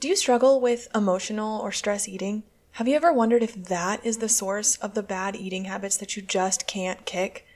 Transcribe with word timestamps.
Do 0.00 0.08
you 0.08 0.16
struggle 0.16 0.62
with 0.62 0.88
emotional 0.94 1.60
or 1.60 1.70
stress 1.72 2.08
eating? 2.08 2.44
Have 2.72 2.88
you 2.88 2.96
ever 2.96 3.12
wondered 3.12 3.42
if 3.42 3.66
that 3.66 4.00
is 4.02 4.16
the 4.16 4.30
source 4.30 4.76
of 4.76 4.94
the 4.94 5.02
bad 5.02 5.36
eating 5.36 5.66
habits 5.66 5.98
that 5.98 6.16
you 6.16 6.22
just 6.22 6.66
can't 6.66 7.04
kick? 7.04 7.46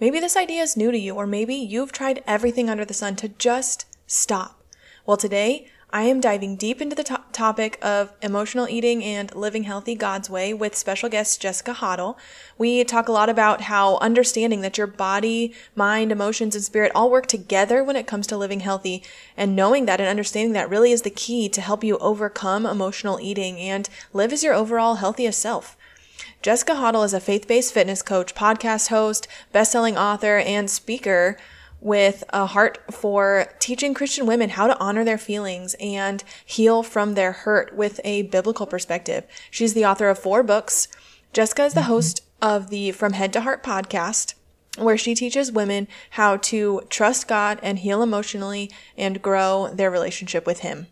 Maybe 0.00 0.18
this 0.18 0.36
idea 0.36 0.62
is 0.62 0.76
new 0.76 0.90
to 0.90 0.98
you, 0.98 1.14
or 1.14 1.28
maybe 1.28 1.54
you've 1.54 1.92
tried 1.92 2.24
everything 2.26 2.68
under 2.68 2.84
the 2.84 2.92
sun 2.92 3.14
to 3.16 3.28
just 3.28 3.86
stop. 4.08 4.64
Well, 5.06 5.16
today 5.16 5.68
I 5.94 6.04
am 6.04 6.22
diving 6.22 6.56
deep 6.56 6.80
into 6.80 6.96
the 6.96 7.04
to- 7.04 7.20
topic 7.32 7.78
of 7.82 8.14
emotional 8.22 8.66
eating 8.66 9.04
and 9.04 9.34
living 9.34 9.64
healthy 9.64 9.94
God's 9.94 10.30
way 10.30 10.54
with 10.54 10.74
special 10.74 11.10
guest 11.10 11.42
Jessica 11.42 11.74
Hottle. 11.74 12.18
We 12.56 12.82
talk 12.82 13.08
a 13.08 13.12
lot 13.12 13.28
about 13.28 13.62
how 13.62 13.98
understanding 13.98 14.62
that 14.62 14.78
your 14.78 14.86
body, 14.86 15.52
mind, 15.76 16.10
emotions, 16.10 16.54
and 16.54 16.64
spirit 16.64 16.92
all 16.94 17.10
work 17.10 17.26
together 17.26 17.84
when 17.84 17.96
it 17.96 18.06
comes 18.06 18.26
to 18.28 18.38
living 18.38 18.60
healthy, 18.60 19.02
and 19.36 19.54
knowing 19.54 19.84
that 19.84 20.00
and 20.00 20.08
understanding 20.08 20.54
that 20.54 20.70
really 20.70 20.92
is 20.92 21.02
the 21.02 21.10
key 21.10 21.50
to 21.50 21.60
help 21.60 21.84
you 21.84 21.98
overcome 21.98 22.64
emotional 22.64 23.20
eating 23.20 23.58
and 23.58 23.90
live 24.14 24.32
as 24.32 24.42
your 24.42 24.54
overall 24.54 24.94
healthiest 24.94 25.40
self. 25.40 25.76
Jessica 26.40 26.76
Hottle 26.76 27.02
is 27.02 27.12
a 27.12 27.20
faith 27.20 27.46
based 27.46 27.74
fitness 27.74 28.00
coach, 28.00 28.34
podcast 28.34 28.88
host, 28.88 29.28
best 29.52 29.70
selling 29.72 29.98
author, 29.98 30.38
and 30.38 30.70
speaker 30.70 31.36
with 31.82 32.22
a 32.30 32.46
heart 32.46 32.78
for 32.90 33.46
teaching 33.58 33.92
Christian 33.92 34.24
women 34.24 34.50
how 34.50 34.68
to 34.68 34.78
honor 34.78 35.04
their 35.04 35.18
feelings 35.18 35.74
and 35.80 36.22
heal 36.44 36.82
from 36.82 37.14
their 37.14 37.32
hurt 37.32 37.76
with 37.76 38.00
a 38.04 38.22
biblical 38.22 38.66
perspective. 38.66 39.24
She's 39.50 39.74
the 39.74 39.84
author 39.84 40.08
of 40.08 40.18
four 40.18 40.44
books. 40.44 40.86
Jessica 41.32 41.64
is 41.64 41.74
the 41.74 41.80
mm-hmm. 41.80 41.88
host 41.88 42.24
of 42.40 42.70
the 42.70 42.92
From 42.92 43.14
Head 43.14 43.32
to 43.32 43.40
Heart 43.40 43.64
podcast, 43.64 44.34
where 44.78 44.96
she 44.96 45.14
teaches 45.14 45.50
women 45.50 45.88
how 46.10 46.36
to 46.38 46.82
trust 46.88 47.26
God 47.26 47.58
and 47.62 47.80
heal 47.80 48.02
emotionally 48.02 48.70
and 48.96 49.20
grow 49.20 49.68
their 49.72 49.90
relationship 49.90 50.46
with 50.46 50.60
Him. 50.60 50.86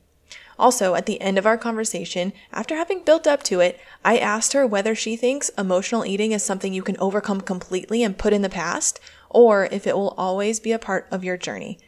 Also, 0.61 0.95
at 0.95 1.07
the 1.07 1.19
end 1.23 1.39
of 1.39 1.47
our 1.47 1.57
conversation, 1.57 2.35
after 2.53 2.77
having 2.77 3.03
built 3.03 3.27
up 3.27 3.43
to 3.45 3.61
it, 3.61 3.81
I 4.05 4.19
asked 4.19 4.53
her 4.53 4.67
whether 4.67 4.95
she 4.95 5.17
thinks 5.17 5.49
emotional 5.57 6.05
eating 6.05 6.33
is 6.33 6.43
something 6.43 6.75
you 6.75 6.83
can 6.83 6.99
overcome 6.99 7.41
completely 7.41 8.03
and 8.03 8.19
put 8.19 8.35
in 8.35 8.43
the 8.43 8.51
past, 8.51 9.01
or 9.31 9.71
if 9.73 9.87
it 9.87 9.97
will 9.97 10.15
always 10.19 10.61
be 10.61 10.73
a 10.73 10.79
part 10.79 11.09
of 11.11 11.25
your 11.25 11.39
journey. 11.39 11.79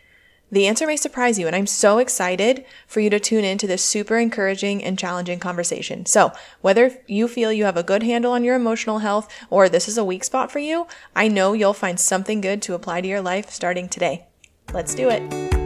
The 0.50 0.66
answer 0.66 0.86
may 0.86 0.96
surprise 0.96 1.38
you, 1.38 1.46
and 1.46 1.54
I'm 1.54 1.66
so 1.66 1.98
excited 1.98 2.64
for 2.86 3.00
you 3.00 3.10
to 3.10 3.20
tune 3.20 3.44
into 3.44 3.66
this 3.66 3.84
super 3.84 4.16
encouraging 4.16 4.82
and 4.82 4.98
challenging 4.98 5.38
conversation. 5.38 6.06
So, 6.06 6.32
whether 6.62 6.96
you 7.06 7.28
feel 7.28 7.52
you 7.52 7.64
have 7.64 7.76
a 7.76 7.82
good 7.82 8.02
handle 8.02 8.32
on 8.32 8.42
your 8.42 8.56
emotional 8.56 9.00
health 9.00 9.30
or 9.50 9.68
this 9.68 9.86
is 9.86 9.98
a 9.98 10.04
weak 10.04 10.24
spot 10.24 10.50
for 10.50 10.60
you, 10.60 10.86
I 11.14 11.28
know 11.28 11.52
you'll 11.52 11.74
find 11.74 12.00
something 12.00 12.40
good 12.40 12.62
to 12.62 12.74
apply 12.74 13.02
to 13.02 13.08
your 13.08 13.20
life 13.20 13.50
starting 13.50 13.90
today. 13.90 14.28
Let's 14.72 14.94
do 14.94 15.10
it. 15.10 15.61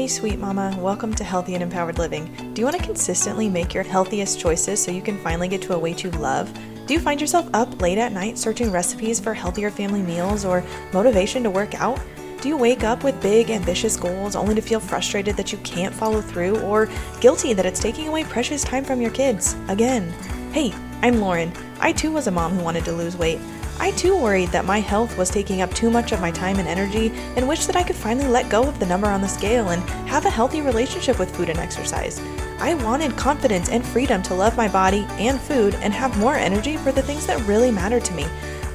Hey, 0.00 0.08
sweet 0.08 0.38
mama, 0.38 0.74
welcome 0.80 1.12
to 1.12 1.24
Healthy 1.24 1.52
and 1.52 1.62
Empowered 1.62 1.98
Living. 1.98 2.34
Do 2.54 2.62
you 2.62 2.64
want 2.64 2.78
to 2.78 2.82
consistently 2.82 3.50
make 3.50 3.74
your 3.74 3.82
healthiest 3.84 4.40
choices 4.40 4.82
so 4.82 4.90
you 4.90 5.02
can 5.02 5.18
finally 5.18 5.46
get 5.46 5.60
to 5.60 5.74
a 5.74 5.78
weight 5.78 6.02
you 6.02 6.10
love? 6.12 6.50
Do 6.86 6.94
you 6.94 7.00
find 7.00 7.20
yourself 7.20 7.50
up 7.52 7.82
late 7.82 7.98
at 7.98 8.10
night 8.10 8.38
searching 8.38 8.72
recipes 8.72 9.20
for 9.20 9.34
healthier 9.34 9.70
family 9.70 10.00
meals 10.00 10.46
or 10.46 10.64
motivation 10.94 11.42
to 11.42 11.50
work 11.50 11.74
out? 11.74 12.00
Do 12.40 12.48
you 12.48 12.56
wake 12.56 12.82
up 12.82 13.04
with 13.04 13.20
big, 13.20 13.50
ambitious 13.50 13.98
goals 13.98 14.36
only 14.36 14.54
to 14.54 14.62
feel 14.62 14.80
frustrated 14.80 15.36
that 15.36 15.52
you 15.52 15.58
can't 15.58 15.94
follow 15.94 16.22
through 16.22 16.58
or 16.60 16.88
guilty 17.20 17.52
that 17.52 17.66
it's 17.66 17.78
taking 17.78 18.08
away 18.08 18.24
precious 18.24 18.64
time 18.64 18.84
from 18.84 19.02
your 19.02 19.10
kids? 19.10 19.54
Again. 19.68 20.08
Hey, 20.54 20.72
I'm 21.02 21.20
Lauren. 21.20 21.52
I 21.78 21.92
too 21.92 22.10
was 22.10 22.26
a 22.26 22.30
mom 22.30 22.52
who 22.52 22.64
wanted 22.64 22.86
to 22.86 22.92
lose 22.92 23.18
weight. 23.18 23.38
I 23.80 23.92
too 23.92 24.14
worried 24.14 24.50
that 24.50 24.66
my 24.66 24.78
health 24.78 25.16
was 25.16 25.30
taking 25.30 25.62
up 25.62 25.72
too 25.72 25.88
much 25.88 26.12
of 26.12 26.20
my 26.20 26.30
time 26.30 26.58
and 26.58 26.68
energy 26.68 27.10
and 27.34 27.48
wished 27.48 27.66
that 27.66 27.76
I 27.76 27.82
could 27.82 27.96
finally 27.96 28.28
let 28.28 28.50
go 28.50 28.62
of 28.64 28.78
the 28.78 28.84
number 28.84 29.06
on 29.06 29.22
the 29.22 29.26
scale 29.26 29.70
and 29.70 29.82
have 30.06 30.26
a 30.26 30.30
healthy 30.30 30.60
relationship 30.60 31.18
with 31.18 31.34
food 31.34 31.48
and 31.48 31.58
exercise. 31.58 32.20
I 32.58 32.74
wanted 32.74 33.16
confidence 33.16 33.70
and 33.70 33.82
freedom 33.82 34.22
to 34.24 34.34
love 34.34 34.54
my 34.54 34.68
body 34.68 35.06
and 35.12 35.40
food 35.40 35.76
and 35.76 35.94
have 35.94 36.18
more 36.18 36.34
energy 36.34 36.76
for 36.76 36.92
the 36.92 37.00
things 37.00 37.24
that 37.24 37.40
really 37.46 37.70
mattered 37.70 38.04
to 38.04 38.12
me. 38.12 38.26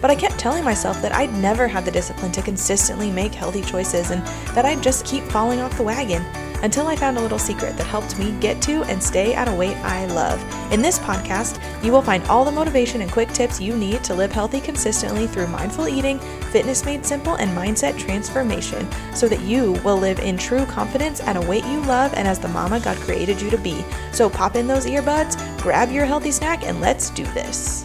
But 0.01 0.09
I 0.09 0.15
kept 0.15 0.39
telling 0.39 0.63
myself 0.63 0.99
that 1.03 1.13
I'd 1.13 1.33
never 1.35 1.67
have 1.67 1.85
the 1.85 1.91
discipline 1.91 2.31
to 2.31 2.41
consistently 2.41 3.11
make 3.11 3.35
healthy 3.35 3.61
choices 3.61 4.09
and 4.09 4.25
that 4.55 4.65
I'd 4.65 4.81
just 4.81 5.05
keep 5.05 5.23
falling 5.25 5.59
off 5.59 5.77
the 5.77 5.83
wagon 5.83 6.25
until 6.63 6.87
I 6.87 6.95
found 6.95 7.17
a 7.17 7.21
little 7.21 7.39
secret 7.39 7.77
that 7.77 7.85
helped 7.85 8.17
me 8.19 8.31
get 8.39 8.61
to 8.63 8.83
and 8.83 9.01
stay 9.01 9.33
at 9.33 9.47
a 9.47 9.53
weight 9.53 9.77
I 9.77 10.05
love. 10.07 10.41
In 10.71 10.81
this 10.81 10.99
podcast, 10.99 11.61
you 11.83 11.91
will 11.91 12.01
find 12.01 12.23
all 12.25 12.45
the 12.45 12.51
motivation 12.51 13.01
and 13.01 13.11
quick 13.11 13.29
tips 13.29 13.61
you 13.61 13.75
need 13.75 14.03
to 14.03 14.13
live 14.13 14.31
healthy 14.31 14.59
consistently 14.59 15.27
through 15.27 15.47
mindful 15.47 15.87
eating, 15.87 16.19
fitness 16.51 16.85
made 16.85 17.05
simple, 17.05 17.35
and 17.35 17.55
mindset 17.55 17.97
transformation 17.97 18.87
so 19.13 19.27
that 19.27 19.41
you 19.41 19.73
will 19.83 19.97
live 19.97 20.19
in 20.19 20.37
true 20.37 20.65
confidence 20.65 21.21
at 21.21 21.37
a 21.37 21.41
weight 21.41 21.65
you 21.65 21.79
love 21.81 22.13
and 22.15 22.27
as 22.27 22.39
the 22.39 22.47
mama 22.47 22.79
God 22.79 22.97
created 22.97 23.41
you 23.41 23.49
to 23.49 23.57
be. 23.57 23.83
So 24.11 24.29
pop 24.29 24.55
in 24.55 24.67
those 24.67 24.85
earbuds, 24.85 25.35
grab 25.61 25.91
your 25.91 26.05
healthy 26.05 26.31
snack, 26.31 26.63
and 26.63 26.81
let's 26.81 27.09
do 27.09 27.23
this. 27.33 27.83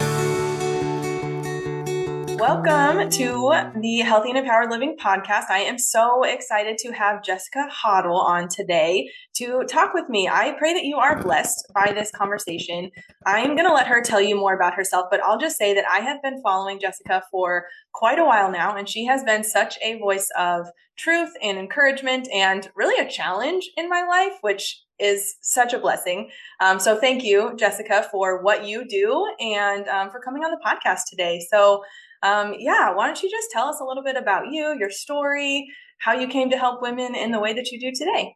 Welcome 2.40 3.10
to 3.10 3.52
the 3.82 3.98
Healthy 3.98 4.30
and 4.30 4.38
Empowered 4.38 4.70
Living 4.70 4.96
podcast. 4.98 5.50
I 5.50 5.58
am 5.58 5.76
so 5.76 6.22
excited 6.22 6.78
to 6.78 6.90
have 6.90 7.22
Jessica 7.22 7.68
Hottle 7.70 8.18
on 8.18 8.48
today 8.48 9.10
to 9.36 9.62
talk 9.64 9.92
with 9.92 10.08
me. 10.08 10.26
I 10.26 10.52
pray 10.52 10.72
that 10.72 10.86
you 10.86 10.96
are 10.96 11.22
blessed 11.22 11.70
by 11.74 11.92
this 11.94 12.10
conversation. 12.10 12.92
I'm 13.26 13.56
going 13.56 13.68
to 13.68 13.74
let 13.74 13.88
her 13.88 14.00
tell 14.00 14.22
you 14.22 14.36
more 14.36 14.54
about 14.54 14.72
herself, 14.72 15.08
but 15.10 15.20
I'll 15.22 15.36
just 15.36 15.58
say 15.58 15.74
that 15.74 15.84
I 15.86 15.98
have 16.00 16.22
been 16.22 16.40
following 16.40 16.80
Jessica 16.80 17.22
for 17.30 17.66
quite 17.92 18.18
a 18.18 18.24
while 18.24 18.50
now, 18.50 18.74
and 18.74 18.88
she 18.88 19.04
has 19.04 19.22
been 19.22 19.44
such 19.44 19.76
a 19.84 19.98
voice 19.98 20.30
of 20.38 20.66
truth 20.96 21.32
and 21.42 21.58
encouragement 21.58 22.26
and 22.32 22.70
really 22.74 22.98
a 23.04 23.10
challenge 23.10 23.68
in 23.76 23.90
my 23.90 24.02
life, 24.02 24.38
which 24.40 24.82
is 24.98 25.34
such 25.42 25.74
a 25.74 25.78
blessing. 25.78 26.30
Um, 26.60 26.80
so 26.80 26.98
thank 26.98 27.22
you, 27.22 27.54
Jessica, 27.58 28.06
for 28.10 28.42
what 28.42 28.66
you 28.66 28.88
do 28.88 29.26
and 29.40 29.86
um, 29.88 30.10
for 30.10 30.20
coming 30.20 30.42
on 30.42 30.50
the 30.50 30.60
podcast 30.64 31.02
today. 31.10 31.46
So 31.50 31.82
um, 32.22 32.54
yeah, 32.58 32.94
why 32.94 33.06
don't 33.06 33.22
you 33.22 33.30
just 33.30 33.50
tell 33.50 33.68
us 33.68 33.80
a 33.80 33.84
little 33.84 34.02
bit 34.02 34.16
about 34.16 34.50
you, 34.50 34.76
your 34.78 34.90
story, 34.90 35.66
how 35.98 36.12
you 36.12 36.28
came 36.28 36.50
to 36.50 36.58
help 36.58 36.82
women 36.82 37.14
in 37.14 37.30
the 37.30 37.40
way 37.40 37.52
that 37.52 37.70
you 37.70 37.80
do 37.80 37.92
today? 37.94 38.34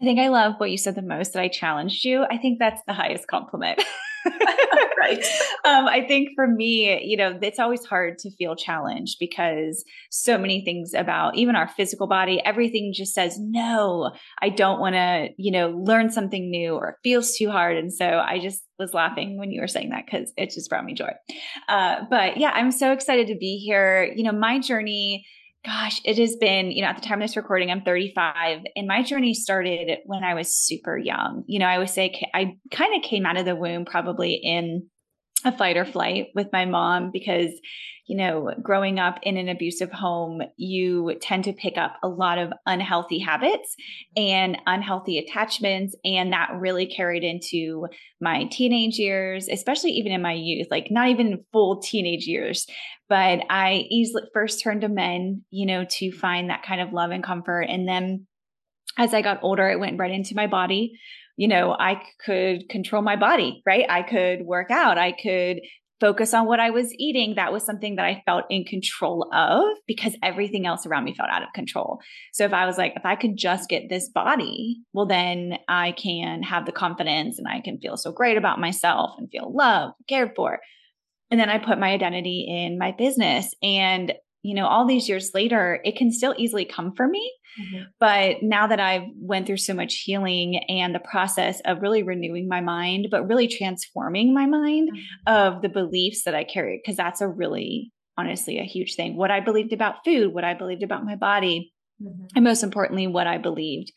I 0.00 0.04
think 0.04 0.18
I 0.18 0.28
love 0.28 0.54
what 0.58 0.70
you 0.70 0.78
said 0.78 0.96
the 0.96 1.02
most 1.02 1.32
that 1.32 1.42
I 1.42 1.48
challenged 1.48 2.04
you. 2.04 2.24
I 2.28 2.36
think 2.36 2.58
that's 2.58 2.82
the 2.86 2.92
highest 2.92 3.28
compliment. 3.28 3.80
right. 4.98 5.24
Um, 5.64 5.86
I 5.86 6.04
think 6.04 6.30
for 6.34 6.48
me, 6.48 7.04
you 7.04 7.16
know, 7.16 7.38
it's 7.40 7.60
always 7.60 7.84
hard 7.84 8.18
to 8.18 8.32
feel 8.32 8.56
challenged 8.56 9.18
because 9.20 9.84
so 10.10 10.36
many 10.36 10.64
things 10.64 10.92
about 10.92 11.36
even 11.36 11.54
our 11.54 11.68
physical 11.68 12.08
body, 12.08 12.42
everything 12.44 12.92
just 12.92 13.14
says, 13.14 13.38
no, 13.38 14.10
I 14.40 14.48
don't 14.48 14.80
want 14.80 14.96
to, 14.96 15.28
you 15.38 15.52
know, 15.52 15.68
learn 15.70 16.10
something 16.10 16.50
new 16.50 16.74
or 16.74 16.88
it 16.88 16.94
feels 17.04 17.36
too 17.36 17.48
hard. 17.48 17.76
And 17.76 17.92
so 17.92 18.04
I 18.04 18.40
just 18.40 18.64
was 18.76 18.92
laughing 18.92 19.38
when 19.38 19.52
you 19.52 19.60
were 19.60 19.68
saying 19.68 19.90
that 19.90 20.04
because 20.04 20.32
it 20.36 20.50
just 20.50 20.68
brought 20.68 20.84
me 20.84 20.94
joy. 20.94 21.12
Uh, 21.68 22.00
but 22.10 22.38
yeah, 22.38 22.50
I'm 22.52 22.72
so 22.72 22.90
excited 22.90 23.28
to 23.28 23.36
be 23.36 23.58
here. 23.58 24.12
You 24.16 24.24
know, 24.24 24.32
my 24.32 24.58
journey 24.58 25.24
gosh, 25.64 26.00
it 26.04 26.18
has 26.18 26.36
been, 26.36 26.70
you 26.70 26.82
know, 26.82 26.88
at 26.88 26.96
the 26.96 27.06
time 27.06 27.22
of 27.22 27.28
this 27.28 27.36
recording, 27.36 27.70
I'm 27.70 27.82
35 27.82 28.62
and 28.74 28.86
my 28.88 29.02
journey 29.02 29.32
started 29.32 29.98
when 30.06 30.24
I 30.24 30.34
was 30.34 30.54
super 30.56 30.98
young. 30.98 31.44
You 31.46 31.60
know, 31.60 31.66
I 31.66 31.78
would 31.78 31.90
say 31.90 32.12
I 32.34 32.56
kind 32.72 32.96
of 32.96 33.08
came 33.08 33.24
out 33.24 33.36
of 33.36 33.44
the 33.44 33.54
womb 33.54 33.84
probably 33.84 34.34
in 34.34 34.88
a 35.44 35.56
fight 35.56 35.76
or 35.76 35.84
flight 35.84 36.28
with 36.34 36.48
my 36.52 36.64
mom 36.64 37.10
because 37.10 37.50
you 38.06 38.16
know 38.16 38.50
growing 38.62 38.98
up 38.98 39.18
in 39.22 39.36
an 39.36 39.48
abusive 39.48 39.90
home 39.90 40.42
you 40.56 41.14
tend 41.20 41.44
to 41.44 41.52
pick 41.52 41.76
up 41.76 41.96
a 42.02 42.08
lot 42.08 42.38
of 42.38 42.52
unhealthy 42.66 43.18
habits 43.18 43.74
and 44.16 44.58
unhealthy 44.66 45.18
attachments 45.18 45.96
and 46.04 46.32
that 46.32 46.50
really 46.58 46.86
carried 46.86 47.22
into 47.22 47.86
my 48.20 48.44
teenage 48.50 48.98
years 48.98 49.48
especially 49.48 49.92
even 49.92 50.12
in 50.12 50.22
my 50.22 50.32
youth 50.32 50.66
like 50.70 50.88
not 50.90 51.08
even 51.08 51.44
full 51.52 51.80
teenage 51.80 52.26
years. 52.26 52.66
But 53.08 53.40
i 53.50 53.84
easily 53.90 54.22
first 54.32 54.62
turned 54.62 54.82
to 54.82 54.88
men 54.88 55.44
you 55.50 55.66
know 55.66 55.84
to 55.84 56.12
find 56.12 56.50
that 56.50 56.62
kind 56.62 56.80
of 56.80 56.92
love 56.92 57.10
and 57.10 57.22
comfort 57.22 57.62
and 57.62 57.86
then 57.86 58.26
as 58.98 59.12
i 59.12 59.22
got 59.22 59.42
older 59.42 59.68
it 59.68 59.80
went 59.80 59.98
right 59.98 60.10
into 60.10 60.34
my 60.34 60.46
body 60.46 60.98
you 61.36 61.48
know, 61.48 61.74
I 61.78 62.02
could 62.24 62.68
control 62.68 63.02
my 63.02 63.16
body, 63.16 63.62
right? 63.66 63.86
I 63.88 64.02
could 64.02 64.42
work 64.42 64.70
out. 64.70 64.98
I 64.98 65.12
could 65.12 65.60
focus 66.02 66.34
on 66.34 66.46
what 66.46 66.58
I 66.58 66.70
was 66.70 66.92
eating. 66.98 67.36
That 67.36 67.52
was 67.52 67.64
something 67.64 67.94
that 67.94 68.04
I 68.04 68.22
felt 68.26 68.44
in 68.50 68.64
control 68.64 69.32
of 69.32 69.64
because 69.86 70.16
everything 70.20 70.66
else 70.66 70.84
around 70.84 71.04
me 71.04 71.14
felt 71.14 71.30
out 71.30 71.44
of 71.44 71.52
control. 71.54 72.00
So 72.32 72.44
if 72.44 72.52
I 72.52 72.66
was 72.66 72.76
like, 72.76 72.94
if 72.96 73.06
I 73.06 73.14
could 73.14 73.36
just 73.36 73.68
get 73.68 73.88
this 73.88 74.08
body, 74.08 74.80
well, 74.92 75.06
then 75.06 75.58
I 75.68 75.92
can 75.92 76.42
have 76.42 76.66
the 76.66 76.72
confidence 76.72 77.38
and 77.38 77.46
I 77.46 77.60
can 77.60 77.78
feel 77.78 77.96
so 77.96 78.10
great 78.10 78.36
about 78.36 78.60
myself 78.60 79.12
and 79.16 79.30
feel 79.30 79.54
loved, 79.54 79.94
cared 80.08 80.32
for. 80.34 80.58
And 81.30 81.38
then 81.38 81.48
I 81.48 81.58
put 81.58 81.78
my 81.78 81.92
identity 81.92 82.46
in 82.48 82.78
my 82.78 82.90
business. 82.90 83.54
And 83.62 84.12
you 84.42 84.54
know 84.54 84.66
all 84.66 84.86
these 84.86 85.08
years 85.08 85.30
later 85.34 85.80
it 85.84 85.96
can 85.96 86.10
still 86.10 86.34
easily 86.36 86.64
come 86.64 86.94
for 86.94 87.06
me 87.06 87.32
mm-hmm. 87.60 87.82
but 87.98 88.36
now 88.42 88.66
that 88.66 88.80
i've 88.80 89.08
went 89.16 89.46
through 89.46 89.56
so 89.56 89.74
much 89.74 90.02
healing 90.04 90.60
and 90.68 90.94
the 90.94 91.00
process 91.00 91.60
of 91.64 91.82
really 91.82 92.02
renewing 92.02 92.48
my 92.48 92.60
mind 92.60 93.08
but 93.10 93.26
really 93.28 93.48
transforming 93.48 94.34
my 94.34 94.46
mind 94.46 94.90
mm-hmm. 94.92 95.32
of 95.32 95.62
the 95.62 95.68
beliefs 95.68 96.24
that 96.24 96.34
i 96.34 96.44
carry 96.44 96.80
because 96.82 96.96
that's 96.96 97.20
a 97.20 97.28
really 97.28 97.92
honestly 98.18 98.58
a 98.58 98.64
huge 98.64 98.94
thing 98.94 99.16
what 99.16 99.30
i 99.30 99.40
believed 99.40 99.72
about 99.72 100.04
food 100.04 100.32
what 100.32 100.44
i 100.44 100.54
believed 100.54 100.82
about 100.82 101.04
my 101.04 101.16
body 101.16 101.72
mm-hmm. 102.02 102.24
and 102.34 102.44
most 102.44 102.62
importantly 102.62 103.06
what 103.06 103.26
i 103.26 103.38
believed 103.38 103.92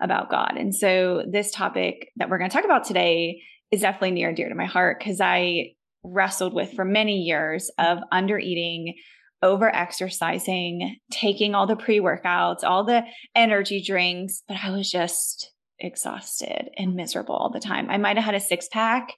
about 0.00 0.30
God. 0.30 0.54
And 0.56 0.74
so 0.74 1.24
this 1.30 1.50
topic 1.50 2.10
that 2.16 2.30
we're 2.30 2.38
going 2.38 2.50
to 2.50 2.56
talk 2.56 2.64
about 2.64 2.84
today 2.84 3.42
is 3.70 3.80
definitely 3.80 4.12
near 4.12 4.28
and 4.28 4.36
dear 4.36 4.48
to 4.48 4.54
my 4.54 4.66
heart 4.66 4.98
because 4.98 5.20
I 5.20 5.72
wrestled 6.04 6.54
with 6.54 6.72
for 6.74 6.84
many 6.84 7.18
years 7.18 7.70
of 7.78 7.98
under 8.12 8.38
eating, 8.38 8.94
over 9.42 9.74
exercising, 9.74 10.96
taking 11.10 11.54
all 11.54 11.66
the 11.66 11.76
pre 11.76 12.00
workouts, 12.00 12.64
all 12.64 12.84
the 12.84 13.04
energy 13.34 13.82
drinks, 13.82 14.42
but 14.48 14.56
I 14.62 14.70
was 14.70 14.90
just 14.90 15.52
exhausted 15.78 16.70
and 16.76 16.94
miserable 16.94 17.34
all 17.34 17.50
the 17.50 17.60
time. 17.60 17.88
I 17.88 17.98
might 17.98 18.16
have 18.16 18.24
had 18.24 18.34
a 18.34 18.40
six 18.40 18.68
pack, 18.68 19.12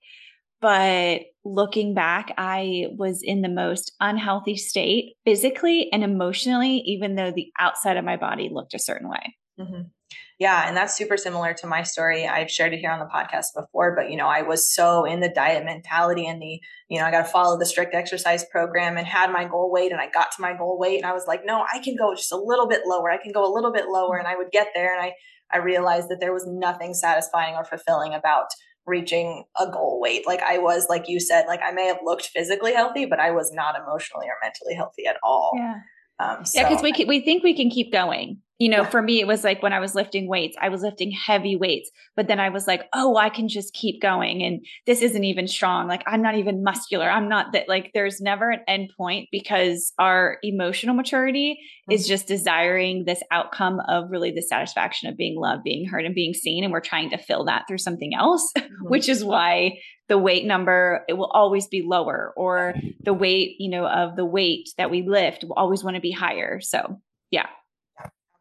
but 0.61 1.23
looking 1.45 1.95
back, 1.95 2.35
I 2.37 2.87
was 2.97 3.23
in 3.23 3.41
the 3.41 3.49
most 3.49 3.93
unhealthy 4.01 4.57
state 4.57 5.15
physically 5.25 5.89
and 5.91 6.05
emotionally, 6.05 6.77
even 6.87 7.15
though 7.15 7.33
the 7.33 7.51
outside 7.59 7.97
of 7.97 8.05
my 8.05 8.17
body 8.17 8.51
looked 8.53 8.75
a 8.75 8.79
certain 8.79 9.09
way. 9.09 9.37
Mm-hmm. 9.59 9.83
Yeah, 10.39 10.67
and 10.67 10.77
that's 10.77 10.97
super 10.97 11.17
similar 11.17 11.53
to 11.55 11.67
my 11.67 11.83
story. 11.83 12.27
I've 12.27 12.51
shared 12.51 12.73
it 12.73 12.79
here 12.79 12.91
on 12.91 12.99
the 12.99 13.05
podcast 13.05 13.47
before, 13.55 13.95
but 13.95 14.11
you 14.11 14.17
know, 14.17 14.27
I 14.27 14.43
was 14.43 14.73
so 14.73 15.05
in 15.05 15.21
the 15.21 15.29
diet 15.29 15.65
mentality 15.65 16.27
and 16.27 16.41
the, 16.41 16.61
you 16.89 16.99
know, 16.99 17.05
I 17.05 17.11
got 17.11 17.27
to 17.27 17.33
follow 17.33 17.59
the 17.59 17.67
strict 17.67 17.95
exercise 17.95 18.45
program 18.51 18.97
and 18.97 19.07
had 19.07 19.31
my 19.33 19.45
goal 19.45 19.71
weight 19.71 19.93
and 19.93 20.01
I 20.01 20.09
got 20.11 20.33
to 20.33 20.41
my 20.41 20.57
goal 20.57 20.79
weight 20.79 20.97
and 20.97 21.07
I 21.07 21.13
was 21.13 21.25
like, 21.29 21.43
no, 21.45 21.65
I 21.73 21.81
can 21.81 21.95
go 21.95 22.15
just 22.15 22.33
a 22.33 22.37
little 22.37 22.67
bit 22.67 22.83
lower. 22.87 23.11
I 23.11 23.19
can 23.19 23.33
go 23.33 23.45
a 23.45 23.53
little 23.53 23.73
bit 23.73 23.87
lower 23.89 24.17
and 24.17 24.27
I 24.27 24.37
would 24.37 24.51
get 24.51 24.69
there 24.75 24.95
and 24.95 25.03
I 25.05 25.15
I 25.53 25.59
realized 25.59 26.09
that 26.09 26.21
there 26.21 26.33
was 26.33 26.47
nothing 26.47 26.95
satisfying 26.95 27.57
or 27.57 27.65
fulfilling 27.65 28.15
about 28.15 28.47
reaching 28.87 29.45
a 29.59 29.71
goal 29.71 30.01
weight. 30.01 30.27
Like 30.27 30.43
I 30.43 30.59
was 30.59 30.87
like 30.89 31.09
you 31.09 31.21
said, 31.21 31.47
like 31.47 31.61
I 31.63 31.73
may 31.73 31.87
have 31.87 31.99
looked 32.05 32.27
physically 32.27 32.73
healthy, 32.73 33.07
but 33.07 33.21
I 33.21 33.31
was 33.31 33.53
not 33.53 33.75
emotionally 33.77 34.27
or 34.27 34.37
mentally 34.43 34.75
healthy 34.75 35.07
at 35.07 35.17
all. 35.23 35.53
Yeah. 35.57 35.75
Um, 36.19 36.45
so 36.45 36.61
yeah, 36.61 36.69
because 36.69 36.83
we 36.83 36.93
can, 36.93 37.09
we 37.09 37.21
think 37.21 37.43
we 37.43 37.55
can 37.55 37.71
keep 37.71 37.93
going, 37.93 38.39
you 38.61 38.69
know, 38.69 38.85
for 38.85 39.01
me, 39.01 39.21
it 39.21 39.27
was 39.27 39.43
like 39.43 39.63
when 39.63 39.73
I 39.73 39.81
was 39.81 39.95
lifting 39.95 40.29
weights, 40.29 40.55
I 40.61 40.69
was 40.69 40.83
lifting 40.83 41.11
heavy 41.11 41.57
weights, 41.57 41.91
but 42.15 42.29
then 42.29 42.39
I 42.39 42.51
was 42.51 42.67
like, 42.67 42.83
oh, 42.93 43.17
I 43.17 43.31
can 43.31 43.49
just 43.49 43.73
keep 43.73 44.03
going. 44.03 44.43
And 44.43 44.63
this 44.87 45.01
isn't 45.01 45.25
even 45.25 45.49
strong. 45.49 45.89
Like, 45.89 46.03
I'm 46.07 46.21
not 46.21 46.37
even 46.37 46.63
muscular. 46.63 47.09
I'm 47.11 47.27
not 47.27 47.55
that, 47.55 47.71
like, 47.71 47.93
there's 47.95 48.21
never 48.21 48.51
an 48.51 48.61
end 48.69 48.91
point 48.95 49.31
because 49.33 49.95
our 49.99 50.37
emotional 50.43 50.95
maturity 50.95 51.53
mm-hmm. 51.53 51.93
is 51.95 52.07
just 52.07 52.27
desiring 52.27 53.05
this 53.07 53.23
outcome 53.31 53.81
of 53.89 54.11
really 54.11 54.31
the 54.31 54.43
satisfaction 54.43 55.09
of 55.09 55.17
being 55.17 55.41
loved, 55.41 55.65
being 55.65 55.89
heard, 55.89 56.05
and 56.05 56.15
being 56.15 56.35
seen. 56.35 56.63
And 56.63 56.71
we're 56.71 56.81
trying 56.81 57.09
to 57.11 57.19
fill 57.19 57.47
that 57.47 57.65
through 57.67 57.79
something 57.79 58.15
else, 58.15 58.53
mm-hmm. 58.59 58.89
which 58.91 59.09
is 59.09 59.25
why 59.25 59.79
the 60.11 60.19
weight 60.19 60.45
number 60.45 61.03
it 61.09 61.15
will 61.15 61.31
always 61.33 61.67
be 61.67 61.81
lower 61.81 62.35
or 62.37 62.75
the 63.03 63.15
weight 63.15 63.55
you 63.61 63.71
know 63.71 63.87
of 63.87 64.17
the 64.17 64.25
weight 64.25 64.69
that 64.77 64.91
we 64.91 65.03
lift 65.03 65.45
will 65.45 65.53
always 65.53 65.85
want 65.85 65.95
to 65.95 66.01
be 66.01 66.11
higher 66.11 66.59
so 66.61 66.99
yeah 67.31 67.47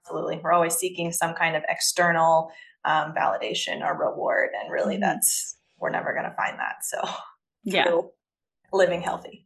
absolutely. 0.10 0.40
We're 0.44 0.54
always 0.54 0.76
seeking 0.76 1.12
some 1.12 1.34
kind 1.34 1.56
of 1.56 1.64
external 1.70 2.52
um, 2.86 3.14
validation 3.14 3.82
or 3.82 3.98
reward. 3.98 4.50
And 4.60 4.72
really, 4.72 4.96
mm-hmm. 4.96 5.02
that's, 5.02 5.58
we're 5.80 5.90
never 5.90 6.14
going 6.14 6.26
to 6.26 6.36
find 6.36 6.58
that. 6.60 6.84
So, 6.84 7.02
yeah. 7.64 7.96
Living 8.72 9.02
healthy. 9.02 9.46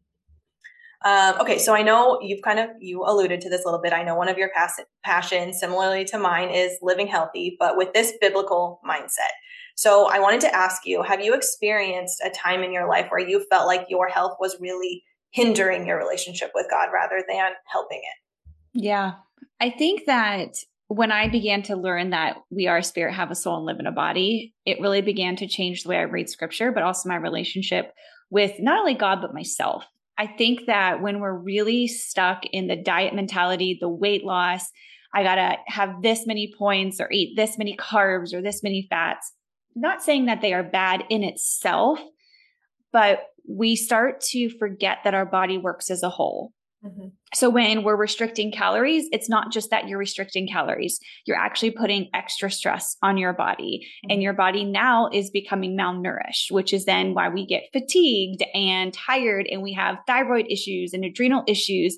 Um, 1.05 1.35
okay, 1.41 1.57
so 1.57 1.75
I 1.75 1.81
know 1.81 2.19
you've 2.21 2.41
kind 2.41 2.59
of 2.59 2.69
you 2.79 3.03
alluded 3.05 3.41
to 3.41 3.49
this 3.49 3.63
a 3.63 3.67
little 3.67 3.81
bit. 3.81 3.91
I 3.91 4.03
know 4.03 4.15
one 4.15 4.29
of 4.29 4.37
your 4.37 4.49
pass- 4.55 4.79
passions, 5.03 5.59
similarly 5.59 6.05
to 6.05 6.17
mine, 6.17 6.49
is 6.49 6.77
living 6.81 7.07
healthy, 7.07 7.57
but 7.59 7.75
with 7.75 7.91
this 7.93 8.13
biblical 8.21 8.79
mindset. 8.89 9.31
So 9.75 10.07
I 10.09 10.19
wanted 10.19 10.39
to 10.41 10.55
ask 10.55 10.85
you: 10.85 11.01
Have 11.03 11.19
you 11.19 11.33
experienced 11.33 12.21
a 12.25 12.29
time 12.29 12.63
in 12.63 12.71
your 12.71 12.87
life 12.87 13.07
where 13.09 13.19
you 13.19 13.45
felt 13.49 13.67
like 13.67 13.87
your 13.89 14.07
health 14.07 14.37
was 14.39 14.55
really 14.61 15.03
hindering 15.31 15.85
your 15.85 15.97
relationship 15.97 16.51
with 16.55 16.67
God 16.69 16.87
rather 16.93 17.21
than 17.27 17.51
helping 17.69 17.99
it? 17.99 18.22
Yeah, 18.73 19.13
I 19.59 19.69
think 19.69 20.05
that 20.07 20.55
when 20.87 21.11
I 21.11 21.27
began 21.27 21.63
to 21.63 21.75
learn 21.75 22.11
that 22.11 22.37
we 22.49 22.67
are 22.67 22.81
spirit, 22.81 23.13
have 23.13 23.31
a 23.31 23.35
soul, 23.35 23.57
and 23.57 23.65
live 23.65 23.79
in 23.79 23.87
a 23.87 23.91
body, 23.91 24.53
it 24.65 24.79
really 24.79 25.01
began 25.01 25.35
to 25.37 25.47
change 25.47 25.83
the 25.83 25.89
way 25.89 25.97
I 25.97 26.03
read 26.03 26.29
scripture, 26.29 26.71
but 26.71 26.83
also 26.83 27.09
my 27.09 27.15
relationship 27.15 27.93
with 28.29 28.59
not 28.59 28.79
only 28.79 28.93
God, 28.93 29.19
but 29.21 29.33
myself. 29.33 29.85
I 30.17 30.27
think 30.27 30.67
that 30.67 31.01
when 31.01 31.19
we're 31.19 31.35
really 31.35 31.87
stuck 31.87 32.43
in 32.51 32.67
the 32.67 32.75
diet 32.75 33.15
mentality, 33.15 33.77
the 33.79 33.89
weight 33.89 34.23
loss, 34.23 34.69
I 35.13 35.23
got 35.23 35.35
to 35.35 35.55
have 35.67 36.01
this 36.01 36.27
many 36.27 36.53
points 36.57 36.99
or 36.99 37.11
eat 37.11 37.35
this 37.35 37.57
many 37.57 37.75
carbs 37.75 38.33
or 38.33 38.41
this 38.41 38.63
many 38.63 38.87
fats. 38.89 39.31
not 39.75 40.03
saying 40.03 40.25
that 40.27 40.41
they 40.41 40.53
are 40.53 40.63
bad 40.63 41.03
in 41.09 41.23
itself, 41.23 41.99
but 42.91 43.23
we 43.49 43.75
start 43.75 44.21
to 44.21 44.49
forget 44.59 44.99
that 45.03 45.15
our 45.15 45.25
body 45.25 45.57
works 45.57 45.89
as 45.89 46.03
a 46.03 46.09
whole. 46.09 46.53
Mm-hmm. 46.85 47.07
So 47.33 47.49
when 47.49 47.83
we're 47.83 47.95
restricting 47.95 48.51
calories, 48.51 49.07
it's 49.11 49.29
not 49.29 49.51
just 49.51 49.71
that 49.71 49.87
you're 49.87 49.97
restricting 49.97 50.47
calories. 50.47 50.99
You're 51.25 51.37
actually 51.37 51.71
putting 51.71 52.09
extra 52.13 52.51
stress 52.51 52.95
on 53.01 53.17
your 53.17 53.33
body 53.33 53.81
mm-hmm. 53.83 54.11
and 54.11 54.21
your 54.21 54.33
body 54.33 54.63
now 54.63 55.09
is 55.11 55.31
becoming 55.31 55.77
malnourished, 55.77 56.51
which 56.51 56.73
is 56.73 56.85
then 56.85 57.13
why 57.13 57.29
we 57.29 57.45
get 57.45 57.69
fatigued 57.73 58.43
and 58.53 58.93
tired 58.93 59.47
and 59.49 59.61
we 59.61 59.73
have 59.73 59.97
thyroid 60.05 60.45
issues 60.49 60.93
and 60.93 61.03
adrenal 61.03 61.43
issues. 61.47 61.97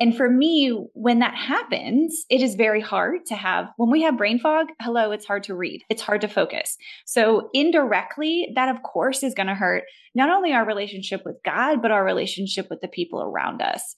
And 0.00 0.16
for 0.16 0.28
me, 0.28 0.70
when 0.94 1.20
that 1.20 1.36
happens, 1.36 2.24
it 2.28 2.42
is 2.42 2.56
very 2.56 2.80
hard 2.80 3.24
to 3.26 3.36
have, 3.36 3.68
when 3.76 3.90
we 3.90 4.02
have 4.02 4.18
brain 4.18 4.40
fog, 4.40 4.66
hello, 4.80 5.12
it's 5.12 5.26
hard 5.26 5.44
to 5.44 5.54
read. 5.54 5.84
It's 5.90 6.02
hard 6.02 6.22
to 6.22 6.28
focus. 6.28 6.76
So 7.04 7.50
indirectly, 7.54 8.48
that 8.56 8.74
of 8.74 8.82
course 8.82 9.22
is 9.22 9.34
going 9.34 9.46
to 9.46 9.54
hurt 9.54 9.84
not 10.14 10.30
only 10.30 10.52
our 10.52 10.66
relationship 10.66 11.22
with 11.24 11.36
God, 11.44 11.80
but 11.82 11.92
our 11.92 12.04
relationship 12.04 12.68
with 12.68 12.80
the 12.80 12.88
people 12.88 13.22
around 13.22 13.62
us. 13.62 13.94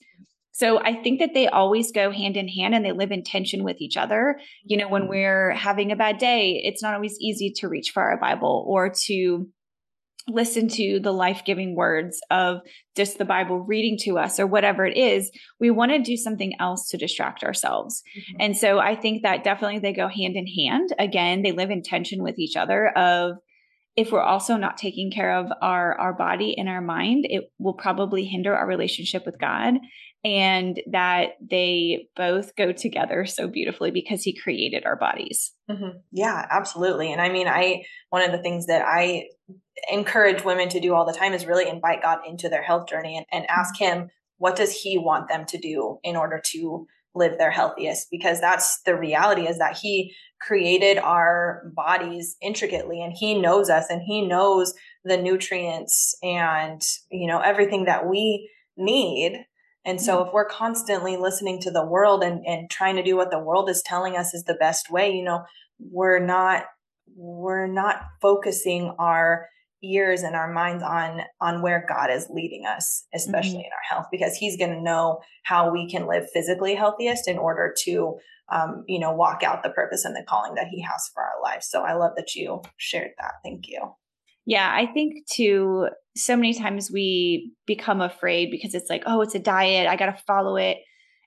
So 0.55 0.79
I 0.79 0.93
think 0.93 1.19
that 1.19 1.33
they 1.33 1.49
always 1.49 1.91
go 1.91 2.11
hand 2.11 2.37
in 2.37 2.47
hand 2.47 2.73
and 2.73 2.85
they 2.85 2.93
live 2.93 3.11
in 3.11 3.25
tension 3.25 3.65
with 3.65 3.81
each 3.81 3.97
other. 3.97 4.39
You 4.63 4.77
know, 4.77 4.87
when 4.87 5.01
mm-hmm. 5.01 5.09
we're 5.09 5.51
having 5.51 5.91
a 5.91 5.97
bad 5.97 6.17
day, 6.17 6.61
it's 6.63 6.81
not 6.81 6.93
always 6.93 7.17
easy 7.19 7.51
to 7.57 7.67
reach 7.67 7.91
for 7.91 8.01
our 8.01 8.17
Bible 8.17 8.63
or 8.65 8.89
to 9.07 9.47
listen 10.29 10.69
to 10.69 11.01
the 11.01 11.11
life-giving 11.11 11.75
words 11.75 12.19
of 12.31 12.61
just 12.95 13.19
the 13.19 13.25
bible 13.25 13.59
reading 13.59 13.95
to 13.95 14.17
us 14.17 14.39
or 14.39 14.47
whatever 14.47 14.83
it 14.83 14.97
is 14.97 15.29
we 15.59 15.69
want 15.69 15.91
to 15.91 16.01
do 16.01 16.17
something 16.17 16.55
else 16.59 16.89
to 16.89 16.97
distract 16.97 17.43
ourselves 17.43 18.01
mm-hmm. 18.17 18.37
and 18.39 18.57
so 18.57 18.79
i 18.79 18.95
think 18.95 19.21
that 19.21 19.43
definitely 19.43 19.77
they 19.77 19.93
go 19.93 20.07
hand 20.07 20.35
in 20.35 20.47
hand 20.47 20.89
again 20.97 21.43
they 21.43 21.51
live 21.51 21.69
in 21.69 21.83
tension 21.83 22.23
with 22.23 22.39
each 22.39 22.55
other 22.55 22.87
of 22.97 23.35
if 23.95 24.11
we're 24.11 24.19
also 24.19 24.57
not 24.57 24.77
taking 24.77 25.11
care 25.11 25.37
of 25.37 25.45
our 25.61 25.93
our 25.99 26.13
body 26.13 26.57
and 26.57 26.67
our 26.67 26.81
mind 26.81 27.27
it 27.29 27.43
will 27.59 27.75
probably 27.75 28.25
hinder 28.25 28.55
our 28.55 28.65
relationship 28.65 29.27
with 29.27 29.39
god 29.39 29.75
and 30.25 30.81
that 30.91 31.33
they 31.39 32.07
both 32.15 32.55
go 32.55 32.71
together 32.71 33.27
so 33.27 33.47
beautifully 33.47 33.91
because 33.91 34.23
he 34.23 34.35
created 34.35 34.83
our 34.83 34.95
bodies. 34.95 35.53
Mm-hmm. 35.69 35.99
Yeah, 36.11 36.47
absolutely. 36.49 37.11
And 37.11 37.21
I 37.21 37.29
mean, 37.29 37.47
I, 37.47 37.83
one 38.09 38.23
of 38.23 38.31
the 38.31 38.41
things 38.41 38.65
that 38.65 38.83
I 38.83 39.27
encourage 39.91 40.43
women 40.43 40.67
to 40.69 40.79
do 40.79 40.95
all 40.95 41.05
the 41.05 41.13
time 41.13 41.33
is 41.33 41.45
really 41.45 41.69
invite 41.69 42.01
God 42.01 42.19
into 42.27 42.49
their 42.49 42.63
health 42.63 42.89
journey 42.89 43.15
and, 43.15 43.27
and 43.31 43.49
ask 43.51 43.75
mm-hmm. 43.75 43.99
him, 43.99 44.09
what 44.39 44.55
does 44.55 44.71
he 44.71 44.97
want 44.97 45.29
them 45.29 45.45
to 45.45 45.59
do 45.59 45.99
in 46.03 46.15
order 46.15 46.41
to 46.53 46.87
live 47.13 47.37
their 47.37 47.51
healthiest? 47.51 48.07
Because 48.09 48.41
that's 48.41 48.81
the 48.81 48.95
reality 48.95 49.43
is 49.43 49.59
that 49.59 49.77
he 49.77 50.15
created 50.41 50.97
our 50.97 51.71
bodies 51.75 52.35
intricately 52.41 52.99
and 52.99 53.13
he 53.15 53.39
knows 53.39 53.69
us 53.69 53.91
and 53.91 54.01
he 54.01 54.27
knows 54.27 54.73
the 55.03 55.17
nutrients 55.17 56.17
and, 56.23 56.81
you 57.11 57.27
know, 57.27 57.41
everything 57.41 57.85
that 57.85 58.07
we 58.07 58.49
need 58.75 59.45
and 59.85 60.01
so 60.01 60.25
if 60.25 60.33
we're 60.33 60.45
constantly 60.45 61.15
listening 61.15 61.61
to 61.61 61.71
the 61.71 61.85
world 61.85 62.23
and, 62.23 62.45
and 62.45 62.69
trying 62.69 62.95
to 62.95 63.03
do 63.03 63.15
what 63.15 63.29
the 63.29 63.39
world 63.39 63.69
is 63.69 63.83
telling 63.83 64.17
us 64.17 64.33
is 64.33 64.43
the 64.43 64.55
best 64.55 64.89
way, 64.89 65.11
you 65.11 65.23
know, 65.23 65.43
we're 65.79 66.19
not 66.19 66.65
we're 67.15 67.67
not 67.67 68.01
focusing 68.21 68.93
our 68.97 69.47
ears 69.83 70.23
and 70.23 70.35
our 70.35 70.51
minds 70.51 70.83
on 70.83 71.21
on 71.39 71.61
where 71.61 71.85
God 71.87 72.09
is 72.09 72.27
leading 72.29 72.65
us, 72.65 73.05
especially 73.13 73.51
mm-hmm. 73.51 73.59
in 73.59 73.65
our 73.65 73.97
health, 73.97 74.07
because 74.11 74.35
He's 74.35 74.57
going 74.57 74.71
to 74.71 74.81
know 74.81 75.19
how 75.43 75.71
we 75.71 75.89
can 75.89 76.07
live 76.07 76.25
physically 76.33 76.75
healthiest 76.75 77.27
in 77.27 77.37
order 77.37 77.73
to, 77.83 78.17
um, 78.51 78.83
you 78.87 78.99
know, 78.99 79.13
walk 79.13 79.43
out 79.43 79.61
the 79.61 79.69
purpose 79.69 80.03
and 80.03 80.15
the 80.15 80.25
calling 80.27 80.55
that 80.55 80.67
He 80.67 80.81
has 80.81 81.09
for 81.13 81.21
our 81.21 81.41
life. 81.43 81.61
So 81.61 81.83
I 81.83 81.93
love 81.93 82.13
that 82.17 82.35
you 82.35 82.61
shared 82.77 83.11
that. 83.19 83.33
Thank 83.43 83.67
you. 83.67 83.93
Yeah, 84.45 84.71
I 84.71 84.85
think 84.85 85.25
too, 85.31 85.87
so 86.15 86.35
many 86.35 86.53
times 86.53 86.91
we 86.91 87.53
become 87.65 88.01
afraid 88.01 88.51
because 88.51 88.75
it's 88.75 88.89
like, 88.89 89.03
oh, 89.05 89.21
it's 89.21 89.35
a 89.35 89.39
diet. 89.39 89.87
I 89.87 89.95
got 89.95 90.05
to 90.05 90.23
follow 90.27 90.55
it. 90.55 90.77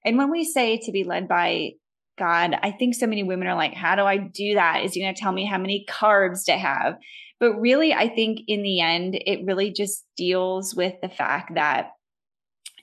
And 0.05 0.17
when 0.17 0.31
we 0.31 0.45
say 0.45 0.79
to 0.79 0.93
be 0.93 1.05
led 1.05 1.27
by 1.27 1.73
God, 2.17 2.57
I 2.63 2.71
think 2.71 2.95
so 2.95 3.07
many 3.07 3.23
women 3.23 3.49
are 3.49 3.57
like, 3.57 3.75
how 3.75 3.97
do 3.97 4.03
I 4.03 4.19
do 4.19 4.55
that? 4.55 4.85
Is 4.85 4.95
he 4.95 5.01
going 5.01 5.15
to 5.15 5.21
tell 5.21 5.33
me 5.33 5.45
how 5.45 5.59
many 5.59 5.85
carbs 5.89 6.45
to 6.47 6.53
have? 6.53 6.97
But 7.41 7.55
really, 7.55 7.93
I 7.93 8.09
think 8.09 8.41
in 8.49 8.63
the 8.63 8.81
end, 8.81 9.15
it 9.15 9.45
really 9.45 9.73
just 9.73 10.05
deals 10.17 10.75
with 10.75 10.95
the 11.03 11.09
fact 11.09 11.53
that 11.55 11.91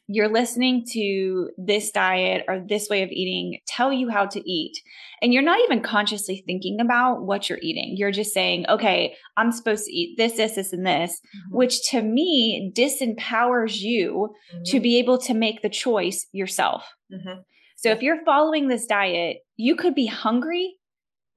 you're 0.07 0.31
listening 0.31 0.85
to 0.93 1.49
this 1.57 1.91
diet 1.91 2.43
or 2.47 2.63
this 2.67 2.89
way 2.89 3.01
of 3.03 3.09
eating 3.09 3.59
tell 3.67 3.91
you 3.91 4.09
how 4.09 4.25
to 4.27 4.49
eat. 4.49 4.77
And 5.21 5.33
you're 5.33 5.41
not 5.41 5.59
even 5.65 5.81
consciously 5.81 6.43
thinking 6.45 6.79
about 6.79 7.23
what 7.23 7.49
you're 7.49 7.59
eating. 7.61 7.95
You're 7.97 8.11
just 8.11 8.33
saying, 8.33 8.65
okay, 8.69 9.15
I'm 9.35 9.51
supposed 9.51 9.85
to 9.85 9.91
eat 9.91 10.15
this, 10.17 10.33
this, 10.33 10.55
this, 10.55 10.73
and 10.73 10.85
this, 10.85 11.11
mm-hmm. 11.11 11.57
which 11.57 11.89
to 11.89 12.01
me 12.01 12.71
disempowers 12.75 13.79
you 13.79 14.35
mm-hmm. 14.53 14.63
to 14.65 14.79
be 14.79 14.99
able 14.99 15.17
to 15.19 15.33
make 15.33 15.61
the 15.61 15.69
choice 15.69 16.27
yourself. 16.31 16.85
Mm-hmm. 17.11 17.41
So 17.77 17.91
if 17.91 18.01
you're 18.01 18.23
following 18.25 18.67
this 18.67 18.85
diet, 18.85 19.37
you 19.57 19.75
could 19.75 19.95
be 19.95 20.05
hungry 20.05 20.75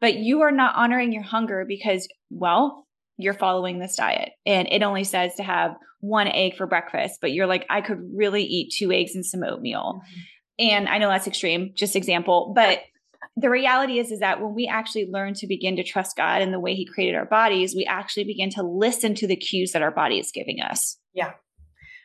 but 0.00 0.16
you 0.16 0.42
are 0.42 0.52
not 0.52 0.76
honoring 0.76 1.12
your 1.12 1.22
hunger 1.22 1.64
because, 1.66 2.08
well, 2.30 2.86
you're 3.18 3.34
following 3.34 3.78
this 3.78 3.96
diet 3.96 4.30
and 4.46 4.68
it 4.70 4.82
only 4.82 5.04
says 5.04 5.34
to 5.34 5.42
have 5.42 5.76
one 6.00 6.28
egg 6.28 6.56
for 6.56 6.66
breakfast, 6.66 7.18
but 7.20 7.32
you're 7.32 7.46
like, 7.46 7.66
I 7.68 7.80
could 7.80 7.98
really 8.14 8.44
eat 8.44 8.72
two 8.72 8.92
eggs 8.92 9.14
and 9.14 9.26
some 9.26 9.42
oatmeal. 9.42 10.00
Mm-hmm. 10.00 10.20
And 10.60 10.88
I 10.88 10.98
know 10.98 11.08
that's 11.08 11.26
extreme, 11.26 11.72
just 11.74 11.96
example, 11.96 12.52
but 12.54 12.80
the 13.36 13.50
reality 13.50 13.98
is 13.98 14.10
is 14.10 14.20
that 14.20 14.40
when 14.40 14.54
we 14.54 14.66
actually 14.66 15.06
learn 15.10 15.34
to 15.34 15.46
begin 15.46 15.76
to 15.76 15.84
trust 15.84 16.16
God 16.16 16.42
and 16.42 16.52
the 16.52 16.60
way 16.60 16.74
he 16.74 16.84
created 16.84 17.14
our 17.14 17.26
bodies, 17.26 17.74
we 17.74 17.84
actually 17.84 18.24
begin 18.24 18.50
to 18.50 18.62
listen 18.62 19.14
to 19.16 19.26
the 19.26 19.36
cues 19.36 19.72
that 19.72 19.82
our 19.82 19.90
body 19.90 20.18
is 20.18 20.32
giving 20.32 20.60
us. 20.60 20.96
Yeah. 21.14 21.32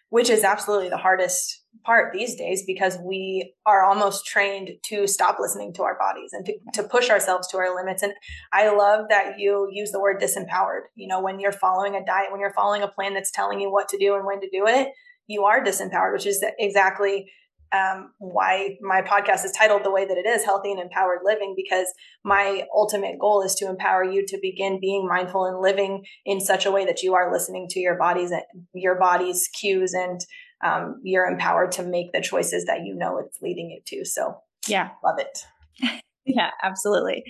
Which 0.09 0.29
is 0.29 0.43
absolutely 0.43 0.89
the 0.89 0.97
hardest 0.97 1.62
part 1.83 2.13
these 2.13 2.35
days 2.35 2.63
because 2.65 2.97
we 3.03 3.53
are 3.65 3.83
almost 3.83 4.25
trained 4.25 4.69
to 4.83 5.07
stop 5.07 5.37
listening 5.39 5.73
to 5.73 5.83
our 5.83 5.97
bodies 5.97 6.31
and 6.33 6.45
to, 6.45 6.53
to 6.73 6.83
push 6.83 7.09
ourselves 7.09 7.47
to 7.49 7.57
our 7.57 7.75
limits. 7.75 8.03
And 8.03 8.13
I 8.51 8.73
love 8.75 9.05
that 9.09 9.39
you 9.39 9.69
use 9.71 9.91
the 9.91 9.99
word 9.99 10.21
disempowered. 10.21 10.83
You 10.95 11.07
know, 11.07 11.21
when 11.21 11.39
you're 11.39 11.51
following 11.51 11.95
a 11.95 12.05
diet, 12.05 12.31
when 12.31 12.39
you're 12.39 12.53
following 12.53 12.81
a 12.81 12.87
plan 12.87 13.13
that's 13.13 13.31
telling 13.31 13.59
you 13.59 13.71
what 13.71 13.89
to 13.89 13.97
do 13.97 14.15
and 14.15 14.25
when 14.25 14.41
to 14.41 14.49
do 14.49 14.65
it, 14.67 14.89
you 15.27 15.43
are 15.43 15.63
disempowered, 15.63 16.13
which 16.13 16.25
is 16.25 16.43
exactly 16.59 17.29
um, 17.73 18.11
why 18.19 18.77
my 18.81 19.01
podcast 19.01 19.43
is 19.43 19.51
titled 19.51 19.83
the 19.83 19.91
way 19.91 20.05
that 20.05 20.17
it 20.17 20.27
is 20.27 20.45
healthy 20.45 20.71
and 20.71 20.79
empowered 20.79 21.19
living 21.23 21.55
because 21.55 21.87
my 22.23 22.63
ultimate 22.73 23.17
goal 23.19 23.41
is 23.41 23.55
to 23.55 23.67
empower 23.67 24.03
you 24.03 24.25
to 24.27 24.37
begin 24.41 24.79
being 24.79 25.07
mindful 25.07 25.45
and 25.45 25.59
living 25.59 26.05
in 26.25 26.39
such 26.39 26.67
a 26.67 26.71
way 26.71 26.85
that 26.85 27.01
you 27.01 27.15
are 27.15 27.33
listening 27.33 27.67
to 27.71 27.79
your 27.79 27.97
body's 27.97 28.31
your 28.75 28.99
body's 28.99 29.49
cues 29.59 29.93
and 29.93 30.21
um, 30.63 30.99
you're 31.03 31.25
empowered 31.25 31.71
to 31.73 31.83
make 31.83 32.11
the 32.13 32.21
choices 32.21 32.65
that 32.65 32.85
you 32.85 32.95
know 32.95 33.17
it's 33.17 33.41
leading 33.41 33.69
you 33.69 33.81
to. 33.85 34.05
So 34.05 34.37
yeah. 34.67 34.89
love 35.03 35.19
it. 35.19 35.39
Yeah 36.25 36.51
absolutely. 36.63 37.25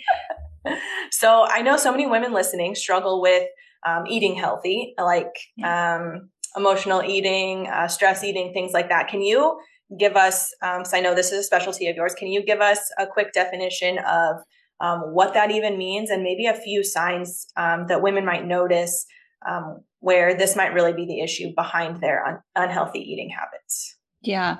So 1.11 1.45
i 1.49 1.61
know 1.61 1.75
so 1.75 1.91
many 1.91 2.07
women 2.07 2.31
listening 2.31 2.73
struggle 2.73 3.21
with 3.21 3.43
um, 3.85 4.05
eating 4.07 4.35
healthy 4.35 4.93
like 4.97 5.33
yeah. 5.57 5.95
um, 5.97 6.29
emotional 6.55 7.03
eating 7.03 7.67
uh, 7.67 7.87
stress 7.87 8.23
eating 8.23 8.53
things 8.53 8.71
like 8.71 8.89
that. 8.89 9.07
Can 9.09 9.21
you 9.21 9.59
give 9.99 10.15
us, 10.15 10.53
um, 10.61 10.85
so 10.85 10.97
I 10.97 11.01
know 11.01 11.13
this 11.13 11.31
is 11.31 11.39
a 11.39 11.43
specialty 11.43 11.87
of 11.87 11.95
yours, 11.95 12.13
can 12.13 12.27
you 12.27 12.43
give 12.45 12.61
us 12.61 12.79
a 12.97 13.05
quick 13.05 13.33
definition 13.33 13.99
of 13.99 14.37
um, 14.79 14.99
what 15.13 15.33
that 15.33 15.51
even 15.51 15.77
means 15.77 16.09
and 16.09 16.23
maybe 16.23 16.45
a 16.45 16.53
few 16.53 16.83
signs 16.83 17.47
um, 17.57 17.87
that 17.87 18.01
women 18.01 18.25
might 18.25 18.45
notice 18.45 19.05
um, 19.49 19.81
where 19.99 20.35
this 20.35 20.55
might 20.55 20.73
really 20.73 20.93
be 20.93 21.05
the 21.05 21.21
issue 21.21 21.53
behind 21.55 22.01
their 22.01 22.25
un- 22.25 22.39
unhealthy 22.55 22.99
eating 22.99 23.29
habits? 23.29 23.97
Yeah. 24.21 24.57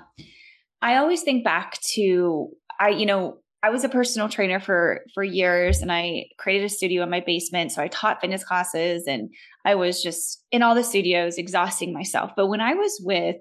I 0.82 0.98
always 0.98 1.22
think 1.22 1.44
back 1.44 1.80
to, 1.94 2.50
I, 2.80 2.90
you 2.90 3.06
know, 3.06 3.40
I 3.64 3.70
was 3.70 3.86
a 3.86 3.90
personal 3.90 4.28
trainer 4.28 4.60
for 4.60 5.06
for 5.14 5.24
years 5.24 5.82
and 5.82 5.90
I 5.90 6.26
created 6.38 6.66
a 6.66 6.70
studio 6.70 7.02
in 7.02 7.10
my 7.10 7.22
basement 7.22 7.72
so 7.72 7.82
I 7.82 7.88
taught 7.88 8.20
fitness 8.20 8.44
classes 8.44 9.06
and 9.08 9.30
I 9.64 9.76
was 9.76 10.04
just 10.04 10.44
in 10.52 10.62
all 10.62 10.76
the 10.76 10.84
studios 10.84 11.38
exhausting 11.38 11.94
myself 11.94 12.32
but 12.36 12.48
when 12.48 12.60
I 12.60 12.74
was 12.74 13.02
with 13.02 13.38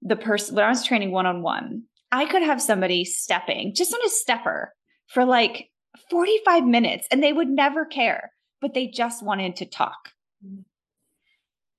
the 0.00 0.14
person 0.14 0.54
when 0.54 0.64
I 0.64 0.68
was 0.68 0.84
training 0.84 1.10
one 1.10 1.26
on 1.26 1.42
one, 1.42 1.82
I 2.12 2.26
could 2.26 2.42
have 2.42 2.62
somebody 2.62 3.04
stepping 3.04 3.74
just 3.74 3.92
on 3.92 4.00
a 4.06 4.08
stepper 4.08 4.72
for 5.08 5.24
like 5.24 5.70
45 6.10 6.64
minutes 6.64 7.06
and 7.10 7.22
they 7.22 7.32
would 7.32 7.48
never 7.48 7.84
care, 7.84 8.30
but 8.60 8.74
they 8.74 8.86
just 8.86 9.24
wanted 9.24 9.56
to 9.56 9.66
talk. 9.66 10.10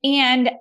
And 0.03 0.51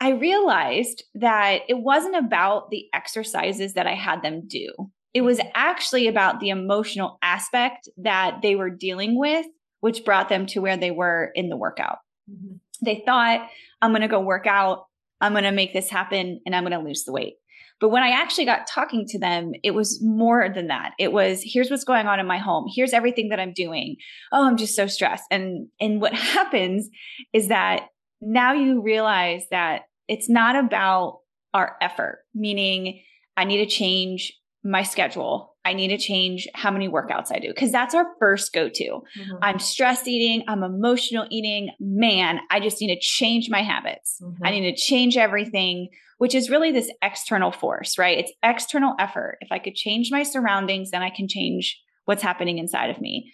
I 0.00 0.10
realized 0.10 1.04
that 1.14 1.62
it 1.68 1.78
wasn't 1.78 2.16
about 2.16 2.70
the 2.70 2.86
exercises 2.94 3.74
that 3.74 3.86
I 3.86 3.94
had 3.94 4.22
them 4.22 4.46
do. 4.46 4.68
It 5.14 5.22
was 5.22 5.40
actually 5.54 6.06
about 6.06 6.38
the 6.38 6.50
emotional 6.50 7.18
aspect 7.22 7.88
that 7.96 8.40
they 8.42 8.54
were 8.54 8.70
dealing 8.70 9.18
with, 9.18 9.46
which 9.80 10.04
brought 10.04 10.28
them 10.28 10.46
to 10.46 10.60
where 10.60 10.76
they 10.76 10.90
were 10.90 11.32
in 11.34 11.48
the 11.48 11.56
workout. 11.56 11.98
Mm-hmm. 12.30 12.56
They 12.84 13.02
thought, 13.04 13.48
I'm 13.82 13.90
going 13.90 14.02
to 14.02 14.08
go 14.08 14.20
work 14.20 14.46
out 14.46 14.84
I'm 15.20 15.32
going 15.32 15.44
to 15.44 15.52
make 15.52 15.72
this 15.72 15.90
happen 15.90 16.40
and 16.46 16.54
I'm 16.54 16.64
going 16.64 16.78
to 16.78 16.86
lose 16.86 17.04
the 17.04 17.12
weight. 17.12 17.34
But 17.80 17.90
when 17.90 18.02
I 18.02 18.10
actually 18.10 18.44
got 18.44 18.66
talking 18.66 19.06
to 19.08 19.20
them, 19.20 19.52
it 19.62 19.70
was 19.72 20.02
more 20.02 20.48
than 20.52 20.66
that. 20.66 20.92
It 20.98 21.12
was 21.12 21.42
here's 21.44 21.70
what's 21.70 21.84
going 21.84 22.08
on 22.08 22.18
in 22.18 22.26
my 22.26 22.38
home. 22.38 22.66
Here's 22.74 22.92
everything 22.92 23.28
that 23.28 23.38
I'm 23.38 23.52
doing. 23.52 23.96
Oh, 24.32 24.46
I'm 24.46 24.56
just 24.56 24.74
so 24.74 24.88
stressed. 24.88 25.24
And 25.30 25.68
and 25.80 26.00
what 26.00 26.12
happens 26.14 26.88
is 27.32 27.48
that 27.48 27.88
now 28.20 28.52
you 28.52 28.82
realize 28.82 29.44
that 29.50 29.82
it's 30.08 30.28
not 30.28 30.56
about 30.56 31.20
our 31.54 31.76
effort, 31.80 32.24
meaning 32.34 33.02
I 33.36 33.44
need 33.44 33.58
to 33.58 33.66
change 33.66 34.32
my 34.64 34.82
schedule. 34.82 35.56
I 35.64 35.74
need 35.74 35.88
to 35.88 35.98
change 35.98 36.48
how 36.54 36.70
many 36.70 36.88
workouts 36.88 37.30
I 37.30 37.38
do 37.38 37.48
because 37.48 37.70
that's 37.70 37.94
our 37.94 38.06
first 38.18 38.52
go 38.52 38.68
to. 38.68 38.84
Mm-hmm. 38.84 39.36
I'm 39.42 39.58
stress 39.58 40.06
eating, 40.06 40.44
I'm 40.48 40.62
emotional 40.62 41.26
eating. 41.30 41.70
Man, 41.78 42.40
I 42.50 42.60
just 42.60 42.80
need 42.80 42.94
to 42.94 43.00
change 43.00 43.48
my 43.50 43.62
habits. 43.62 44.18
Mm-hmm. 44.22 44.44
I 44.44 44.50
need 44.50 44.74
to 44.74 44.80
change 44.80 45.16
everything, 45.16 45.88
which 46.18 46.34
is 46.34 46.50
really 46.50 46.72
this 46.72 46.90
external 47.02 47.52
force, 47.52 47.98
right? 47.98 48.18
It's 48.18 48.32
external 48.42 48.94
effort. 48.98 49.38
If 49.40 49.52
I 49.52 49.58
could 49.58 49.74
change 49.74 50.10
my 50.10 50.22
surroundings, 50.22 50.90
then 50.90 51.02
I 51.02 51.10
can 51.10 51.28
change 51.28 51.78
what's 52.06 52.22
happening 52.22 52.58
inside 52.58 52.90
of 52.90 53.00
me. 53.00 53.32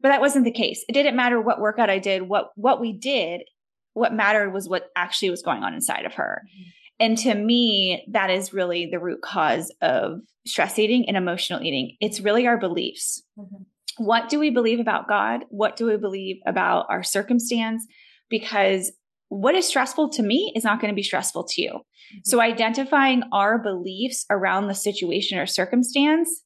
But 0.00 0.10
that 0.10 0.20
wasn't 0.20 0.44
the 0.44 0.52
case. 0.52 0.84
It 0.88 0.92
didn't 0.92 1.16
matter 1.16 1.40
what 1.40 1.60
workout 1.60 1.90
I 1.90 1.98
did, 1.98 2.22
what 2.22 2.50
what 2.56 2.80
we 2.80 2.92
did. 2.92 3.42
What 3.94 4.12
mattered 4.12 4.52
was 4.52 4.68
what 4.68 4.90
actually 4.94 5.30
was 5.30 5.42
going 5.42 5.62
on 5.62 5.74
inside 5.74 6.04
of 6.04 6.14
her. 6.14 6.42
Mm-hmm. 6.44 6.70
And 7.00 7.18
to 7.18 7.34
me, 7.34 8.04
that 8.12 8.30
is 8.30 8.52
really 8.52 8.88
the 8.90 9.00
root 9.00 9.20
cause 9.22 9.72
of 9.82 10.20
stress 10.46 10.78
eating 10.78 11.06
and 11.08 11.16
emotional 11.16 11.62
eating. 11.62 11.96
It's 12.00 12.20
really 12.20 12.46
our 12.46 12.58
beliefs. 12.58 13.22
Mm-hmm. 13.38 14.04
What 14.04 14.28
do 14.28 14.38
we 14.38 14.50
believe 14.50 14.80
about 14.80 15.08
God? 15.08 15.44
What 15.48 15.76
do 15.76 15.86
we 15.86 15.96
believe 15.96 16.36
about 16.46 16.86
our 16.88 17.02
circumstance? 17.02 17.86
Because 18.28 18.92
what 19.28 19.54
is 19.54 19.66
stressful 19.66 20.10
to 20.10 20.22
me 20.22 20.52
is 20.54 20.64
not 20.64 20.80
going 20.80 20.92
to 20.92 20.96
be 20.96 21.02
stressful 21.02 21.44
to 21.44 21.62
you. 21.62 21.70
Mm-hmm. 21.72 22.18
So 22.24 22.40
identifying 22.40 23.22
our 23.32 23.58
beliefs 23.58 24.24
around 24.30 24.68
the 24.68 24.74
situation 24.74 25.38
or 25.38 25.46
circumstance 25.46 26.42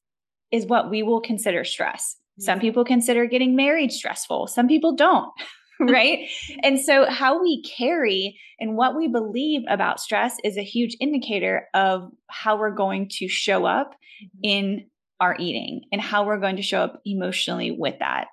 is 0.50 0.66
what 0.66 0.90
we 0.90 1.02
will 1.02 1.20
consider 1.20 1.64
stress. 1.64 2.16
Some 2.40 2.60
people 2.60 2.84
consider 2.84 3.26
getting 3.26 3.56
married 3.56 3.90
stressful. 3.90 4.46
Some 4.46 4.68
people 4.68 4.94
don't. 4.94 5.30
right? 5.90 6.28
and 6.62 6.80
so, 6.80 7.08
how 7.08 7.42
we 7.42 7.62
carry 7.62 8.38
and 8.60 8.76
what 8.76 8.96
we 8.96 9.08
believe 9.08 9.62
about 9.68 10.00
stress 10.00 10.36
is 10.44 10.56
a 10.56 10.62
huge 10.62 10.96
indicator 11.00 11.68
of 11.74 12.10
how 12.28 12.58
we're 12.58 12.74
going 12.74 13.08
to 13.10 13.28
show 13.28 13.64
up 13.64 13.92
mm-hmm. 13.92 14.38
in 14.42 14.86
our 15.20 15.36
eating 15.38 15.82
and 15.92 16.00
how 16.00 16.24
we're 16.24 16.40
going 16.40 16.56
to 16.56 16.62
show 16.62 16.80
up 16.80 17.00
emotionally 17.04 17.70
with 17.70 17.98
that. 18.00 18.26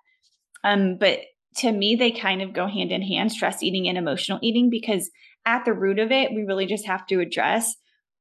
Um, 0.63 0.97
but 0.99 1.19
to 1.57 1.71
me, 1.71 1.95
they 1.95 2.11
kind 2.11 2.41
of 2.41 2.53
go 2.53 2.67
hand 2.67 2.91
in 2.91 3.01
hand 3.01 3.31
stress 3.31 3.63
eating 3.63 3.87
and 3.87 3.97
emotional 3.97 4.39
eating 4.41 4.69
because 4.69 5.09
at 5.45 5.63
the 5.65 5.73
root 5.73 5.99
of 5.99 6.11
it, 6.11 6.33
we 6.33 6.43
really 6.43 6.65
just 6.65 6.87
have 6.87 7.05
to 7.07 7.19
address 7.19 7.75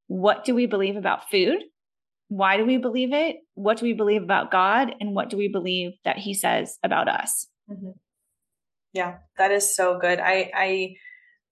what 0.07 0.45
do 0.45 0.55
we 0.55 0.67
believe 0.67 0.97
about 0.97 1.31
food? 1.31 1.63
Why 2.29 2.57
do 2.57 2.65
we 2.65 2.77
believe 2.77 3.13
it? 3.13 3.37
What 3.55 3.79
do 3.79 3.87
we 3.87 3.93
believe 3.93 4.23
about 4.23 4.51
God? 4.51 4.95
And 5.01 5.15
what 5.15 5.31
do 5.31 5.37
we 5.37 5.49
believe 5.49 5.93
that 6.05 6.19
He 6.19 6.35
says 6.35 6.79
about 6.83 7.09
us? 7.09 7.47
Mm-hmm. 7.71 7.91
Yeah, 8.95 9.17
that 9.37 9.51
is 9.51 9.75
so 9.77 9.99
good. 9.99 10.21
I 10.21 10.51
I 10.55 10.95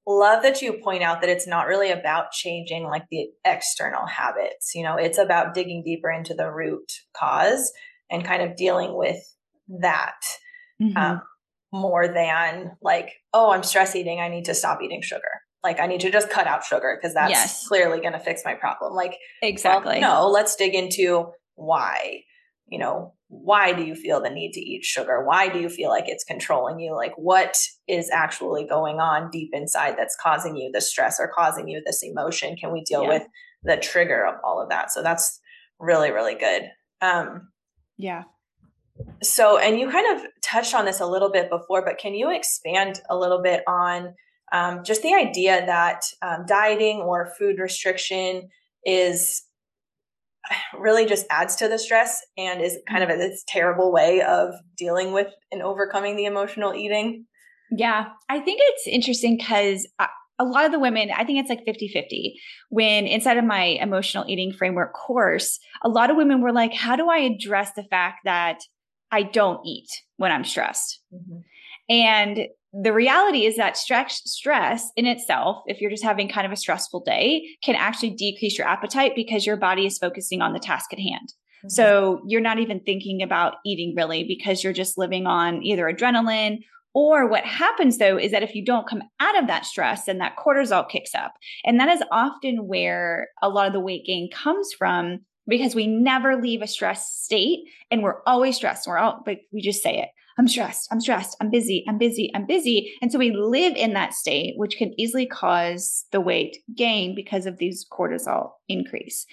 love 0.07 0.43
that 0.43 0.63
you 0.63 0.75
point 0.75 1.03
out 1.03 1.21
that 1.21 1.31
it's 1.31 1.47
not 1.47 1.67
really 1.67 1.91
about 1.91 2.33
changing 2.33 2.85
like 2.85 3.05
the 3.11 3.29
external 3.45 4.07
habits. 4.07 4.75
You 4.75 4.85
know, 4.85 4.97
it's 4.97 5.19
about 5.19 5.55
digging 5.55 5.83
deeper 5.85 6.11
into 6.11 6.35
the 6.35 6.51
root 6.51 6.93
cause 7.17 7.73
and 8.11 8.25
kind 8.25 8.43
of 8.43 8.57
dealing 8.57 8.97
with 8.97 9.23
that 9.81 10.21
mm-hmm. 10.81 10.97
um, 10.97 11.23
more 11.73 12.09
than 12.09 12.77
like, 12.81 13.11
oh, 13.33 13.51
I'm 13.51 13.63
stress 13.63 13.97
eating. 13.97 14.21
I 14.21 14.29
need 14.29 14.47
to 14.47 14.55
stop 14.55 14.81
eating 14.83 15.03
sugar. 15.03 15.23
Like 15.63 15.81
I 15.81 15.87
need 15.87 16.01
to 16.01 16.11
just 16.11 16.31
cut 16.31 16.47
out 16.47 16.65
sugar 16.65 16.99
because 17.01 17.15
that's 17.15 17.31
yes. 17.31 17.69
clearly 17.69 18.01
going 18.01 18.15
to 18.15 18.19
fix 18.19 18.43
my 18.45 18.55
problem. 18.55 18.95
Like 18.95 19.17
exactly. 19.43 20.01
Well, 20.01 20.27
no, 20.27 20.31
let's 20.31 20.57
dig 20.57 20.75
into 20.75 21.31
why. 21.55 22.23
You 22.69 22.79
know, 22.79 23.15
why 23.33 23.73
do 23.73 23.83
you 23.83 23.95
feel 23.95 24.21
the 24.21 24.29
need 24.29 24.53
to 24.53 24.61
eat 24.61 24.85
sugar? 24.85 25.25
Why 25.25 25.49
do 25.49 25.59
you 25.59 25.71
feel 25.71 25.89
like 25.89 26.05
it's 26.07 26.23
controlling 26.23 26.79
you? 26.79 26.95
Like, 26.95 27.15
what 27.17 27.57
is 27.89 28.11
actually 28.12 28.67
going 28.67 29.01
on 29.01 29.31
deep 29.31 29.51
inside 29.55 29.95
that's 29.97 30.17
causing 30.21 30.55
you 30.55 30.71
the 30.71 30.83
stress 30.83 31.19
or 31.19 31.33
causing 31.35 31.67
you 31.67 31.83
this 31.85 32.03
emotion? 32.03 32.57
Can 32.57 32.73
we 32.73 32.83
deal 32.83 33.05
yeah. 33.05 33.09
with 33.09 33.23
the 33.62 33.79
trigger 33.79 34.27
of 34.27 34.35
all 34.45 34.61
of 34.61 34.69
that? 34.69 34.93
So 34.93 35.03
that's 35.03 35.41
really, 35.81 36.11
really 36.11 36.35
good. 36.35 36.65
Um, 37.01 37.49
yeah. 37.97 38.25
So, 39.23 39.57
and 39.57 39.81
you 39.81 39.91
kind 39.91 40.15
of 40.15 40.27
touched 40.43 40.75
on 40.75 40.85
this 40.85 41.01
a 41.01 41.07
little 41.07 41.33
bit 41.33 41.49
before, 41.49 41.83
but 41.83 41.97
can 41.97 42.12
you 42.12 42.31
expand 42.31 43.01
a 43.09 43.17
little 43.17 43.41
bit 43.41 43.62
on 43.67 44.15
um, 44.53 44.85
just 44.85 45.01
the 45.01 45.15
idea 45.15 45.65
that 45.65 46.03
um, 46.21 46.45
dieting 46.47 46.99
or 46.99 47.33
food 47.39 47.59
restriction 47.59 48.51
is 48.85 49.43
really 50.79 51.07
just 51.07 51.27
adds 51.31 51.57
to 51.57 51.69
the 51.69 51.79
stress 51.79 52.21
and 52.37 52.61
is 52.61 52.79
kind 52.89 53.05
of 53.05 53.11
a 53.11 53.17
this 53.17 53.45
terrible 53.47 53.93
way 53.93 54.23
of 54.23 54.55
dealing 54.77 55.13
with 55.13 55.29
and 55.51 55.63
overcoming 55.63 56.17
the 56.17 56.25
emotional 56.25 56.75
eating. 56.75 57.27
Yeah, 57.71 58.07
I 58.29 58.41
think 58.41 58.61
it's 58.63 58.87
interesting 58.87 59.37
because 59.37 59.87
a 60.39 60.45
lot 60.45 60.65
of 60.65 60.73
the 60.73 60.81
women, 60.81 61.11
I 61.17 61.25
think 61.25 61.39
it's 61.39 61.49
like 61.49 61.65
50 61.65 61.89
50. 61.89 62.35
When 62.71 63.07
inside 63.07 63.39
of 63.39 63.45
my 63.45 63.65
emotional 63.81 64.25
eating 64.29 64.53
framework 64.53 64.93
course, 64.95 65.59
a 65.83 65.89
lot 65.89 66.11
of 66.11 66.17
women 66.17 66.43
were 66.43 66.53
like, 66.53 66.75
How 66.75 66.97
do 66.97 67.09
I 67.09 67.19
address 67.19 67.73
the 67.75 67.85
fact 67.85 68.21
that 68.25 68.59
I 69.13 69.23
don't 69.23 69.65
eat 69.65 69.89
when 70.17 70.33
I'm 70.33 70.45
stressed. 70.45 71.01
Mm-hmm. 71.15 71.41
And 71.89 72.47
the 72.73 72.93
reality 72.93 73.45
is 73.45 73.57
that 73.57 73.77
stress 73.77 74.23
stress 74.25 74.91
in 74.97 75.07
itself 75.07 75.62
if 75.67 75.81
you're 75.81 75.91
just 75.91 76.05
having 76.05 76.29
kind 76.29 76.47
of 76.47 76.53
a 76.53 76.57
stressful 76.57 77.03
day 77.05 77.47
can 77.62 77.75
actually 77.75 78.11
decrease 78.11 78.57
your 78.57 78.67
appetite 78.67 79.12
because 79.15 79.45
your 79.45 79.59
body 79.59 79.85
is 79.87 79.99
focusing 79.99 80.41
on 80.41 80.53
the 80.53 80.59
task 80.59 80.93
at 80.93 80.99
hand. 80.99 81.33
Mm-hmm. 81.59 81.69
so 81.69 82.21
you're 82.27 82.41
not 82.41 82.59
even 82.59 82.81
thinking 82.81 83.23
about 83.23 83.55
eating 83.65 83.95
really 83.97 84.25
because 84.25 84.65
you're 84.65 84.73
just 84.73 84.99
living 84.99 85.29
on 85.29 85.62
either 85.62 85.85
adrenaline. 85.85 86.59
Or 86.95 87.29
what 87.29 87.45
happens 87.45 87.99
though 87.99 88.19
is 88.19 88.33
that 88.33 88.43
if 88.43 88.55
you 88.55 88.65
don't 88.65 88.89
come 88.89 89.03
out 89.21 89.39
of 89.39 89.47
that 89.47 89.65
stress 89.65 90.07
then 90.07 90.19
that 90.19 90.37
cortisol 90.37 90.89
kicks 90.89 91.15
up. 91.15 91.35
And 91.65 91.79
that 91.79 91.89
is 91.89 92.03
often 92.11 92.67
where 92.67 93.29
a 93.43 93.49
lot 93.49 93.69
of 93.69 93.73
the 93.73 93.81
weight 93.81 94.05
gain 94.05 94.29
comes 94.33 94.73
from 94.77 95.21
because 95.47 95.75
we 95.75 95.87
never 95.87 96.41
leave 96.41 96.62
a 96.62 96.67
stress 96.67 97.15
state 97.15 97.61
and 97.91 98.03
we're 98.03 98.23
always 98.27 98.57
stressed. 98.57 98.89
We're 98.89 98.99
all 98.99 99.23
but 99.25 99.39
we 99.53 99.61
just 99.61 99.83
say 99.83 99.99
it 99.99 100.09
I'm 100.39 100.49
stressed, 100.49 100.89
I'm 100.91 101.01
stressed, 101.01 101.37
I'm 101.41 101.51
busy, 101.51 101.85
I'm 101.89 101.99
busy, 101.99 102.31
I'm 102.35 102.47
busy. 102.47 102.93
And 103.03 103.12
so 103.12 103.19
we 103.19 103.33
live 103.33 103.75
in 103.77 103.93
that 103.95 104.15
state, 104.15 104.55
which 104.57 104.77
can 104.77 104.99
easily 104.99 105.27
cause 105.27 106.07
the 106.12 106.21
weight 106.21 106.59
gain 106.75 107.15
because 107.15 107.47
of 107.47 107.59
these 107.59 107.87
cortisol 107.91 108.51
increase. 108.69 109.27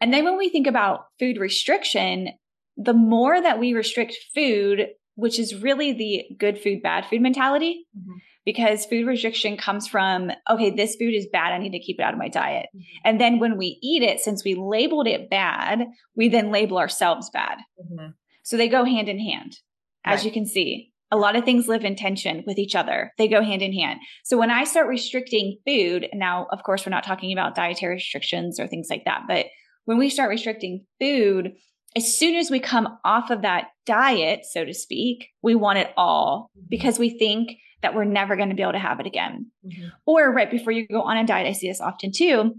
And 0.00 0.12
then 0.12 0.24
when 0.24 0.36
we 0.36 0.50
think 0.50 0.66
about 0.66 1.06
food 1.18 1.38
restriction, 1.38 2.28
the 2.76 2.92
more 2.92 3.40
that 3.40 3.58
we 3.58 3.72
restrict 3.72 4.16
food, 4.34 4.88
which 5.14 5.38
is 5.38 5.62
really 5.62 5.92
the 5.92 6.24
good 6.38 6.58
food, 6.58 6.82
bad 6.82 7.06
food 7.06 7.22
mentality, 7.22 7.86
mm-hmm. 7.96 8.18
because 8.44 8.84
food 8.84 9.06
restriction 9.06 9.56
comes 9.56 9.86
from, 9.86 10.30
okay, 10.50 10.70
this 10.70 10.96
food 10.96 11.14
is 11.14 11.26
bad. 11.32 11.52
I 11.52 11.58
need 11.58 11.72
to 11.72 11.78
keep 11.78 12.00
it 12.00 12.02
out 12.02 12.12
of 12.12 12.18
my 12.18 12.28
diet. 12.28 12.66
Mm-hmm. 12.74 13.00
And 13.04 13.20
then 13.20 13.38
when 13.38 13.56
we 13.56 13.78
eat 13.82 14.02
it, 14.02 14.20
since 14.20 14.44
we 14.44 14.54
labeled 14.56 15.06
it 15.06 15.30
bad, 15.30 15.86
we 16.16 16.28
then 16.28 16.50
label 16.50 16.78
ourselves 16.78 17.30
bad. 17.30 17.58
Mm-hmm. 17.80 18.08
So 18.42 18.56
they 18.56 18.68
go 18.68 18.84
hand 18.84 19.08
in 19.08 19.18
hand 19.18 19.56
as 20.04 20.18
right. 20.18 20.26
you 20.26 20.32
can 20.32 20.46
see. 20.46 20.90
A 21.10 21.16
lot 21.16 21.36
of 21.36 21.44
things 21.44 21.68
live 21.68 21.84
in 21.84 21.94
tension 21.94 22.42
with 22.46 22.58
each 22.58 22.74
other. 22.74 23.12
They 23.18 23.28
go 23.28 23.42
hand 23.42 23.62
in 23.62 23.72
hand. 23.72 24.00
So 24.24 24.36
when 24.36 24.50
I 24.50 24.64
start 24.64 24.88
restricting 24.88 25.58
food, 25.66 26.08
now, 26.12 26.46
of 26.50 26.62
course, 26.64 26.84
we're 26.84 26.90
not 26.90 27.04
talking 27.04 27.32
about 27.32 27.54
dietary 27.54 27.94
restrictions 27.94 28.58
or 28.58 28.66
things 28.66 28.88
like 28.90 29.04
that, 29.04 29.22
but 29.28 29.46
when 29.84 29.98
we 29.98 30.08
start 30.08 30.30
restricting 30.30 30.86
food, 30.98 31.52
as 31.96 32.18
soon 32.18 32.34
as 32.34 32.50
we 32.50 32.58
come 32.58 32.98
off 33.04 33.30
of 33.30 33.42
that 33.42 33.68
diet, 33.86 34.40
so 34.50 34.64
to 34.64 34.74
speak, 34.74 35.28
we 35.42 35.54
want 35.54 35.78
it 35.78 35.92
all 35.96 36.50
mm-hmm. 36.56 36.66
because 36.68 36.98
we 36.98 37.18
think 37.18 37.52
that 37.82 37.94
we're 37.94 38.04
never 38.04 38.34
going 38.34 38.48
to 38.48 38.54
be 38.54 38.62
able 38.62 38.72
to 38.72 38.78
have 38.78 38.98
it 38.98 39.06
again. 39.06 39.50
Mm-hmm. 39.64 39.88
Or 40.06 40.32
right 40.32 40.50
before 40.50 40.72
you 40.72 40.88
go 40.88 41.02
on 41.02 41.16
a 41.16 41.26
diet, 41.26 41.46
I 41.46 41.52
see 41.52 41.68
this 41.68 41.80
often 41.80 42.12
too, 42.12 42.54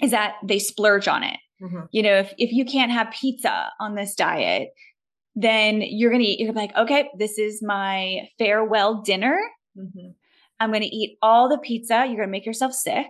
is 0.00 0.12
that 0.12 0.34
they 0.44 0.58
splurge 0.58 1.08
on 1.08 1.24
it. 1.24 1.36
Mm-hmm. 1.60 1.80
You 1.90 2.02
know, 2.04 2.14
if, 2.14 2.32
if 2.38 2.52
you 2.52 2.64
can't 2.64 2.92
have 2.92 3.12
pizza 3.12 3.70
on 3.80 3.94
this 3.94 4.14
diet, 4.14 4.68
then 5.34 5.82
you're 5.82 6.10
going 6.10 6.22
to 6.22 6.28
eat, 6.28 6.40
you're 6.40 6.48
to 6.48 6.52
be 6.52 6.60
like, 6.60 6.76
okay, 6.76 7.08
this 7.18 7.38
is 7.38 7.62
my 7.62 8.28
farewell 8.38 9.02
dinner. 9.02 9.38
Mm-hmm. 9.78 10.10
I'm 10.58 10.70
going 10.70 10.82
to 10.82 10.94
eat 10.94 11.16
all 11.22 11.48
the 11.48 11.58
pizza. 11.58 12.04
You're 12.06 12.16
going 12.16 12.28
to 12.28 12.32
make 12.32 12.46
yourself 12.46 12.72
sick. 12.72 13.08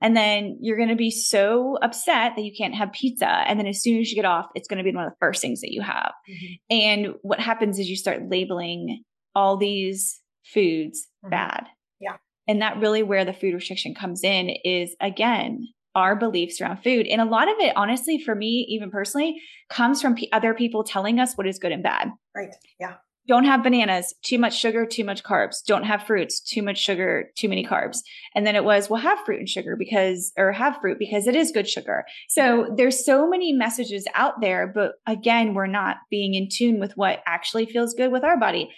And 0.00 0.16
then 0.16 0.58
you're 0.60 0.76
going 0.76 0.90
to 0.90 0.96
be 0.96 1.10
so 1.10 1.76
upset 1.82 2.34
that 2.36 2.42
you 2.42 2.52
can't 2.56 2.74
have 2.74 2.92
pizza. 2.92 3.26
And 3.26 3.58
then 3.58 3.66
as 3.66 3.82
soon 3.82 4.00
as 4.00 4.10
you 4.10 4.14
get 4.14 4.24
off, 4.24 4.46
it's 4.54 4.68
going 4.68 4.78
to 4.78 4.84
be 4.84 4.94
one 4.94 5.04
of 5.04 5.10
the 5.10 5.16
first 5.18 5.40
things 5.42 5.60
that 5.60 5.72
you 5.72 5.82
have. 5.82 6.12
Mm-hmm. 6.30 6.54
And 6.70 7.14
what 7.22 7.40
happens 7.40 7.78
is 7.78 7.88
you 7.88 7.96
start 7.96 8.30
labeling 8.30 9.02
all 9.34 9.56
these 9.56 10.20
foods 10.44 11.08
mm-hmm. 11.24 11.30
bad. 11.30 11.64
Yeah. 12.00 12.16
And 12.46 12.62
that 12.62 12.78
really 12.78 13.02
where 13.02 13.24
the 13.24 13.32
food 13.32 13.54
restriction 13.54 13.94
comes 13.94 14.22
in 14.22 14.50
is 14.64 14.94
again, 15.00 15.66
our 15.94 16.16
beliefs 16.16 16.60
around 16.60 16.82
food. 16.82 17.06
And 17.06 17.20
a 17.20 17.24
lot 17.24 17.48
of 17.48 17.56
it, 17.58 17.76
honestly, 17.76 18.18
for 18.18 18.34
me, 18.34 18.66
even 18.68 18.90
personally, 18.90 19.40
comes 19.68 20.00
from 20.00 20.14
p- 20.14 20.30
other 20.32 20.54
people 20.54 20.84
telling 20.84 21.18
us 21.18 21.34
what 21.34 21.46
is 21.46 21.58
good 21.58 21.72
and 21.72 21.82
bad. 21.82 22.08
Right. 22.34 22.54
Yeah. 22.80 22.94
Don't 23.28 23.44
have 23.44 23.62
bananas, 23.62 24.14
too 24.24 24.36
much 24.36 24.58
sugar, 24.58 24.84
too 24.84 25.04
much 25.04 25.22
carbs. 25.22 25.64
Don't 25.64 25.84
have 25.84 26.06
fruits, 26.06 26.40
too 26.40 26.60
much 26.60 26.78
sugar, 26.78 27.30
too 27.38 27.48
many 27.48 27.64
carbs. 27.64 27.98
And 28.34 28.44
then 28.44 28.56
it 28.56 28.64
was, 28.64 28.90
well, 28.90 29.00
have 29.00 29.20
fruit 29.24 29.38
and 29.38 29.48
sugar 29.48 29.76
because, 29.76 30.32
or 30.36 30.50
have 30.50 30.78
fruit 30.80 30.98
because 30.98 31.28
it 31.28 31.36
is 31.36 31.52
good 31.52 31.68
sugar. 31.68 32.04
So 32.28 32.74
there's 32.76 33.04
so 33.04 33.28
many 33.28 33.52
messages 33.52 34.08
out 34.14 34.40
there, 34.40 34.66
but 34.66 34.94
again, 35.06 35.54
we're 35.54 35.68
not 35.68 35.98
being 36.10 36.34
in 36.34 36.48
tune 36.50 36.80
with 36.80 36.96
what 36.96 37.22
actually 37.24 37.66
feels 37.66 37.94
good 37.94 38.10
with 38.10 38.24
our 38.24 38.38
body. 38.38 38.70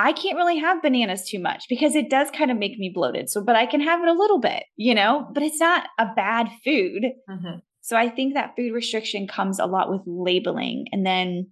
I 0.00 0.12
can't 0.14 0.36
really 0.36 0.56
have 0.56 0.80
bananas 0.80 1.28
too 1.28 1.38
much 1.38 1.66
because 1.68 1.94
it 1.94 2.08
does 2.08 2.30
kind 2.30 2.50
of 2.50 2.56
make 2.56 2.78
me 2.78 2.90
bloated. 2.92 3.28
So, 3.28 3.44
but 3.44 3.54
I 3.54 3.66
can 3.66 3.82
have 3.82 4.00
it 4.02 4.08
a 4.08 4.14
little 4.14 4.40
bit, 4.40 4.64
you 4.76 4.94
know, 4.94 5.28
but 5.34 5.42
it's 5.42 5.60
not 5.60 5.88
a 5.98 6.06
bad 6.16 6.48
food. 6.64 7.04
Mm-hmm. 7.28 7.58
So 7.82 7.98
I 7.98 8.08
think 8.08 8.32
that 8.32 8.56
food 8.56 8.72
restriction 8.72 9.28
comes 9.28 9.58
a 9.58 9.66
lot 9.66 9.90
with 9.90 10.00
labeling 10.06 10.86
and 10.90 11.04
then 11.04 11.50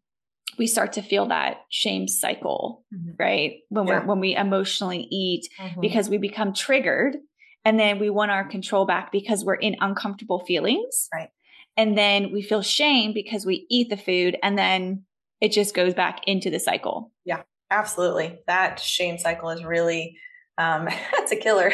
we 0.57 0.67
start 0.67 0.95
to 0.95 1.03
feel 1.03 1.27
that 1.29 1.59
shame 1.69 2.09
cycle, 2.09 2.87
mm-hmm. 2.93 3.11
right? 3.19 3.57
When 3.69 3.87
yeah. 3.87 4.01
we're 4.01 4.07
when 4.07 4.21
we 4.21 4.35
emotionally 4.35 5.07
eat 5.11 5.47
mm-hmm. 5.61 5.83
because 5.83 6.09
we 6.09 6.17
become 6.17 6.55
triggered 6.55 7.19
and 7.67 7.79
then 7.79 7.99
we 7.99 8.09
want 8.09 8.31
our 8.31 8.49
control 8.49 8.87
back 8.87 9.13
because 9.13 9.45
we're 9.45 9.57
in 9.57 9.77
uncomfortable 9.79 10.43
feelings. 10.47 11.11
Right. 11.13 11.29
And 11.77 11.99
then 11.99 12.33
we 12.33 12.41
feel 12.41 12.63
shame 12.63 13.13
because 13.13 13.45
we 13.45 13.67
eat 13.69 13.91
the 13.91 13.99
food 13.99 14.39
and 14.43 14.57
then 14.57 15.05
it 15.43 15.53
just 15.53 15.75
goes 15.75 15.93
back 15.93 16.23
into 16.27 16.49
the 16.49 16.59
cycle. 16.59 17.13
Yeah. 17.27 17.43
Absolutely. 17.71 18.39
That 18.47 18.81
shame 18.81 19.19
cycle 19.19 19.51
is 19.51 19.65
really 19.65 20.17
um 20.57 20.89
it's 21.15 21.33
a 21.33 21.37
killer. 21.37 21.73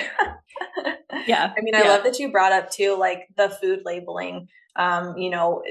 yeah. 1.26 1.52
I 1.56 1.60
mean, 1.60 1.74
I 1.74 1.82
yeah. 1.82 1.88
love 1.88 2.04
that 2.04 2.18
you 2.18 2.30
brought 2.30 2.52
up 2.52 2.70
too 2.70 2.96
like 2.98 3.28
the 3.36 3.48
food 3.48 3.80
labeling. 3.84 4.48
Um, 4.76 5.16
you 5.16 5.30
know, 5.30 5.62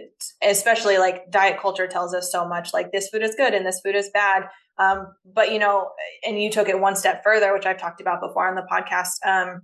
especially 0.42 0.98
like 0.98 1.30
diet 1.30 1.60
culture 1.60 1.88
tells 1.88 2.14
us 2.14 2.32
so 2.32 2.48
much 2.48 2.74
like 2.74 2.94
this 2.94 3.10
food 3.10 3.22
is 3.22 3.36
good 3.36 3.54
and 3.54 3.66
this 3.66 3.82
food 3.84 3.96
is 3.96 4.10
bad. 4.14 4.44
Um, 4.78 5.08
but 5.26 5.52
you 5.52 5.60
know, 5.60 5.90
and 6.26 6.42
you 6.42 6.50
took 6.50 6.70
it 6.70 6.80
one 6.80 6.96
step 6.96 7.22
further, 7.22 7.54
which 7.54 7.66
I've 7.66 7.80
talked 7.80 8.00
about 8.00 8.22
before 8.22 8.48
on 8.48 8.56
the 8.56 8.66
podcast. 8.72 9.26
Um, 9.26 9.64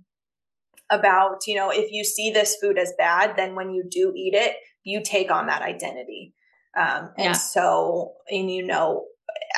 about, 0.90 1.46
you 1.46 1.54
know, 1.54 1.70
if 1.70 1.90
you 1.92 2.04
see 2.04 2.30
this 2.30 2.56
food 2.60 2.76
as 2.76 2.92
bad, 2.98 3.36
then 3.36 3.54
when 3.54 3.70
you 3.70 3.84
do 3.88 4.12
eat 4.14 4.34
it, 4.34 4.56
you 4.82 5.02
take 5.02 5.30
on 5.30 5.46
that 5.46 5.62
identity. 5.62 6.34
Um, 6.76 7.10
and 7.16 7.26
yeah. 7.26 7.32
so, 7.32 8.14
and 8.30 8.50
you 8.50 8.66
know, 8.66 9.04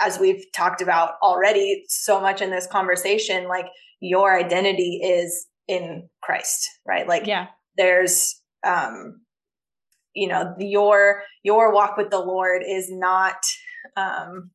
as 0.03 0.19
we've 0.19 0.45
talked 0.55 0.83
about 0.83 1.15
already 1.23 1.85
so 1.89 2.21
much 2.21 2.41
in 2.41 2.51
this 2.51 2.67
conversation, 2.67 3.49
like 3.49 3.67
your 4.01 4.37
identity 4.37 5.01
is 5.03 5.47
in 5.69 6.09
Christ, 6.23 6.69
right? 6.87 7.07
Like, 7.07 7.27
yeah, 7.27 7.49
there's, 7.77 8.41
um, 8.67 9.21
you 10.15 10.29
know, 10.29 10.55
your, 10.59 11.23
your 11.43 11.73
walk 11.73 11.97
with 11.97 12.11
the 12.11 12.19
Lord 12.19 12.63
is 12.67 12.89
not, 12.91 13.37
um, 13.97 14.51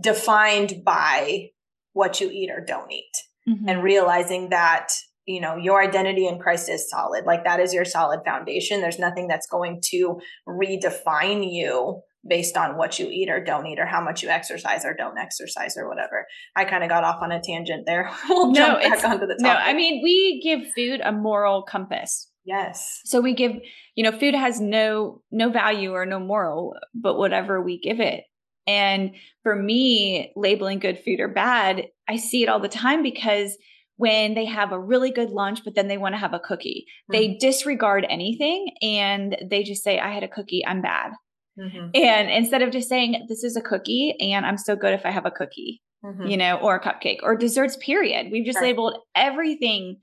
defined 0.00 0.82
by 0.84 1.50
what 1.92 2.20
you 2.20 2.30
eat 2.30 2.50
or 2.50 2.64
don't 2.64 2.90
eat 2.90 3.12
mm-hmm. 3.48 3.68
and 3.68 3.82
realizing 3.82 4.50
that 4.50 4.88
you 5.26 5.40
know 5.40 5.56
your 5.56 5.82
identity 5.82 6.26
in 6.26 6.38
christ 6.38 6.68
is 6.68 6.88
solid 6.90 7.24
like 7.24 7.44
that 7.44 7.60
is 7.60 7.72
your 7.72 7.84
solid 7.84 8.20
foundation 8.24 8.80
there's 8.80 8.98
nothing 8.98 9.28
that's 9.28 9.46
going 9.46 9.80
to 9.82 10.18
redefine 10.48 11.48
you 11.52 12.00
based 12.26 12.56
on 12.56 12.76
what 12.76 12.98
you 12.98 13.08
eat 13.10 13.28
or 13.28 13.42
don't 13.42 13.66
eat 13.66 13.78
or 13.78 13.86
how 13.86 14.00
much 14.00 14.22
you 14.22 14.28
exercise 14.28 14.84
or 14.84 14.94
don't 14.94 15.18
exercise 15.18 15.76
or 15.76 15.88
whatever. 15.88 16.26
I 16.54 16.64
kind 16.64 16.84
of 16.84 16.88
got 16.88 17.04
off 17.04 17.20
on 17.22 17.32
a 17.32 17.40
tangent 17.42 17.84
there. 17.86 18.10
we'll 18.28 18.52
no, 18.52 18.80
jump 18.80 18.82
back 18.82 19.04
onto 19.04 19.26
the 19.26 19.34
topic. 19.34 19.40
No, 19.40 19.50
I 19.50 19.72
mean, 19.72 20.02
we 20.02 20.40
give 20.42 20.72
food 20.74 21.00
a 21.02 21.12
moral 21.12 21.62
compass. 21.62 22.28
Yes. 22.44 23.00
So 23.04 23.20
we 23.20 23.34
give, 23.34 23.52
you 23.94 24.04
know, 24.04 24.16
food 24.16 24.34
has 24.34 24.60
no 24.60 25.22
no 25.30 25.50
value 25.50 25.92
or 25.92 26.06
no 26.06 26.18
moral, 26.18 26.74
but 26.94 27.16
whatever 27.16 27.62
we 27.62 27.78
give 27.78 28.00
it. 28.00 28.24
And 28.66 29.12
for 29.42 29.56
me, 29.56 30.32
labeling 30.36 30.78
good 30.78 30.98
food 31.04 31.20
or 31.20 31.28
bad, 31.28 31.86
I 32.08 32.16
see 32.16 32.42
it 32.42 32.48
all 32.48 32.60
the 32.60 32.68
time 32.68 33.02
because 33.02 33.56
when 33.96 34.34
they 34.34 34.44
have 34.46 34.72
a 34.72 34.78
really 34.78 35.10
good 35.10 35.30
lunch, 35.30 35.64
but 35.64 35.74
then 35.74 35.88
they 35.88 35.98
want 35.98 36.14
to 36.14 36.18
have 36.18 36.34
a 36.34 36.40
cookie, 36.40 36.86
mm-hmm. 36.88 37.12
they 37.12 37.36
disregard 37.38 38.06
anything 38.08 38.74
and 38.82 39.36
they 39.48 39.62
just 39.62 39.82
say, 39.82 39.98
I 39.98 40.12
had 40.12 40.22
a 40.22 40.28
cookie, 40.28 40.64
I'm 40.66 40.82
bad. 40.82 41.12
Mm-hmm. 41.58 41.90
And 41.94 42.30
instead 42.30 42.62
of 42.62 42.70
just 42.70 42.88
saying, 42.88 43.26
this 43.28 43.44
is 43.44 43.56
a 43.56 43.60
cookie 43.60 44.16
and 44.20 44.46
I'm 44.46 44.58
so 44.58 44.76
good 44.76 44.94
if 44.94 45.04
I 45.04 45.10
have 45.10 45.26
a 45.26 45.30
cookie, 45.30 45.82
mm-hmm. 46.04 46.26
you 46.26 46.36
know, 46.36 46.56
or 46.56 46.76
a 46.76 46.80
cupcake 46.80 47.18
or 47.22 47.36
desserts, 47.36 47.76
period. 47.76 48.28
We've 48.32 48.46
just 48.46 48.56
right. 48.56 48.68
labeled 48.68 48.96
everything 49.14 49.98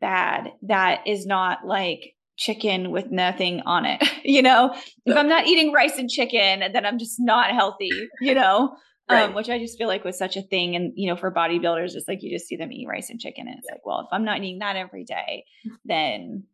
bad 0.00 0.52
that 0.62 1.06
is 1.06 1.26
not 1.26 1.66
like 1.66 2.14
chicken 2.36 2.90
with 2.90 3.10
nothing 3.10 3.60
on 3.66 3.84
it. 3.84 4.02
you 4.24 4.42
know, 4.42 4.74
if 5.04 5.16
I'm 5.16 5.28
not 5.28 5.46
eating 5.46 5.72
rice 5.72 5.98
and 5.98 6.08
chicken, 6.08 6.72
then 6.72 6.86
I'm 6.86 6.98
just 6.98 7.16
not 7.18 7.52
healthy, 7.52 7.90
you 8.20 8.34
know, 8.34 8.74
um, 9.08 9.16
right. 9.16 9.22
um, 9.24 9.34
which 9.34 9.50
I 9.50 9.58
just 9.58 9.78
feel 9.78 9.88
like 9.88 10.04
was 10.04 10.18
such 10.18 10.36
a 10.36 10.42
thing. 10.42 10.74
And, 10.74 10.92
you 10.96 11.08
know, 11.08 11.16
for 11.16 11.30
bodybuilders, 11.30 11.94
it's 11.94 12.08
like 12.08 12.22
you 12.22 12.34
just 12.34 12.46
see 12.46 12.56
them 12.56 12.72
eat 12.72 12.88
rice 12.88 13.10
and 13.10 13.20
chicken. 13.20 13.46
And 13.46 13.58
it's 13.58 13.68
like, 13.70 13.84
well, 13.84 14.00
if 14.00 14.06
I'm 14.10 14.24
not 14.24 14.38
eating 14.38 14.60
that 14.60 14.76
every 14.76 15.04
day, 15.04 15.44
then 15.84 16.44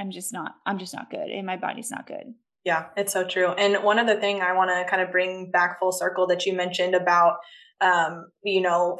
I'm 0.00 0.10
just 0.10 0.32
not, 0.32 0.52
I'm 0.64 0.78
just 0.78 0.94
not 0.94 1.10
good. 1.10 1.28
And 1.30 1.46
my 1.46 1.56
body's 1.56 1.90
not 1.90 2.06
good. 2.06 2.34
Yeah, 2.66 2.86
it's 2.96 3.12
so 3.12 3.22
true. 3.22 3.50
And 3.52 3.84
one 3.84 4.00
other 4.00 4.18
thing 4.18 4.42
I 4.42 4.52
want 4.52 4.70
to 4.70 4.90
kind 4.90 5.00
of 5.00 5.12
bring 5.12 5.52
back 5.52 5.78
full 5.78 5.92
circle 5.92 6.26
that 6.26 6.46
you 6.46 6.52
mentioned 6.52 6.96
about, 6.96 7.34
um, 7.80 8.26
you 8.42 8.60
know, 8.60 8.98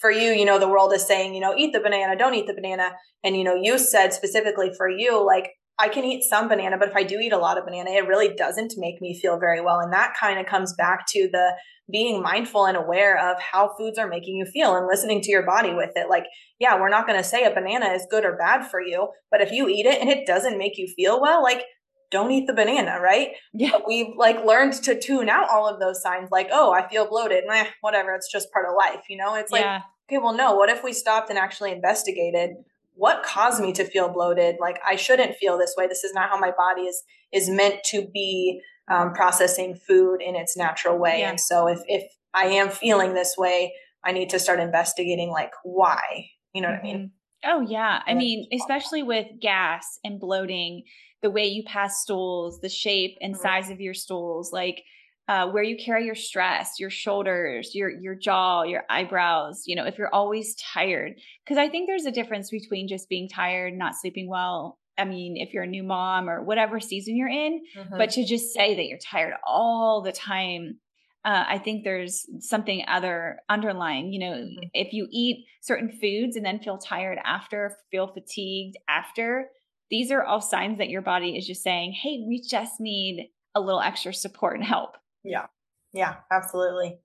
for 0.00 0.10
you, 0.10 0.32
you 0.32 0.44
know, 0.44 0.58
the 0.58 0.68
world 0.68 0.92
is 0.92 1.06
saying, 1.06 1.32
you 1.32 1.40
know, 1.40 1.54
eat 1.56 1.72
the 1.72 1.78
banana, 1.78 2.18
don't 2.18 2.34
eat 2.34 2.48
the 2.48 2.54
banana. 2.54 2.90
And, 3.22 3.36
you 3.36 3.44
know, 3.44 3.54
you 3.54 3.78
said 3.78 4.12
specifically 4.12 4.72
for 4.76 4.90
you, 4.90 5.24
like, 5.24 5.52
I 5.78 5.88
can 5.88 6.02
eat 6.04 6.24
some 6.28 6.48
banana, 6.48 6.76
but 6.76 6.88
if 6.88 6.96
I 6.96 7.04
do 7.04 7.20
eat 7.20 7.32
a 7.32 7.38
lot 7.38 7.56
of 7.56 7.64
banana, 7.64 7.90
it 7.92 8.08
really 8.08 8.34
doesn't 8.34 8.72
make 8.78 9.00
me 9.00 9.16
feel 9.22 9.38
very 9.38 9.60
well. 9.60 9.78
And 9.78 9.92
that 9.92 10.14
kind 10.18 10.40
of 10.40 10.46
comes 10.46 10.74
back 10.76 11.06
to 11.10 11.28
the 11.30 11.52
being 11.88 12.20
mindful 12.20 12.66
and 12.66 12.76
aware 12.76 13.16
of 13.30 13.40
how 13.40 13.76
foods 13.78 13.96
are 13.96 14.08
making 14.08 14.34
you 14.34 14.44
feel 14.44 14.74
and 14.74 14.88
listening 14.88 15.20
to 15.20 15.30
your 15.30 15.46
body 15.46 15.72
with 15.72 15.90
it. 15.94 16.08
Like, 16.10 16.24
yeah, 16.58 16.80
we're 16.80 16.88
not 16.88 17.06
going 17.06 17.18
to 17.18 17.24
say 17.24 17.44
a 17.44 17.54
banana 17.54 17.90
is 17.94 18.08
good 18.10 18.24
or 18.24 18.36
bad 18.36 18.68
for 18.68 18.82
you, 18.82 19.08
but 19.30 19.40
if 19.40 19.52
you 19.52 19.68
eat 19.68 19.86
it 19.86 20.00
and 20.00 20.10
it 20.10 20.26
doesn't 20.26 20.58
make 20.58 20.78
you 20.78 20.92
feel 20.96 21.20
well, 21.20 21.44
like, 21.44 21.62
don't 22.10 22.30
eat 22.30 22.46
the 22.46 22.54
banana, 22.54 22.98
right? 23.00 23.30
Yeah. 23.52 23.70
But 23.72 23.86
we've 23.86 24.16
like 24.16 24.44
learned 24.44 24.74
to 24.84 24.98
tune 24.98 25.28
out 25.28 25.48
all 25.50 25.68
of 25.68 25.80
those 25.80 26.02
signs, 26.02 26.30
like, 26.30 26.48
oh, 26.52 26.72
I 26.72 26.88
feel 26.88 27.08
bloated, 27.08 27.44
Meh, 27.46 27.66
whatever, 27.80 28.14
it's 28.14 28.30
just 28.30 28.52
part 28.52 28.66
of 28.66 28.74
life, 28.76 29.04
you 29.08 29.16
know? 29.16 29.34
It's 29.34 29.52
like, 29.52 29.62
yeah. 29.62 29.82
okay, 30.10 30.18
well, 30.18 30.34
no, 30.34 30.54
what 30.54 30.70
if 30.70 30.82
we 30.82 30.92
stopped 30.92 31.28
and 31.28 31.38
actually 31.38 31.72
investigated 31.72 32.56
what 32.98 33.22
caused 33.22 33.62
me 33.62 33.72
to 33.72 33.84
feel 33.84 34.08
bloated 34.08 34.56
like 34.60 34.78
i 34.84 34.96
shouldn't 34.96 35.36
feel 35.36 35.56
this 35.56 35.74
way 35.78 35.86
this 35.86 36.04
is 36.04 36.12
not 36.12 36.28
how 36.28 36.38
my 36.38 36.50
body 36.50 36.82
is 36.82 37.04
is 37.32 37.48
meant 37.48 37.76
to 37.84 38.06
be 38.12 38.60
um, 38.88 39.12
processing 39.12 39.76
food 39.76 40.20
in 40.20 40.34
its 40.34 40.56
natural 40.56 40.98
way 40.98 41.20
yeah. 41.20 41.30
and 41.30 41.40
so 41.40 41.68
if 41.68 41.78
if 41.86 42.02
i 42.34 42.46
am 42.46 42.68
feeling 42.68 43.14
this 43.14 43.36
way 43.38 43.72
i 44.04 44.12
need 44.12 44.28
to 44.30 44.38
start 44.38 44.58
investigating 44.58 45.30
like 45.30 45.52
why 45.62 46.26
you 46.52 46.60
know 46.60 46.68
what 46.68 46.78
mm-hmm. 46.78 46.86
i 46.86 46.92
mean 46.92 47.12
mm-hmm. 47.44 47.50
oh 47.50 47.60
yeah 47.60 48.02
i 48.06 48.14
mean 48.14 48.48
especially 48.52 49.02
with 49.02 49.26
gas 49.40 50.00
and 50.02 50.18
bloating 50.18 50.82
the 51.22 51.30
way 51.30 51.46
you 51.46 51.62
pass 51.64 52.02
stools 52.02 52.60
the 52.60 52.68
shape 52.68 53.16
and 53.20 53.34
mm-hmm. 53.34 53.42
size 53.42 53.70
of 53.70 53.80
your 53.80 53.94
stools 53.94 54.52
like 54.52 54.82
uh, 55.28 55.46
where 55.50 55.62
you 55.62 55.76
carry 55.76 56.06
your 56.06 56.14
stress, 56.14 56.80
your 56.80 56.88
shoulders, 56.88 57.74
your 57.74 57.90
your 57.90 58.14
jaw, 58.14 58.62
your 58.62 58.84
eyebrows. 58.88 59.64
You 59.66 59.76
know, 59.76 59.84
if 59.84 59.98
you're 59.98 60.12
always 60.14 60.56
tired, 60.56 61.14
because 61.44 61.58
I 61.58 61.68
think 61.68 61.86
there's 61.86 62.06
a 62.06 62.10
difference 62.10 62.50
between 62.50 62.88
just 62.88 63.10
being 63.10 63.28
tired, 63.28 63.74
not 63.74 63.94
sleeping 63.94 64.28
well. 64.28 64.78
I 64.96 65.04
mean, 65.04 65.36
if 65.36 65.52
you're 65.52 65.64
a 65.64 65.68
new 65.68 65.82
mom 65.82 66.28
or 66.28 66.42
whatever 66.42 66.80
season 66.80 67.14
you're 67.14 67.28
in, 67.28 67.60
mm-hmm. 67.76 67.98
but 67.98 68.10
to 68.10 68.24
just 68.24 68.52
say 68.54 68.74
that 68.74 68.86
you're 68.86 68.98
tired 68.98 69.34
all 69.46 70.02
the 70.02 70.12
time, 70.12 70.78
uh, 71.24 71.44
I 71.46 71.58
think 71.58 71.84
there's 71.84 72.26
something 72.40 72.84
other 72.88 73.38
underlying. 73.50 74.12
You 74.12 74.20
know, 74.20 74.32
mm-hmm. 74.32 74.68
if 74.72 74.94
you 74.94 75.08
eat 75.10 75.44
certain 75.60 75.90
foods 75.90 76.36
and 76.36 76.44
then 76.44 76.58
feel 76.58 76.78
tired 76.78 77.18
after, 77.22 77.76
feel 77.90 78.08
fatigued 78.08 78.76
after, 78.88 79.50
these 79.90 80.10
are 80.10 80.22
all 80.22 80.40
signs 80.40 80.78
that 80.78 80.90
your 80.90 81.02
body 81.02 81.36
is 81.36 81.46
just 81.46 81.62
saying, 81.62 81.92
"Hey, 81.92 82.24
we 82.26 82.40
just 82.40 82.80
need." 82.80 83.30
a 83.54 83.60
little 83.60 83.80
extra 83.80 84.14
support 84.14 84.56
and 84.56 84.64
help. 84.64 84.96
Yeah. 85.24 85.46
Yeah, 85.92 86.16
absolutely. 86.30 86.98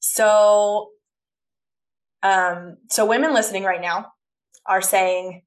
So 0.00 0.90
um 2.22 2.76
so 2.90 3.06
women 3.06 3.32
listening 3.32 3.64
right 3.64 3.80
now 3.80 4.12
are 4.66 4.82
saying 4.82 5.42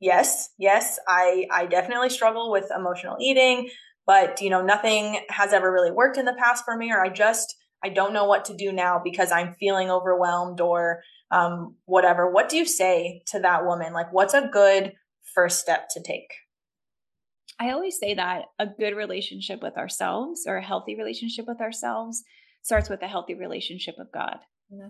yes, 0.00 0.50
yes, 0.58 0.98
I 1.08 1.46
I 1.50 1.66
definitely 1.66 2.10
struggle 2.10 2.50
with 2.50 2.70
emotional 2.74 3.16
eating, 3.20 3.70
but 4.06 4.40
you 4.40 4.50
know, 4.50 4.62
nothing 4.62 5.20
has 5.28 5.52
ever 5.52 5.72
really 5.72 5.90
worked 5.90 6.18
in 6.18 6.24
the 6.24 6.36
past 6.38 6.64
for 6.64 6.76
me 6.76 6.92
or 6.92 7.02
I 7.02 7.08
just 7.08 7.54
I 7.84 7.88
don't 7.90 8.12
know 8.12 8.24
what 8.24 8.46
to 8.46 8.56
do 8.56 8.72
now 8.72 9.00
because 9.02 9.30
I'm 9.30 9.54
feeling 9.54 9.90
overwhelmed 9.90 10.60
or 10.60 11.02
um 11.30 11.76
whatever. 11.86 12.30
What 12.30 12.48
do 12.48 12.56
you 12.56 12.66
say 12.66 13.22
to 13.28 13.40
that 13.40 13.64
woman? 13.64 13.92
Like 13.92 14.12
what's 14.12 14.34
a 14.34 14.48
good 14.48 14.92
first 15.36 15.60
step 15.60 15.88
to 15.90 16.02
take? 16.02 16.32
I 17.60 17.70
always 17.70 17.98
say 17.98 18.14
that 18.14 18.46
a 18.58 18.66
good 18.66 18.96
relationship 18.96 19.62
with 19.62 19.76
ourselves 19.76 20.44
or 20.46 20.56
a 20.56 20.64
healthy 20.64 20.96
relationship 20.96 21.46
with 21.46 21.60
ourselves 21.60 22.24
starts 22.62 22.90
with 22.90 23.02
a 23.02 23.06
healthy 23.06 23.34
relationship 23.34 23.94
with 23.96 24.08
God. 24.12 24.38
Mm-hmm. 24.72 24.88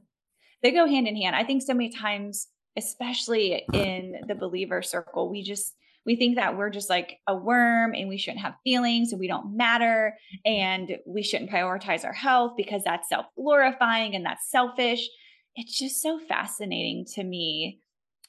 They 0.62 0.72
go 0.72 0.86
hand 0.86 1.06
in 1.06 1.16
hand. 1.16 1.36
I 1.36 1.44
think 1.44 1.62
so 1.62 1.74
many 1.74 1.90
times, 1.90 2.48
especially 2.76 3.64
in 3.72 4.22
the 4.26 4.34
believer 4.34 4.82
circle, 4.82 5.30
we 5.30 5.42
just 5.42 5.74
we 6.06 6.16
think 6.16 6.36
that 6.36 6.56
we're 6.56 6.70
just 6.70 6.88
like 6.88 7.18
a 7.26 7.36
worm 7.36 7.92
and 7.92 8.08
we 8.08 8.16
shouldn't 8.16 8.42
have 8.42 8.54
feelings 8.62 9.10
and 9.10 9.18
we 9.18 9.26
don't 9.26 9.56
matter 9.56 10.16
and 10.44 10.96
we 11.04 11.22
shouldn't 11.22 11.50
prioritize 11.50 12.04
our 12.04 12.12
health 12.12 12.52
because 12.56 12.82
that's 12.84 13.08
self-glorifying 13.08 14.14
and 14.14 14.24
that's 14.24 14.48
selfish. 14.48 15.00
It's 15.56 15.76
just 15.76 16.00
so 16.00 16.20
fascinating 16.20 17.06
to 17.14 17.24
me 17.24 17.80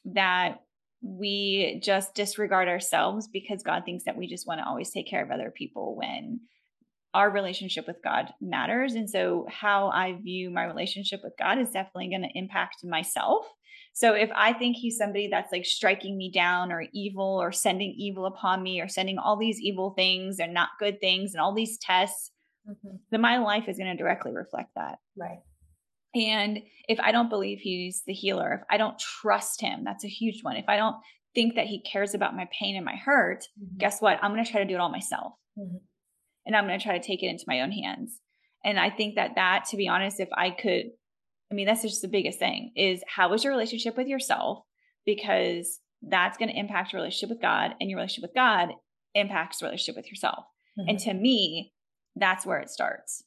that 0.06 0.62
we 1.01 1.79
just 1.83 2.15
disregard 2.15 2.67
ourselves 2.67 3.27
because 3.27 3.63
God 3.63 3.83
thinks 3.86 4.05
that 4.05 4.17
we 4.17 4.27
just 4.27 4.47
want 4.47 4.60
to 4.60 4.67
always 4.67 4.89
take 4.89 5.07
care 5.07 5.23
of 5.23 5.31
other 5.31 5.51
people 5.55 5.95
when 5.95 6.39
our 7.13 7.29
relationship 7.29 7.88
with 7.88 7.97
God 8.03 8.33
matters. 8.41 8.93
And 8.93 9.10
so, 9.10 9.47
how 9.49 9.89
I 9.89 10.13
view 10.21 10.49
my 10.49 10.65
relationship 10.65 11.21
with 11.23 11.33
God 11.38 11.60
is 11.60 11.69
definitely 11.69 12.10
going 12.10 12.23
to 12.23 12.38
impact 12.38 12.83
myself. 12.83 13.45
So, 13.93 14.13
if 14.13 14.29
I 14.36 14.53
think 14.53 14.77
He's 14.77 14.97
somebody 14.97 15.27
that's 15.27 15.51
like 15.51 15.65
striking 15.65 16.17
me 16.17 16.31
down 16.31 16.71
or 16.71 16.86
evil 16.93 17.41
or 17.41 17.51
sending 17.51 17.95
evil 17.97 18.25
upon 18.25 18.62
me 18.62 18.81
or 18.81 18.88
sending 18.88 19.17
all 19.17 19.38
these 19.38 19.60
evil 19.60 19.93
things 19.95 20.39
and 20.39 20.53
not 20.53 20.69
good 20.79 20.99
things 20.99 21.33
and 21.33 21.41
all 21.41 21.53
these 21.53 21.77
tests, 21.79 22.31
mm-hmm. 22.69 22.97
then 23.10 23.21
my 23.21 23.38
life 23.39 23.67
is 23.67 23.77
going 23.77 23.95
to 23.95 24.01
directly 24.01 24.31
reflect 24.31 24.69
that. 24.75 24.99
Right. 25.15 25.39
And 26.15 26.60
if 26.88 27.00
I 27.00 27.12
don't 27.12 27.30
believe 27.30 27.60
he's 27.60 28.04
the 28.08 28.13
healer, 28.13 28.62
if 28.62 28.67
I 28.70 28.78
don't 28.78 28.98
trust 28.98 29.62
him, 29.62 29.84
that's 29.84 30.06
a 30.06 30.10
huge 30.10 30.43
one. 30.43 30.56
If 30.56 30.67
I 30.67 30.78
don't 30.78 30.96
think 31.36 31.56
that 31.56 31.67
he 31.67 31.82
cares 31.82 32.13
about 32.13 32.36
my 32.36 32.48
pain 32.58 32.76
and 32.76 32.86
my 32.86 32.96
hurt, 32.96 33.46
mm-hmm. 33.62 33.78
guess 33.78 34.02
what? 34.02 34.17
I'm 34.22 34.32
going 34.32 34.43
to 34.43 34.50
try 34.50 34.62
to 34.62 34.67
do 34.67 34.76
it 34.76 34.80
all 34.80 34.89
myself. 34.89 35.34
Mm-hmm. 35.58 35.78
And 36.46 36.56
I'm 36.56 36.65
going 36.65 36.80
to 36.80 36.84
try 36.84 36.98
to 36.98 37.06
take 37.06 37.22
it 37.22 37.28
into 37.28 37.43
my 37.48 37.62
own 37.62 37.72
hands. 37.72 38.20
And 38.63 38.80
I 38.80 38.89
think 38.89 39.15
that 39.15 39.36
that, 39.36 39.65
to 39.70 39.78
be 39.78 39.88
honest, 39.88 40.20
if 40.20 40.30
I 40.34 40.50
could, 40.50 40.86
I 41.52 41.56
mean, 41.56 41.67
that's 41.67 41.82
just 41.82 42.02
the 42.02 42.08
biggest 42.08 42.39
thing 42.39 42.72
is 42.76 43.04
how 43.08 43.32
is 43.34 43.43
your 43.43 43.54
relationship 43.54 43.96
with 43.98 44.08
yourself? 44.08 44.60
Because 45.06 45.80
that's 46.02 46.38
going 46.38 46.50
to 46.50 46.58
impact 46.58 46.93
your 46.93 47.02
relationship 47.02 47.30
with 47.30 47.41
God, 47.41 47.76
and 47.80 47.89
your 47.89 47.98
relationship 47.98 48.30
with 48.30 48.36
God 48.36 48.70
impacts 49.13 49.62
relationship 49.62 49.96
with 49.96 50.10
yourself. 50.10 50.46
Mm-hmm. 50.80 50.89
And 50.89 51.00
to 51.00 51.13
me, 51.13 51.74
that's 52.15 52.46
where 52.46 52.60
it 52.60 52.70
starts. 52.70 53.24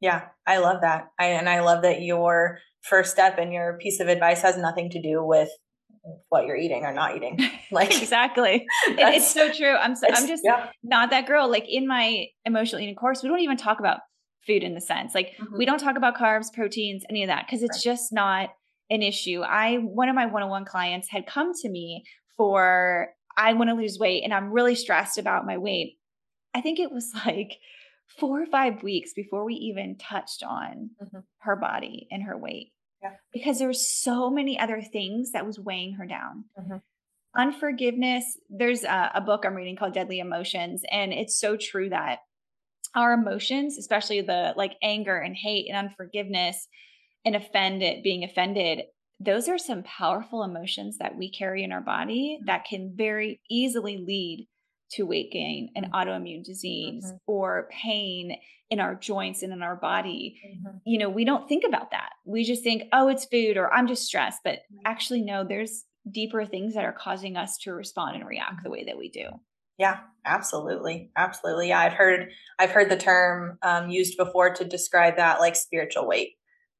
Yeah, 0.00 0.28
I 0.46 0.58
love 0.58 0.80
that. 0.80 1.08
I, 1.18 1.26
and 1.26 1.48
I 1.48 1.60
love 1.60 1.82
that 1.82 2.02
your 2.02 2.58
first 2.82 3.12
step 3.12 3.38
and 3.38 3.52
your 3.52 3.78
piece 3.78 4.00
of 4.00 4.08
advice 4.08 4.40
has 4.42 4.56
nothing 4.56 4.90
to 4.90 5.02
do 5.02 5.22
with 5.22 5.50
what 6.30 6.46
you're 6.46 6.56
eating 6.56 6.84
or 6.84 6.92
not 6.92 7.16
eating. 7.16 7.38
Like 7.72 7.96
exactly. 8.02 8.66
it's 8.88 9.32
so 9.32 9.52
true. 9.52 9.76
I'm 9.76 9.94
so, 9.94 10.08
I'm 10.12 10.26
just 10.26 10.42
yeah. 10.44 10.70
not 10.82 11.10
that 11.10 11.28
girl. 11.28 11.48
Like 11.48 11.66
in 11.68 11.86
my 11.86 12.26
emotional 12.44 12.82
eating 12.82 12.96
course, 12.96 13.22
we 13.22 13.28
don't 13.28 13.38
even 13.38 13.56
talk 13.56 13.78
about 13.78 14.00
food 14.44 14.64
in 14.64 14.74
the 14.74 14.80
sense. 14.80 15.14
Like 15.14 15.36
mm-hmm. 15.40 15.56
we 15.56 15.66
don't 15.66 15.78
talk 15.78 15.96
about 15.96 16.16
carbs, 16.16 16.52
proteins, 16.52 17.04
any 17.08 17.22
of 17.22 17.28
that 17.28 17.46
because 17.46 17.62
it's 17.62 17.86
right. 17.86 17.92
just 17.92 18.12
not 18.12 18.48
an 18.90 19.02
issue. 19.02 19.42
I 19.42 19.76
one 19.76 20.08
of 20.08 20.16
my 20.16 20.26
one-on-one 20.26 20.64
clients 20.64 21.08
had 21.08 21.28
come 21.28 21.52
to 21.62 21.70
me 21.70 22.02
for 22.36 23.10
I 23.36 23.52
want 23.52 23.70
to 23.70 23.76
lose 23.76 23.98
weight 24.00 24.24
and 24.24 24.34
I'm 24.34 24.50
really 24.50 24.74
stressed 24.74 25.16
about 25.16 25.46
my 25.46 25.58
weight. 25.58 25.96
I 26.54 26.60
think 26.60 26.80
it 26.80 26.90
was 26.90 27.12
like 27.26 27.58
four 28.18 28.42
or 28.42 28.46
five 28.46 28.82
weeks 28.82 29.12
before 29.14 29.44
we 29.44 29.54
even 29.54 29.96
touched 29.96 30.42
on 30.42 30.90
mm-hmm. 31.02 31.18
her 31.38 31.56
body 31.56 32.06
and 32.10 32.22
her 32.24 32.36
weight. 32.36 32.72
Yeah. 33.02 33.12
Because 33.32 33.58
there 33.58 33.68
were 33.68 33.74
so 33.74 34.30
many 34.30 34.58
other 34.58 34.82
things 34.82 35.32
that 35.32 35.46
was 35.46 35.58
weighing 35.58 35.94
her 35.94 36.06
down. 36.06 36.44
Mm-hmm. 36.58 36.76
Unforgiveness. 37.36 38.24
There's 38.50 38.84
a, 38.84 39.12
a 39.14 39.20
book 39.20 39.44
I'm 39.44 39.54
reading 39.54 39.76
called 39.76 39.94
Deadly 39.94 40.18
Emotions, 40.18 40.82
and 40.90 41.12
it's 41.12 41.38
so 41.38 41.56
true 41.56 41.88
that 41.90 42.18
our 42.94 43.12
emotions, 43.12 43.78
especially 43.78 44.20
the 44.20 44.52
like 44.56 44.74
anger 44.82 45.16
and 45.16 45.36
hate 45.36 45.68
and 45.68 45.76
unforgiveness 45.76 46.66
and 47.24 47.36
offended, 47.36 48.02
being 48.02 48.24
offended, 48.24 48.82
those 49.20 49.48
are 49.48 49.58
some 49.58 49.82
powerful 49.84 50.42
emotions 50.42 50.98
that 50.98 51.16
we 51.16 51.30
carry 51.30 51.62
in 51.62 51.72
our 51.72 51.82
body 51.82 52.36
mm-hmm. 52.36 52.46
that 52.46 52.64
can 52.64 52.92
very 52.96 53.40
easily 53.48 53.98
lead 53.98 54.48
to 54.92 55.04
weight 55.04 55.30
gain 55.30 55.70
and 55.76 55.86
mm-hmm. 55.86 55.94
autoimmune 55.94 56.44
disease 56.44 57.06
mm-hmm. 57.06 57.16
or 57.26 57.68
pain 57.70 58.36
in 58.70 58.80
our 58.80 58.94
joints 58.94 59.42
and 59.42 59.52
in 59.52 59.62
our 59.62 59.76
body. 59.76 60.40
Mm-hmm. 60.46 60.78
You 60.84 60.98
know, 60.98 61.10
we 61.10 61.24
don't 61.24 61.48
think 61.48 61.64
about 61.66 61.90
that. 61.90 62.10
We 62.24 62.44
just 62.44 62.62
think, 62.62 62.84
oh, 62.92 63.08
it's 63.08 63.24
food 63.24 63.56
or 63.56 63.72
I'm 63.72 63.88
just 63.88 64.04
stressed. 64.04 64.40
But 64.44 64.60
actually, 64.84 65.22
no, 65.22 65.44
there's 65.44 65.84
deeper 66.10 66.44
things 66.44 66.74
that 66.74 66.84
are 66.84 66.92
causing 66.92 67.36
us 67.36 67.58
to 67.58 67.72
respond 67.72 68.16
and 68.16 68.26
react 68.26 68.62
the 68.62 68.68
mm-hmm. 68.68 68.72
way 68.72 68.84
that 68.84 68.98
we 68.98 69.10
do. 69.10 69.28
Yeah, 69.78 70.00
absolutely. 70.24 71.10
Absolutely. 71.16 71.68
Yeah. 71.68 71.80
I've 71.80 71.94
heard, 71.94 72.30
I've 72.58 72.70
heard 72.70 72.90
the 72.90 72.96
term 72.96 73.58
um, 73.62 73.90
used 73.90 74.16
before 74.16 74.54
to 74.54 74.64
describe 74.64 75.16
that 75.16 75.40
like 75.40 75.56
spiritual 75.56 76.06
weight. 76.06 76.32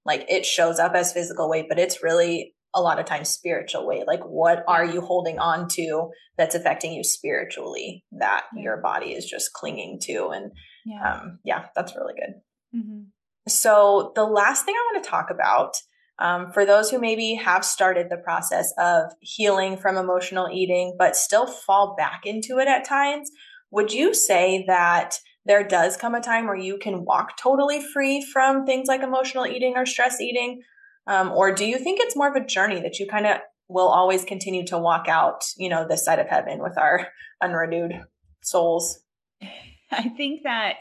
Like 0.05 0.27
it 0.29 0.47
shows 0.47 0.79
up 0.79 0.93
as 0.95 1.13
physical 1.13 1.49
weight, 1.49 1.67
but 1.69 1.79
it's 1.79 2.03
really 2.03 2.55
a 2.75 2.81
lot 2.81 2.99
of 2.99 3.07
times 3.07 3.29
spiritual 3.29 3.87
weight 3.87 4.07
like 4.07 4.23
what 4.23 4.65
are 4.69 4.85
you 4.85 5.01
holding 5.01 5.39
on 5.39 5.69
to 5.69 6.11
that's 6.37 6.55
affecting 6.55 6.93
you 6.93 7.03
spiritually 7.03 8.05
that 8.13 8.45
yeah. 8.55 8.63
your 8.63 8.77
body 8.79 9.13
is 9.13 9.27
just 9.27 9.53
clinging 9.53 9.99
to 10.01 10.29
and 10.29 10.53
yeah, 10.85 11.15
um, 11.15 11.39
yeah 11.45 11.67
that's 11.75 11.95
really 11.97 12.15
good 12.15 12.35
mm-hmm. 12.79 13.03
so 13.49 14.13
the 14.15 14.25
last 14.25 14.65
thing 14.65 14.75
i 14.75 14.93
want 14.93 15.05
to 15.05 15.11
talk 15.11 15.31
about 15.31 15.75
um, 16.19 16.53
for 16.53 16.67
those 16.67 16.91
who 16.91 17.01
maybe 17.01 17.35
have 17.35 17.65
started 17.65 18.09
the 18.11 18.19
process 18.19 18.75
of 18.79 19.11
healing 19.21 19.77
from 19.77 19.97
emotional 19.97 20.49
eating 20.53 20.95
but 20.99 21.17
still 21.17 21.47
fall 21.47 21.95
back 21.97 22.23
into 22.25 22.59
it 22.59 22.69
at 22.69 22.85
times 22.85 23.31
would 23.71 23.93
you 23.93 24.15
say 24.15 24.65
that 24.67 25.19
there 25.47 25.67
does 25.67 25.97
come 25.97 26.15
a 26.15 26.21
time 26.21 26.47
where 26.47 26.57
you 26.57 26.79
can 26.79 27.05
walk 27.05 27.37
totally 27.37 27.83
free 27.83 28.25
from 28.33 28.67
things 28.67 28.89
like 28.89 29.03
emotional 29.03 29.47
eating 29.47 29.75
or 29.77 29.87
stress 29.87 30.21
eating 30.21 30.61
um, 31.07 31.31
or 31.33 31.53
do 31.53 31.65
you 31.65 31.79
think 31.79 32.01
it's 32.01 32.17
more 32.17 32.29
of 32.29 32.37
a 32.37 32.47
journey 32.47 32.81
that 32.81 32.99
you 32.99 33.07
kind 33.07 33.27
of 33.27 33.39
we'll 33.71 33.89
always 33.89 34.25
continue 34.25 34.67
to 34.67 34.77
walk 34.77 35.07
out, 35.09 35.45
you 35.57 35.69
know, 35.69 35.87
this 35.87 36.05
side 36.05 36.19
of 36.19 36.27
heaven 36.27 36.59
with 36.59 36.77
our 36.77 37.07
unrenewed 37.41 38.05
souls. 38.43 38.99
I 39.93 40.09
think 40.17 40.43
that 40.43 40.81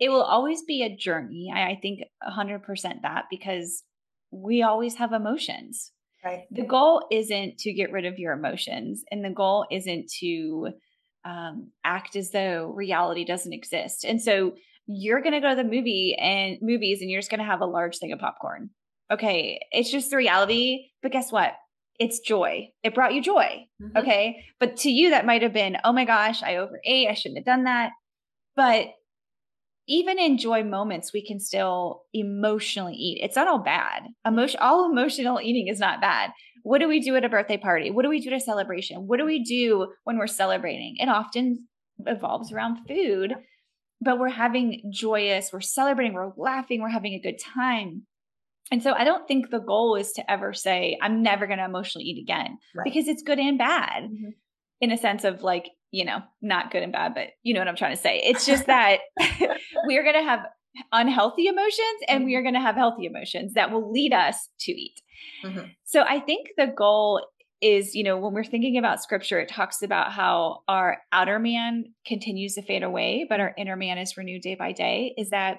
it 0.00 0.08
will 0.08 0.22
always 0.22 0.62
be 0.62 0.82
a 0.82 0.94
journey. 0.94 1.52
I, 1.54 1.70
I 1.70 1.78
think 1.80 2.00
100% 2.28 3.02
that 3.02 3.24
because 3.30 3.84
we 4.32 4.62
always 4.62 4.96
have 4.96 5.12
emotions. 5.12 5.92
Right. 6.24 6.44
The 6.50 6.64
goal 6.64 7.06
isn't 7.12 7.58
to 7.58 7.72
get 7.72 7.92
rid 7.92 8.06
of 8.06 8.18
your 8.18 8.32
emotions, 8.32 9.04
and 9.10 9.24
the 9.24 9.30
goal 9.30 9.66
isn't 9.70 10.10
to 10.20 10.70
um, 11.24 11.70
act 11.84 12.16
as 12.16 12.30
though 12.30 12.72
reality 12.74 13.24
doesn't 13.24 13.52
exist. 13.52 14.04
And 14.04 14.20
so 14.20 14.54
you're 14.86 15.20
going 15.20 15.34
to 15.34 15.40
go 15.40 15.50
to 15.50 15.56
the 15.56 15.64
movie 15.64 16.16
and 16.18 16.56
movies, 16.62 17.02
and 17.02 17.10
you're 17.10 17.20
just 17.20 17.30
going 17.30 17.40
to 17.40 17.46
have 17.46 17.60
a 17.60 17.66
large 17.66 17.98
thing 17.98 18.10
of 18.12 18.20
popcorn. 18.20 18.70
Okay, 19.12 19.60
it's 19.70 19.90
just 19.90 20.10
the 20.10 20.16
reality. 20.16 20.88
But 21.02 21.12
guess 21.12 21.30
what? 21.30 21.52
It's 21.98 22.18
joy. 22.18 22.70
It 22.82 22.94
brought 22.94 23.14
you 23.14 23.22
joy. 23.22 23.66
Mm-hmm. 23.80 23.96
Okay. 23.96 24.44
But 24.58 24.76
to 24.78 24.90
you, 24.90 25.10
that 25.10 25.26
might 25.26 25.42
have 25.42 25.52
been, 25.52 25.76
oh 25.84 25.92
my 25.92 26.04
gosh, 26.04 26.42
I 26.42 26.56
overate. 26.56 27.08
I 27.08 27.14
shouldn't 27.14 27.38
have 27.38 27.44
done 27.44 27.64
that. 27.64 27.92
But 28.56 28.86
even 29.86 30.18
in 30.18 30.38
joy 30.38 30.64
moments, 30.64 31.12
we 31.12 31.24
can 31.24 31.38
still 31.38 32.02
emotionally 32.12 32.94
eat. 32.94 33.20
It's 33.22 33.36
not 33.36 33.48
all 33.48 33.58
bad. 33.58 34.04
Emotion, 34.26 34.58
all 34.60 34.90
emotional 34.90 35.40
eating 35.40 35.68
is 35.68 35.78
not 35.78 36.00
bad. 36.00 36.30
What 36.62 36.78
do 36.78 36.88
we 36.88 37.00
do 37.00 37.14
at 37.16 37.24
a 37.24 37.28
birthday 37.28 37.58
party? 37.58 37.90
What 37.90 38.02
do 38.02 38.08
we 38.08 38.20
do 38.20 38.30
at 38.30 38.36
a 38.36 38.40
celebration? 38.40 39.06
What 39.06 39.18
do 39.18 39.26
we 39.26 39.44
do 39.44 39.92
when 40.04 40.16
we're 40.16 40.26
celebrating? 40.26 40.96
It 40.98 41.08
often 41.10 41.68
evolves 42.06 42.50
around 42.50 42.78
food, 42.88 43.34
but 44.00 44.18
we're 44.18 44.30
having 44.30 44.90
joyous, 44.90 45.50
we're 45.52 45.60
celebrating, 45.60 46.14
we're 46.14 46.32
laughing, 46.36 46.80
we're 46.80 46.88
having 46.88 47.12
a 47.12 47.20
good 47.20 47.38
time. 47.38 48.06
And 48.70 48.82
so 48.82 48.92
I 48.92 49.04
don't 49.04 49.28
think 49.28 49.50
the 49.50 49.60
goal 49.60 49.96
is 49.96 50.12
to 50.12 50.30
ever 50.30 50.52
say, 50.52 50.98
I'm 51.02 51.22
never 51.22 51.46
going 51.46 51.58
to 51.58 51.64
emotionally 51.64 52.06
eat 52.06 52.22
again 52.22 52.58
right. 52.74 52.84
because 52.84 53.08
it's 53.08 53.22
good 53.22 53.38
and 53.38 53.58
bad 53.58 54.04
mm-hmm. 54.04 54.30
in 54.80 54.90
a 54.90 54.96
sense 54.96 55.24
of 55.24 55.42
like, 55.42 55.68
you 55.90 56.04
know, 56.04 56.20
not 56.42 56.70
good 56.70 56.82
and 56.82 56.92
bad, 56.92 57.14
but 57.14 57.28
you 57.42 57.54
know 57.54 57.60
what 57.60 57.68
I'm 57.68 57.76
trying 57.76 57.94
to 57.94 58.02
say. 58.02 58.20
It's 58.24 58.46
just 58.46 58.66
that 58.66 59.00
we 59.86 59.96
are 59.98 60.02
going 60.02 60.16
to 60.16 60.22
have 60.22 60.40
unhealthy 60.92 61.46
emotions 61.46 62.00
and 62.08 62.20
mm-hmm. 62.20 62.26
we 62.26 62.34
are 62.36 62.42
going 62.42 62.54
to 62.54 62.60
have 62.60 62.74
healthy 62.74 63.06
emotions 63.06 63.52
that 63.54 63.70
will 63.70 63.92
lead 63.92 64.12
us 64.12 64.48
to 64.60 64.72
eat. 64.72 65.00
Mm-hmm. 65.44 65.68
So 65.84 66.02
I 66.02 66.18
think 66.20 66.48
the 66.56 66.66
goal 66.66 67.24
is, 67.60 67.94
you 67.94 68.02
know, 68.02 68.18
when 68.18 68.34
we're 68.34 68.44
thinking 68.44 68.76
about 68.76 69.02
scripture, 69.02 69.38
it 69.38 69.48
talks 69.48 69.82
about 69.82 70.12
how 70.12 70.62
our 70.68 70.98
outer 71.12 71.38
man 71.38 71.84
continues 72.06 72.54
to 72.54 72.62
fade 72.62 72.82
away, 72.82 73.24
but 73.28 73.40
our 73.40 73.54
inner 73.56 73.76
man 73.76 73.98
is 73.98 74.16
renewed 74.16 74.42
day 74.42 74.54
by 74.54 74.72
day. 74.72 75.14
Is 75.16 75.30
that 75.30 75.58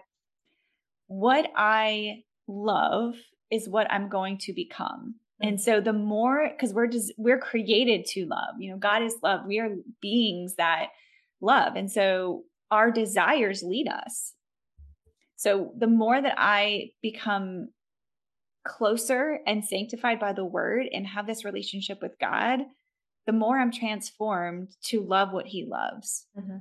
what 1.07 1.47
I 1.55 2.24
love 2.47 3.15
is 3.51 3.69
what 3.69 3.91
I'm 3.91 4.09
going 4.09 4.37
to 4.39 4.53
become. 4.53 5.15
And 5.41 5.59
so 5.59 5.81
the 5.81 5.93
more 5.93 6.51
cuz 6.59 6.73
we're 6.73 6.87
just 6.87 7.13
we're 7.17 7.39
created 7.39 8.05
to 8.11 8.25
love. 8.25 8.55
You 8.59 8.71
know, 8.71 8.77
God 8.77 9.03
is 9.03 9.17
love. 9.21 9.45
We 9.45 9.59
are 9.59 9.75
beings 10.01 10.55
that 10.55 10.89
love. 11.41 11.75
And 11.75 11.91
so 11.91 12.43
our 12.71 12.91
desires 12.91 13.61
lead 13.61 13.87
us. 13.87 14.33
So 15.35 15.73
the 15.77 15.87
more 15.87 16.21
that 16.21 16.35
I 16.37 16.91
become 17.01 17.69
closer 18.65 19.39
and 19.45 19.63
sanctified 19.63 20.19
by 20.19 20.33
the 20.33 20.45
word 20.45 20.87
and 20.91 21.05
have 21.05 21.27
this 21.27 21.45
relationship 21.45 21.99
with 22.01 22.17
God, 22.19 22.61
the 23.25 23.33
more 23.33 23.59
I'm 23.59 23.71
transformed 23.71 24.69
to 24.85 25.01
love 25.01 25.31
what 25.31 25.47
he 25.47 25.65
loves. 25.65 26.27
Mm-hmm. 26.37 26.57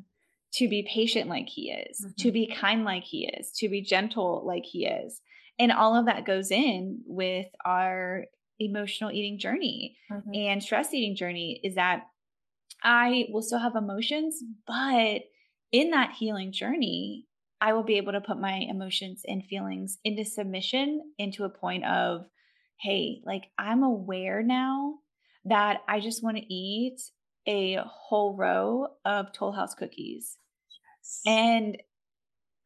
To 0.58 0.68
be 0.68 0.88
patient 0.88 1.28
like 1.28 1.48
he 1.48 1.72
is, 1.72 2.00
mm-hmm. 2.00 2.12
to 2.16 2.30
be 2.30 2.46
kind 2.46 2.84
like 2.84 3.02
he 3.02 3.26
is, 3.26 3.50
to 3.56 3.68
be 3.68 3.82
gentle 3.82 4.44
like 4.46 4.64
he 4.64 4.86
is. 4.86 5.20
And 5.58 5.72
all 5.72 5.96
of 5.96 6.06
that 6.06 6.26
goes 6.26 6.50
in 6.50 7.02
with 7.06 7.46
our 7.64 8.24
emotional 8.58 9.10
eating 9.10 9.38
journey 9.38 9.96
mm-hmm. 10.10 10.34
and 10.34 10.62
stress 10.62 10.92
eating 10.92 11.16
journey 11.16 11.60
is 11.62 11.74
that 11.74 12.04
I 12.82 13.26
will 13.30 13.42
still 13.42 13.58
have 13.58 13.76
emotions, 13.76 14.42
but 14.66 15.22
in 15.72 15.90
that 15.90 16.12
healing 16.12 16.52
journey, 16.52 17.26
I 17.60 17.72
will 17.72 17.82
be 17.82 17.96
able 17.96 18.12
to 18.12 18.20
put 18.20 18.38
my 18.38 18.56
emotions 18.68 19.22
and 19.26 19.44
feelings 19.44 19.98
into 20.04 20.24
submission 20.24 21.00
into 21.18 21.44
a 21.44 21.48
point 21.48 21.84
of, 21.86 22.26
hey, 22.80 23.22
like 23.24 23.44
I'm 23.58 23.82
aware 23.82 24.42
now 24.42 24.96
that 25.46 25.78
I 25.88 26.00
just 26.00 26.22
want 26.22 26.36
to 26.36 26.54
eat 26.54 27.00
a 27.46 27.78
whole 27.86 28.36
row 28.36 28.88
of 29.04 29.32
Toll 29.32 29.52
House 29.52 29.74
cookies. 29.74 30.36
Yes. 31.02 31.20
And 31.26 31.78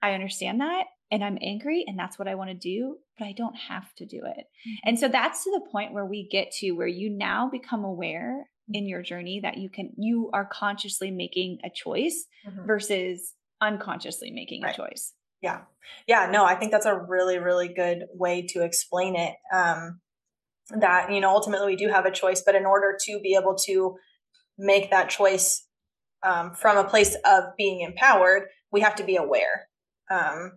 I 0.02 0.12
understand 0.12 0.60
that 0.60 0.84
and 1.10 1.24
I'm 1.24 1.38
angry 1.40 1.84
and 1.86 1.98
that's 1.98 2.18
what 2.18 2.28
I 2.28 2.34
want 2.34 2.50
to 2.50 2.54
do, 2.54 2.96
but 3.18 3.26
I 3.26 3.32
don't 3.32 3.56
have 3.56 3.94
to 3.96 4.06
do 4.06 4.18
it. 4.24 4.44
Mm-hmm. 4.44 4.88
And 4.88 4.98
so 4.98 5.08
that's 5.08 5.44
to 5.44 5.50
the 5.50 5.70
point 5.70 5.92
where 5.92 6.04
we 6.04 6.28
get 6.30 6.50
to 6.60 6.72
where 6.72 6.86
you 6.86 7.10
now 7.10 7.48
become 7.50 7.84
aware 7.84 8.46
mm-hmm. 8.70 8.74
in 8.74 8.88
your 8.88 9.02
journey 9.02 9.40
that 9.42 9.58
you 9.58 9.70
can 9.70 9.92
you 9.96 10.30
are 10.32 10.48
consciously 10.50 11.10
making 11.10 11.58
a 11.64 11.70
choice 11.70 12.26
mm-hmm. 12.46 12.66
versus 12.66 13.34
unconsciously 13.60 14.30
making 14.30 14.62
right. 14.62 14.74
a 14.74 14.76
choice. 14.76 15.12
Yeah. 15.42 15.62
Yeah, 16.06 16.28
no, 16.30 16.44
I 16.44 16.56
think 16.56 16.72
that's 16.72 16.86
a 16.86 16.98
really 16.98 17.38
really 17.38 17.68
good 17.68 18.04
way 18.14 18.46
to 18.50 18.62
explain 18.62 19.16
it. 19.16 19.34
Um 19.54 20.00
that 20.70 21.10
you 21.12 21.20
know 21.20 21.30
ultimately 21.30 21.68
we 21.68 21.76
do 21.76 21.88
have 21.88 22.04
a 22.04 22.10
choice, 22.10 22.42
but 22.44 22.54
in 22.54 22.66
order 22.66 22.96
to 23.06 23.20
be 23.20 23.34
able 23.40 23.56
to 23.66 23.96
make 24.58 24.90
that 24.90 25.08
choice 25.08 25.64
um, 26.26 26.52
from 26.52 26.76
a 26.76 26.88
place 26.88 27.16
of 27.24 27.44
being 27.56 27.80
empowered, 27.80 28.48
we 28.72 28.80
have 28.80 28.96
to 28.96 29.04
be 29.04 29.16
aware. 29.16 29.68
Um, 30.10 30.52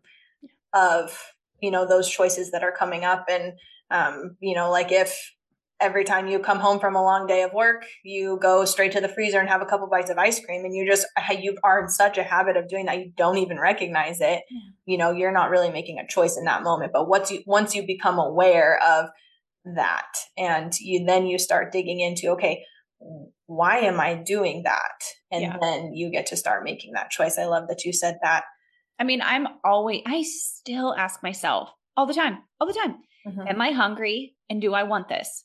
of 0.74 1.18
you 1.62 1.72
know 1.72 1.88
those 1.88 2.10
choices 2.10 2.52
that 2.52 2.64
are 2.64 2.72
coming 2.72 3.06
up. 3.06 3.26
And 3.30 3.54
um, 3.90 4.38
you 4.40 4.56
know 4.56 4.70
like 4.70 4.92
if 4.92 5.34
every 5.80 6.04
time 6.04 6.28
you 6.28 6.38
come 6.40 6.60
home 6.60 6.80
from 6.80 6.96
a 6.96 7.02
long 7.02 7.26
day 7.26 7.42
of 7.42 7.52
work 7.54 7.84
you 8.04 8.38
go 8.40 8.66
straight 8.66 8.92
to 8.92 9.02
the 9.02 9.10
freezer 9.10 9.40
and 9.40 9.50
have 9.50 9.64
a 9.64 9.66
couple 9.66 9.88
bites 9.88 10.12
of 10.12 10.18
ice 10.20 10.40
cream 10.46 10.64
and 10.64 10.76
you 10.76 10.88
just 10.88 11.08
you 11.42 11.58
are 11.64 11.82
in 11.82 11.90
such 11.90 12.20
a 12.20 12.24
habit 12.24 12.56
of 12.56 12.70
doing 12.70 12.86
that 12.86 13.00
you 13.00 13.12
don't 13.18 13.40
even 13.40 13.60
recognize 13.60 14.22
it. 14.22 14.44
Yeah. 14.50 14.60
you 14.86 14.98
know 14.98 15.12
you're 15.12 15.32
not 15.32 15.50
really 15.50 15.72
making 15.72 15.98
a 15.98 16.08
choice 16.08 16.38
in 16.38 16.46
that 16.46 16.64
moment. 16.64 16.92
But 16.94 17.08
once 17.08 17.32
you 17.32 17.42
once 17.46 17.76
you 17.76 17.86
become 17.86 18.20
aware 18.20 18.80
of 18.88 19.10
that 19.76 20.18
and 20.38 20.74
you 20.80 21.06
then 21.06 21.28
you 21.28 21.38
start 21.38 21.72
digging 21.72 22.00
into 22.00 22.30
okay 22.30 22.64
why 23.52 23.80
am 23.80 24.00
i 24.00 24.16
doing 24.16 24.64
that? 24.64 25.04
And 25.32 25.42
yeah. 25.42 25.58
then 25.62 25.94
you 25.94 26.10
get 26.10 26.28
to 26.28 26.38
start 26.38 26.64
making 26.64 26.94
that 26.94 27.10
choice. 27.10 27.38
I 27.38 27.46
love 27.46 27.68
that 27.68 27.84
you 27.84 27.92
said 27.92 28.18
that 28.24 28.44
I 29.02 29.04
mean, 29.04 29.24
I'm 29.24 29.48
always, 29.64 30.04
I 30.06 30.22
still 30.22 30.94
ask 30.94 31.24
myself 31.24 31.70
all 31.98 32.06
the 32.06 32.14
time, 32.14 32.38
all 32.60 32.68
the 32.68 32.74
time, 32.74 32.98
mm-hmm. 33.28 33.48
am 33.48 33.60
I 33.60 33.72
hungry 33.72 34.36
and 34.48 34.62
do 34.62 34.76
I 34.76 34.84
want 34.84 35.10
this? 35.10 35.44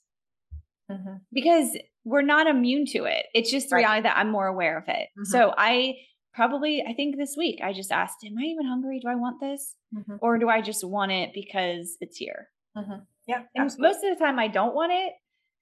Mm-hmm. 0.92 1.14
Because 1.32 1.70
we're 2.04 2.20
not 2.20 2.46
immune 2.46 2.84
to 2.88 3.04
it. 3.04 3.24
It's 3.32 3.50
just 3.50 3.70
the 3.70 3.76
right. 3.76 3.80
reality 3.80 4.02
that 4.02 4.18
I'm 4.18 4.30
more 4.30 4.46
aware 4.46 4.76
of 4.76 4.84
it. 4.88 5.08
Mm-hmm. 5.18 5.24
So 5.24 5.54
I 5.56 5.94
probably, 6.34 6.84
I 6.86 6.92
think 6.92 7.16
this 7.16 7.34
week 7.34 7.60
I 7.64 7.72
just 7.72 7.90
asked, 7.90 8.18
am 8.26 8.36
I 8.38 8.42
even 8.42 8.66
hungry? 8.66 9.00
Do 9.00 9.08
I 9.08 9.14
want 9.14 9.40
this? 9.40 9.74
Mm-hmm. 9.96 10.16
Or 10.20 10.36
do 10.36 10.50
I 10.50 10.60
just 10.60 10.84
want 10.84 11.12
it 11.12 11.30
because 11.32 11.96
it's 12.02 12.18
here? 12.18 12.48
Mm-hmm. 12.76 13.04
Yeah. 13.26 13.40
And 13.54 13.64
absolutely. 13.64 13.88
most 13.88 14.04
of 14.04 14.18
the 14.18 14.22
time 14.22 14.38
I 14.38 14.48
don't 14.48 14.74
want 14.74 14.92
it. 14.92 15.14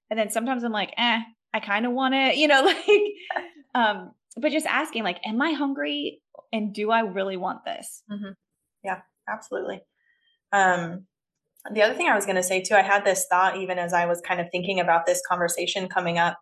And 0.09 0.19
then 0.19 0.31
sometimes 0.31 0.65
I'm 0.65 0.73
like, 0.73 0.93
eh, 0.97 1.21
I 1.53 1.59
kind 1.61 1.85
of 1.85 1.93
want 1.93 2.13
it, 2.13 2.35
you 2.39 2.49
know, 2.49 2.61
like, 2.61 3.01
um, 3.73 4.11
but 4.35 4.51
just 4.51 4.65
asking 4.65 5.05
like, 5.05 5.21
am 5.25 5.41
I 5.41 5.53
hungry 5.53 6.21
and 6.51 6.73
do 6.73 6.91
I 6.91 7.01
really 7.01 7.37
want 7.37 7.65
this? 7.65 8.03
Mm-hmm. 8.11 8.31
Yeah, 8.83 9.01
absolutely. 9.27 9.81
Um, 10.51 11.05
the 11.71 11.81
other 11.81 11.95
thing 11.95 12.07
I 12.07 12.15
was 12.15 12.25
going 12.25 12.35
to 12.35 12.43
say 12.43 12.61
too, 12.61 12.75
I 12.75 12.81
had 12.81 13.05
this 13.05 13.25
thought 13.29 13.57
even 13.57 13.79
as 13.79 13.93
I 13.93 14.05
was 14.05 14.21
kind 14.21 14.39
of 14.39 14.47
thinking 14.51 14.79
about 14.79 15.05
this 15.05 15.21
conversation 15.27 15.87
coming 15.87 16.17
up. 16.17 16.37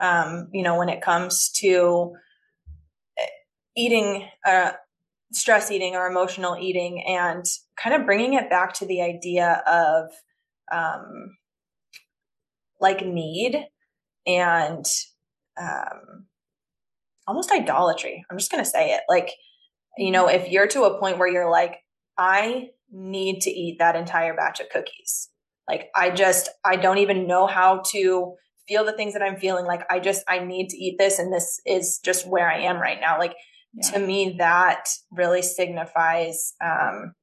Um, 0.00 0.48
you 0.52 0.62
know, 0.62 0.78
when 0.78 0.88
it 0.88 1.02
comes 1.02 1.50
to 1.56 2.14
eh, 3.18 3.26
eating, 3.76 4.28
uh, 4.44 4.72
stress 5.32 5.70
eating 5.70 5.94
or 5.94 6.06
emotional 6.06 6.56
eating, 6.60 7.04
and 7.06 7.44
kind 7.76 7.94
of 7.94 8.06
bringing 8.06 8.34
it 8.34 8.50
back 8.50 8.72
to 8.74 8.86
the 8.86 9.02
idea 9.02 9.62
of 9.66 10.10
um, 10.72 11.36
like 12.80 13.04
need 13.06 13.66
and 14.26 14.84
um, 15.60 16.26
almost 17.26 17.52
idolatry. 17.52 18.24
I'm 18.30 18.38
just 18.38 18.50
going 18.50 18.62
to 18.62 18.68
say 18.68 18.90
it. 18.92 19.02
Like, 19.08 19.30
you 19.98 20.10
know, 20.10 20.28
if 20.28 20.48
you're 20.48 20.66
to 20.68 20.84
a 20.84 20.98
point 20.98 21.18
where 21.18 21.28
you're 21.28 21.50
like, 21.50 21.76
I 22.18 22.68
need 22.90 23.40
to 23.42 23.50
eat 23.50 23.78
that 23.78 23.96
entire 23.96 24.34
batch 24.34 24.60
of 24.60 24.68
cookies. 24.70 25.28
Like, 25.68 25.88
I 25.94 26.10
just, 26.10 26.50
I 26.64 26.76
don't 26.76 26.98
even 26.98 27.26
know 27.26 27.46
how 27.46 27.82
to 27.92 28.34
feel 28.68 28.84
the 28.84 28.92
things 28.92 29.12
that 29.14 29.22
I'm 29.22 29.36
feeling. 29.36 29.64
Like, 29.64 29.82
I 29.90 30.00
just, 30.00 30.24
I 30.28 30.40
need 30.40 30.68
to 30.70 30.76
eat 30.76 30.96
this. 30.98 31.18
And 31.18 31.32
this 31.32 31.60
is 31.64 32.00
just 32.04 32.26
where 32.26 32.50
I 32.50 32.60
am 32.60 32.78
right 32.78 32.98
now. 33.00 33.18
Like, 33.18 33.34
yeah. 33.74 33.90
to 33.90 33.98
me, 33.98 34.36
that 34.38 34.88
really 35.10 35.42
signifies, 35.42 36.54
um, 36.62 37.14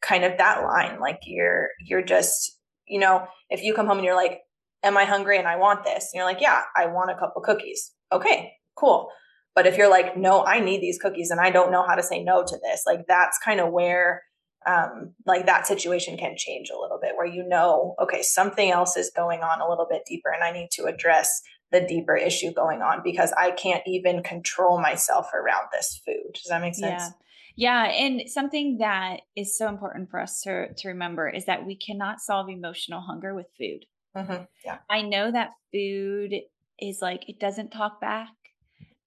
kind 0.00 0.24
of 0.24 0.38
that 0.38 0.62
line. 0.62 0.98
Like, 0.98 1.20
you're, 1.26 1.68
you're 1.84 2.02
just, 2.02 2.58
you 2.86 2.98
know, 2.98 3.26
if 3.50 3.62
you 3.62 3.74
come 3.74 3.86
home 3.86 3.98
and 3.98 4.04
you're 4.04 4.16
like, 4.16 4.40
am 4.82 4.96
I 4.96 5.04
hungry 5.04 5.38
and 5.38 5.46
I 5.46 5.56
want 5.56 5.84
this? 5.84 6.10
And 6.12 6.18
you're 6.18 6.24
like, 6.24 6.40
yeah, 6.40 6.62
I 6.74 6.86
want 6.86 7.10
a 7.10 7.18
couple 7.18 7.42
cookies. 7.42 7.92
Okay, 8.12 8.52
cool. 8.76 9.08
But 9.54 9.66
if 9.66 9.76
you're 9.76 9.90
like, 9.90 10.16
no, 10.16 10.44
I 10.44 10.60
need 10.60 10.80
these 10.80 10.98
cookies 10.98 11.30
and 11.30 11.40
I 11.40 11.50
don't 11.50 11.72
know 11.72 11.84
how 11.86 11.94
to 11.94 12.02
say 12.02 12.22
no 12.22 12.44
to 12.44 12.58
this, 12.62 12.82
like 12.86 13.00
that's 13.08 13.38
kind 13.38 13.60
of 13.60 13.72
where 13.72 14.22
um, 14.66 15.14
like 15.26 15.46
that 15.46 15.66
situation 15.66 16.16
can 16.16 16.34
change 16.36 16.68
a 16.70 16.78
little 16.78 16.98
bit 17.00 17.12
where 17.16 17.26
you 17.26 17.46
know, 17.46 17.94
okay, 18.00 18.22
something 18.22 18.70
else 18.70 18.96
is 18.96 19.10
going 19.14 19.40
on 19.40 19.60
a 19.60 19.68
little 19.68 19.86
bit 19.90 20.02
deeper 20.06 20.30
and 20.30 20.44
I 20.44 20.52
need 20.52 20.68
to 20.72 20.84
address 20.84 21.42
the 21.72 21.80
deeper 21.80 22.16
issue 22.16 22.52
going 22.52 22.82
on 22.82 23.00
because 23.02 23.32
I 23.38 23.52
can't 23.52 23.82
even 23.86 24.22
control 24.22 24.80
myself 24.80 25.26
around 25.34 25.68
this 25.72 26.00
food. 26.04 26.34
Does 26.34 26.46
that 26.48 26.60
make 26.60 26.74
sense? 26.74 27.02
Yeah. 27.02 27.10
Yeah, 27.56 27.84
and 27.84 28.22
something 28.26 28.78
that 28.78 29.20
is 29.36 29.58
so 29.58 29.68
important 29.68 30.10
for 30.10 30.20
us 30.20 30.40
to 30.42 30.72
to 30.72 30.88
remember 30.88 31.28
is 31.28 31.44
that 31.44 31.66
we 31.66 31.76
cannot 31.76 32.20
solve 32.20 32.48
emotional 32.48 33.00
hunger 33.02 33.34
with 33.34 33.48
food. 33.58 33.84
Mm-hmm. 34.16 34.44
Yeah, 34.64 34.78
I 34.88 35.02
know 35.02 35.30
that 35.30 35.50
food 35.72 36.32
is 36.78 37.00
like 37.02 37.28
it 37.28 37.38
doesn't 37.38 37.70
talk 37.70 38.00
back. 38.00 38.28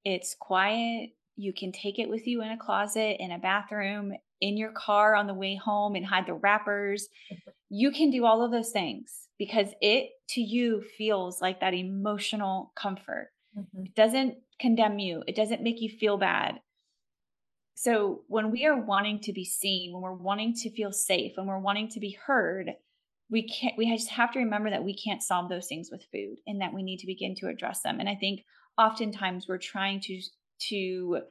It's 0.06 0.36
quiet. 0.40 1.12
You 1.36 1.54
can 1.54 1.72
take 1.72 2.00
it 2.00 2.10
with 2.10 2.28
you 2.28 2.42
in 2.42 2.52
a 2.52 2.58
closet, 2.58 3.18
in 3.20 3.32
a 3.32 3.40
bathroom, 3.40 4.14
in 4.42 4.58
your 4.58 4.72
car 4.72 5.16
on 5.16 5.28
the 5.28 5.34
way 5.34 5.56
home 5.56 5.96
and 5.96 6.06
hide 6.06 6.28
the 6.28 6.34
wrappers. 6.34 7.08
You 7.76 7.90
can 7.90 8.12
do 8.12 8.24
all 8.24 8.46
of 8.46 8.52
those 8.52 8.70
things 8.70 9.30
because 9.40 9.70
it 9.82 10.12
to 10.30 10.42
you 10.42 10.84
feels 10.96 11.42
like 11.42 11.60
that 11.62 11.74
emotional 11.74 12.72
comfort. 12.76 13.32
Mm-hmm. 13.58 13.86
It 13.86 13.96
doesn't 13.96 14.36
condemn 14.60 15.00
you, 15.00 15.24
it 15.28 15.36
doesn't 15.36 15.64
make 15.64 15.82
you 15.82 15.90
feel 15.90 16.20
bad. 16.20 16.60
So 17.74 18.22
when 18.28 18.52
we 18.52 18.68
are 18.68 18.80
wanting 18.80 19.22
to 19.22 19.34
be 19.34 19.44
seen, 19.44 19.92
when 19.92 20.04
we're 20.04 20.14
wanting 20.14 20.54
to 20.58 20.70
feel 20.70 20.92
safe, 20.92 21.32
when 21.36 21.48
we're 21.48 21.58
wanting 21.58 21.90
to 21.90 22.00
be 22.00 22.16
heard, 22.24 22.74
we 23.32 23.48
can't 23.48 23.74
we 23.78 23.92
just 23.92 24.12
have 24.12 24.32
to 24.34 24.40
remember 24.40 24.70
that 24.70 24.84
we 24.84 24.96
can't 24.96 25.24
solve 25.24 25.50
those 25.50 25.68
things 25.68 25.90
with 25.92 26.06
food 26.12 26.38
and 26.46 26.62
that 26.62 26.74
we 26.74 26.84
need 26.84 27.00
to 27.00 27.08
begin 27.08 27.34
to 27.36 27.48
address 27.48 27.82
them. 27.82 28.00
And 28.00 28.08
I 28.08 28.16
think 28.16 28.42
oftentimes 28.78 29.48
we're 29.48 29.58
trying 29.58 30.00
to 30.02 30.22
to 30.70 31.22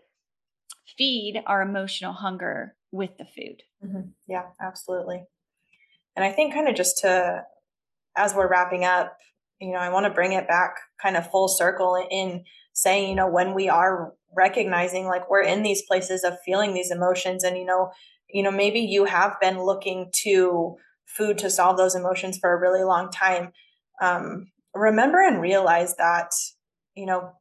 feed 0.97 1.43
our 1.47 1.63
emotional 1.63 2.13
hunger 2.13 2.75
with 2.91 3.17
the 3.19 3.25
food. 3.25 3.63
Mm-hmm. 3.85 4.11
Yeah, 4.27 4.45
absolutely. 4.61 5.25
And 6.15 6.25
I 6.25 6.31
think 6.33 6.53
kind 6.53 6.69
of 6.69 6.75
just 6.75 6.99
to, 6.99 7.45
as 8.17 8.35
we're 8.35 8.51
wrapping 8.51 8.85
up, 8.85 9.17
you 9.61 9.73
know, 9.73 9.79
I 9.79 9.89
want 9.89 10.05
to 10.05 10.11
bring 10.11 10.33
it 10.33 10.47
back 10.47 10.75
kind 11.01 11.17
of 11.17 11.31
full 11.31 11.49
circle 11.49 12.07
in 12.11 12.45
saying, 12.75 13.09
you 13.09 13.15
know, 13.15 13.29
when 13.29 13.55
we 13.55 13.69
are 13.69 14.13
recognizing 14.37 15.07
like 15.07 15.31
we're 15.31 15.43
in 15.43 15.63
these 15.63 15.83
places 15.83 16.25
of 16.25 16.35
feeling 16.45 16.75
these 16.75 16.91
emotions 16.91 17.45
and, 17.45 17.57
you 17.57 17.65
know, 17.65 17.91
you 18.29 18.43
know, 18.43 18.51
maybe 18.51 18.81
you 18.81 19.05
have 19.05 19.37
been 19.41 19.63
looking 19.63 20.11
to 20.23 20.77
food 21.07 21.39
to 21.39 21.51
solve 21.51 21.77
those 21.77 21.95
emotions 21.95 22.39
for 22.39 22.53
a 22.53 22.61
really 22.61 22.83
long 22.83 23.11
time. 23.11 23.53
Um, 24.01 24.51
remember 24.75 25.23
and 25.23 25.41
realize 25.41 25.97
that, 25.97 26.33
you 26.95 27.07
know, 27.07 27.33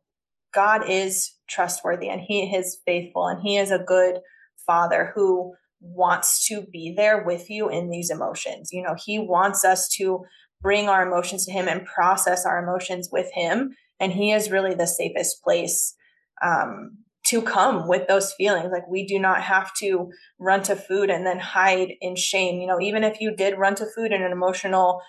God 0.53 0.89
is 0.89 1.33
trustworthy 1.49 2.09
and 2.09 2.21
he 2.21 2.43
is 2.55 2.79
faithful 2.85 3.27
and 3.27 3.41
he 3.41 3.57
is 3.57 3.71
a 3.71 3.79
good 3.79 4.19
father 4.65 5.11
who 5.15 5.53
wants 5.79 6.45
to 6.47 6.61
be 6.71 6.93
there 6.95 7.23
with 7.23 7.49
you 7.49 7.69
in 7.69 7.89
these 7.89 8.11
emotions. 8.11 8.69
You 8.71 8.83
know, 8.83 8.95
he 8.97 9.19
wants 9.19 9.65
us 9.65 9.87
to 9.97 10.23
bring 10.61 10.87
our 10.87 11.05
emotions 11.05 11.45
to 11.45 11.51
him 11.51 11.67
and 11.67 11.85
process 11.85 12.45
our 12.45 12.61
emotions 12.63 13.09
with 13.11 13.31
him. 13.33 13.71
And 13.99 14.11
he 14.11 14.31
is 14.31 14.51
really 14.51 14.75
the 14.75 14.87
safest 14.87 15.43
place 15.43 15.95
um, 16.43 16.97
to 17.25 17.41
come 17.41 17.87
with 17.87 18.07
those 18.07 18.33
feelings. 18.33 18.69
Like 18.71 18.87
we 18.87 19.05
do 19.05 19.19
not 19.19 19.41
have 19.41 19.73
to 19.75 20.11
run 20.39 20.61
to 20.63 20.75
food 20.75 21.09
and 21.09 21.25
then 21.25 21.39
hide 21.39 21.93
in 21.99 22.15
shame. 22.15 22.59
You 22.61 22.67
know, 22.67 22.79
even 22.79 23.03
if 23.03 23.19
you 23.19 23.35
did 23.35 23.57
run 23.57 23.75
to 23.75 23.85
food 23.95 24.11
in 24.11 24.21
an 24.21 24.31
emotional 24.31 25.01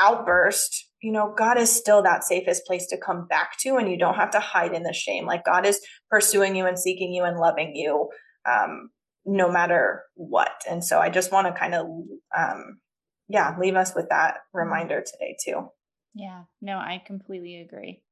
outburst, 0.00 0.88
you 1.04 1.12
know, 1.12 1.34
God 1.36 1.58
is 1.58 1.70
still 1.70 2.02
that 2.02 2.24
safest 2.24 2.64
place 2.64 2.86
to 2.86 2.96
come 2.96 3.26
back 3.26 3.58
to, 3.58 3.76
and 3.76 3.90
you 3.90 3.98
don't 3.98 4.14
have 4.14 4.30
to 4.30 4.40
hide 4.40 4.72
in 4.72 4.84
the 4.84 4.94
shame. 4.94 5.26
Like 5.26 5.44
God 5.44 5.66
is 5.66 5.78
pursuing 6.08 6.56
you 6.56 6.64
and 6.64 6.78
seeking 6.78 7.12
you 7.12 7.24
and 7.24 7.38
loving 7.38 7.76
you 7.76 8.08
um, 8.50 8.88
no 9.26 9.52
matter 9.52 10.04
what. 10.14 10.62
And 10.66 10.82
so 10.82 11.00
I 11.00 11.10
just 11.10 11.30
want 11.30 11.46
to 11.46 11.52
kind 11.52 11.74
of, 11.74 11.84
um, 12.34 12.78
yeah, 13.28 13.54
leave 13.60 13.74
us 13.74 13.94
with 13.94 14.08
that 14.08 14.38
reminder 14.54 15.02
today, 15.02 15.36
too. 15.44 15.68
Yeah, 16.14 16.44
no, 16.62 16.78
I 16.78 17.02
completely 17.04 17.60
agree. 17.60 18.02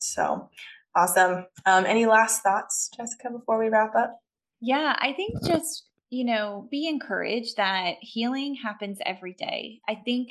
So 0.00 0.50
awesome. 0.96 1.46
Um, 1.66 1.86
any 1.86 2.06
last 2.06 2.42
thoughts, 2.42 2.90
Jessica, 2.96 3.30
before 3.30 3.60
we 3.60 3.68
wrap 3.68 3.94
up? 3.94 4.18
Yeah, 4.60 4.96
I 4.98 5.12
think 5.12 5.44
just, 5.46 5.84
you 6.10 6.24
know, 6.24 6.66
be 6.68 6.88
encouraged 6.88 7.58
that 7.58 7.94
healing 8.00 8.56
happens 8.56 8.98
every 9.06 9.34
day. 9.34 9.78
I 9.88 9.94
think 10.04 10.30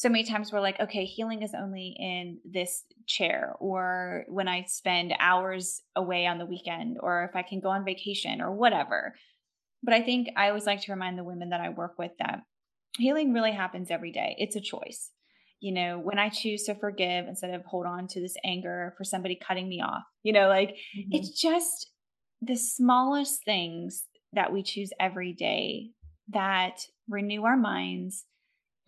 so 0.00 0.08
many 0.08 0.24
times 0.24 0.50
we're 0.50 0.60
like, 0.60 0.80
okay, 0.80 1.04
healing 1.04 1.42
is 1.42 1.52
only 1.52 1.94
in 1.98 2.38
this 2.42 2.84
chair, 3.06 3.54
or 3.60 4.24
when 4.28 4.48
I 4.48 4.64
spend 4.66 5.12
hours 5.20 5.82
away 5.94 6.26
on 6.26 6.38
the 6.38 6.46
weekend, 6.46 6.96
or 7.00 7.24
if 7.24 7.36
I 7.36 7.42
can 7.42 7.60
go 7.60 7.68
on 7.68 7.84
vacation, 7.84 8.40
or 8.40 8.50
whatever. 8.50 9.14
But 9.82 9.92
I 9.92 10.00
think 10.00 10.30
I 10.38 10.48
always 10.48 10.64
like 10.64 10.80
to 10.80 10.92
remind 10.92 11.18
the 11.18 11.24
women 11.24 11.50
that 11.50 11.60
I 11.60 11.68
work 11.68 11.98
with 11.98 12.12
that 12.18 12.40
healing 12.96 13.34
really 13.34 13.52
happens 13.52 13.90
every 13.90 14.10
day. 14.10 14.36
It's 14.38 14.56
a 14.56 14.60
choice. 14.62 15.10
You 15.60 15.74
know, 15.74 15.98
when 15.98 16.18
I 16.18 16.30
choose 16.30 16.62
to 16.62 16.74
forgive 16.74 17.28
instead 17.28 17.52
of 17.52 17.66
hold 17.66 17.84
on 17.84 18.08
to 18.08 18.22
this 18.22 18.36
anger 18.42 18.94
for 18.96 19.04
somebody 19.04 19.38
cutting 19.46 19.68
me 19.68 19.82
off, 19.82 20.04
you 20.22 20.32
know, 20.32 20.48
like 20.48 20.70
mm-hmm. 20.70 21.10
it's 21.12 21.38
just 21.38 21.90
the 22.40 22.56
smallest 22.56 23.44
things 23.44 24.04
that 24.32 24.50
we 24.50 24.62
choose 24.62 24.94
every 24.98 25.34
day 25.34 25.90
that 26.30 26.86
renew 27.06 27.44
our 27.44 27.58
minds 27.58 28.24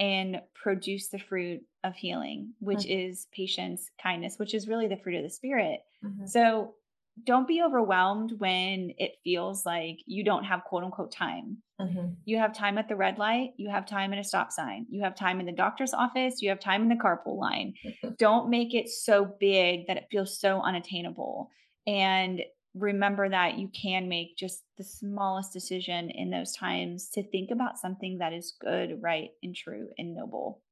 and 0.02 0.40
produce 0.52 1.08
the 1.08 1.18
fruit 1.18 1.62
of 1.84 1.94
healing, 1.94 2.52
which 2.58 2.80
mm-hmm. 2.80 3.08
is 3.08 3.28
patience, 3.32 3.88
kindness, 4.02 4.36
which 4.36 4.52
is 4.52 4.66
really 4.66 4.88
the 4.88 4.96
fruit 4.96 5.14
of 5.14 5.22
the 5.22 5.30
spirit. 5.30 5.78
Mm-hmm. 6.04 6.26
So 6.26 6.74
don't 7.22 7.46
be 7.46 7.62
overwhelmed 7.62 8.32
when 8.38 8.94
it 8.98 9.12
feels 9.22 9.64
like 9.64 9.98
you 10.06 10.24
don't 10.24 10.42
have 10.42 10.64
quote 10.64 10.82
unquote 10.82 11.12
time. 11.12 11.58
Mm-hmm. 11.80 12.14
You 12.24 12.38
have 12.38 12.52
time 12.52 12.78
at 12.78 12.88
the 12.88 12.96
red 12.96 13.18
light, 13.18 13.50
you 13.58 13.70
have 13.70 13.86
time 13.86 14.12
in 14.12 14.18
a 14.18 14.24
stop 14.24 14.50
sign, 14.50 14.86
you 14.90 15.04
have 15.04 15.14
time 15.14 15.38
in 15.38 15.46
the 15.46 15.52
doctor's 15.52 15.94
office, 15.94 16.42
you 16.42 16.48
have 16.48 16.58
time 16.58 16.82
in 16.82 16.88
the 16.88 16.96
carpool 16.96 17.38
line. 17.38 17.74
don't 18.18 18.50
make 18.50 18.74
it 18.74 18.88
so 18.88 19.36
big 19.38 19.86
that 19.86 19.98
it 19.98 20.08
feels 20.10 20.36
so 20.36 20.60
unattainable. 20.62 21.48
And 21.86 22.42
remember 22.74 23.28
that 23.28 23.58
you 23.58 23.68
can 23.68 24.08
make 24.08 24.36
just 24.36 24.62
the 24.78 24.84
smallest 24.84 25.52
decision 25.52 26.10
in 26.10 26.30
those 26.30 26.52
times 26.52 27.08
to 27.10 27.22
think 27.22 27.50
about 27.50 27.78
something 27.78 28.18
that 28.18 28.32
is 28.32 28.54
good, 28.60 28.98
right, 29.00 29.30
and 29.42 29.54
true 29.54 29.88
and 29.98 30.14
noble. 30.14 30.62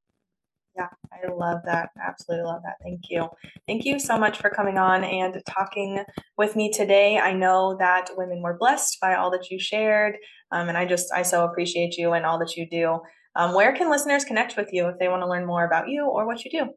Yeah, 0.77 0.89
I 1.13 1.31
love 1.33 1.59
that. 1.65 1.91
Absolutely 2.03 2.47
love 2.47 2.63
that. 2.63 2.77
Thank 2.83 3.11
you. 3.11 3.29
Thank 3.67 3.85
you 3.85 3.99
so 3.99 4.17
much 4.17 4.39
for 4.39 4.51
coming 4.51 4.79
on 4.79 5.03
and 5.03 5.43
talking 5.47 6.05
with 6.39 6.55
me 6.55 6.71
today. 6.71 7.19
I 7.19 7.33
know 7.33 7.77
that 7.79 8.11
women 8.17 8.41
were 8.41 8.57
blessed 8.57 8.99
by 9.01 9.15
all 9.15 9.31
that 9.33 9.51
you 9.51 9.59
shared. 9.59 10.15
Um, 10.53 10.69
and 10.69 10.79
I 10.79 10.87
just, 10.87 11.13
I 11.13 11.23
so 11.23 11.45
appreciate 11.45 11.97
you 11.97 12.13
and 12.13 12.25
all 12.25 12.39
that 12.39 12.57
you 12.57 12.69
do. 12.71 13.01
Um, 13.35 13.55
where 13.55 13.75
can 13.75 13.91
listeners 13.91 14.25
connect 14.25 14.57
with 14.57 14.69
you 14.73 14.89
if 14.89 14.99
they 14.99 15.09
want 15.09 15.23
to 15.23 15.29
learn 15.29 15.47
more 15.47 15.65
about 15.65 15.89
you 15.89 16.07
or 16.07 16.27
what 16.27 16.45
you 16.45 16.51
do? 16.51 16.71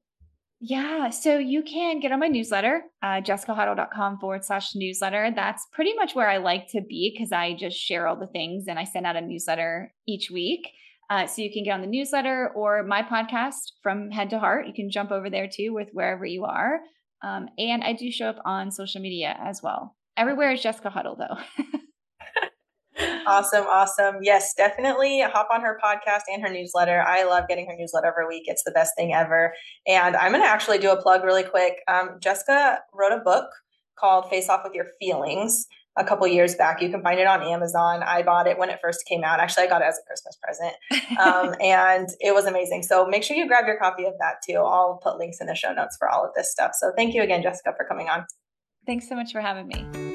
Yeah, 0.65 1.09
so 1.09 1.39
you 1.39 1.61
can 1.61 1.99
get 1.99 2.13
on 2.13 2.21
my 2.21 2.29
newsletter, 2.29 2.83
uh, 3.01 3.19
jessicahottle.com 3.19 4.19
forward 4.19 4.45
slash 4.45 4.75
newsletter. 4.75 5.29
That's 5.35 5.67
pretty 5.73 5.93
much 5.93 6.15
where 6.15 6.29
I 6.29 6.37
like 6.37 6.69
to 6.69 6.79
be 6.79 7.13
because 7.13 7.33
I 7.33 7.53
just 7.53 7.77
share 7.77 8.07
all 8.07 8.15
the 8.15 8.27
things 8.27 8.67
and 8.69 8.79
I 8.79 8.85
send 8.85 9.05
out 9.05 9.17
a 9.17 9.21
newsletter 9.21 9.93
each 10.07 10.31
week. 10.31 10.69
Uh, 11.09 11.27
so 11.27 11.41
you 11.41 11.51
can 11.51 11.65
get 11.65 11.73
on 11.73 11.81
the 11.81 11.87
newsletter 11.87 12.49
or 12.55 12.81
my 12.83 13.03
podcast 13.03 13.73
from 13.81 14.09
head 14.09 14.29
to 14.29 14.39
heart. 14.39 14.65
You 14.65 14.73
can 14.73 14.89
jump 14.89 15.11
over 15.11 15.29
there 15.29 15.49
too 15.53 15.73
with 15.73 15.89
wherever 15.91 16.25
you 16.25 16.45
are. 16.45 16.79
Um, 17.21 17.49
and 17.57 17.83
I 17.83 17.91
do 17.91 18.09
show 18.09 18.27
up 18.27 18.39
on 18.45 18.71
social 18.71 19.01
media 19.01 19.37
as 19.43 19.61
well. 19.61 19.97
Everywhere 20.15 20.53
is 20.53 20.61
Jessica 20.61 20.89
Hottle 20.89 21.17
though. 21.17 21.63
awesome, 23.27 23.65
awesome. 23.65 24.17
Yes, 24.21 24.53
definitely 24.55 25.21
hop 25.21 25.49
on 25.53 25.61
her 25.61 25.79
podcast 25.83 26.21
and 26.31 26.41
her 26.41 26.49
newsletter. 26.49 27.03
I 27.05 27.23
love 27.23 27.47
getting 27.47 27.65
her 27.67 27.75
newsletter 27.77 28.07
every 28.07 28.27
week. 28.27 28.43
It's 28.47 28.63
the 28.63 28.71
best 28.71 28.93
thing 28.95 29.13
ever. 29.13 29.53
And 29.87 30.15
I'm 30.15 30.31
going 30.31 30.43
to 30.43 30.49
actually 30.49 30.79
do 30.79 30.91
a 30.91 31.01
plug 31.01 31.23
really 31.23 31.43
quick. 31.43 31.77
Um, 31.87 32.17
Jessica 32.19 32.79
wrote 32.93 33.13
a 33.13 33.21
book 33.23 33.49
called 33.97 34.29
Face 34.29 34.49
Off 34.49 34.61
with 34.63 34.73
Your 34.73 34.87
Feelings 34.99 35.67
a 35.97 36.03
couple 36.03 36.25
years 36.27 36.55
back. 36.55 36.81
You 36.81 36.89
can 36.89 37.01
find 37.03 37.19
it 37.19 37.27
on 37.27 37.43
Amazon. 37.43 38.01
I 38.03 38.23
bought 38.23 38.47
it 38.47 38.57
when 38.57 38.69
it 38.69 38.79
first 38.81 39.05
came 39.05 39.23
out. 39.23 39.39
Actually, 39.39 39.65
I 39.65 39.69
got 39.69 39.81
it 39.81 39.85
as 39.85 39.99
a 39.99 40.07
Christmas 40.07 40.37
present, 40.41 40.73
um, 41.19 41.55
and 41.61 42.09
it 42.19 42.33
was 42.33 42.45
amazing. 42.45 42.83
So 42.83 43.05
make 43.05 43.23
sure 43.23 43.37
you 43.37 43.47
grab 43.47 43.65
your 43.65 43.77
copy 43.77 44.05
of 44.05 44.13
that 44.19 44.35
too. 44.47 44.57
I'll 44.57 44.99
put 45.03 45.17
links 45.17 45.37
in 45.39 45.47
the 45.47 45.55
show 45.55 45.73
notes 45.73 45.95
for 45.97 46.09
all 46.09 46.25
of 46.25 46.31
this 46.35 46.51
stuff. 46.51 46.71
So 46.73 46.91
thank 46.95 47.13
you 47.13 47.21
again, 47.21 47.43
Jessica, 47.43 47.73
for 47.77 47.85
coming 47.85 48.09
on. 48.09 48.25
Thanks 48.85 49.07
so 49.07 49.15
much 49.15 49.31
for 49.31 49.41
having 49.41 49.67
me. 49.67 50.12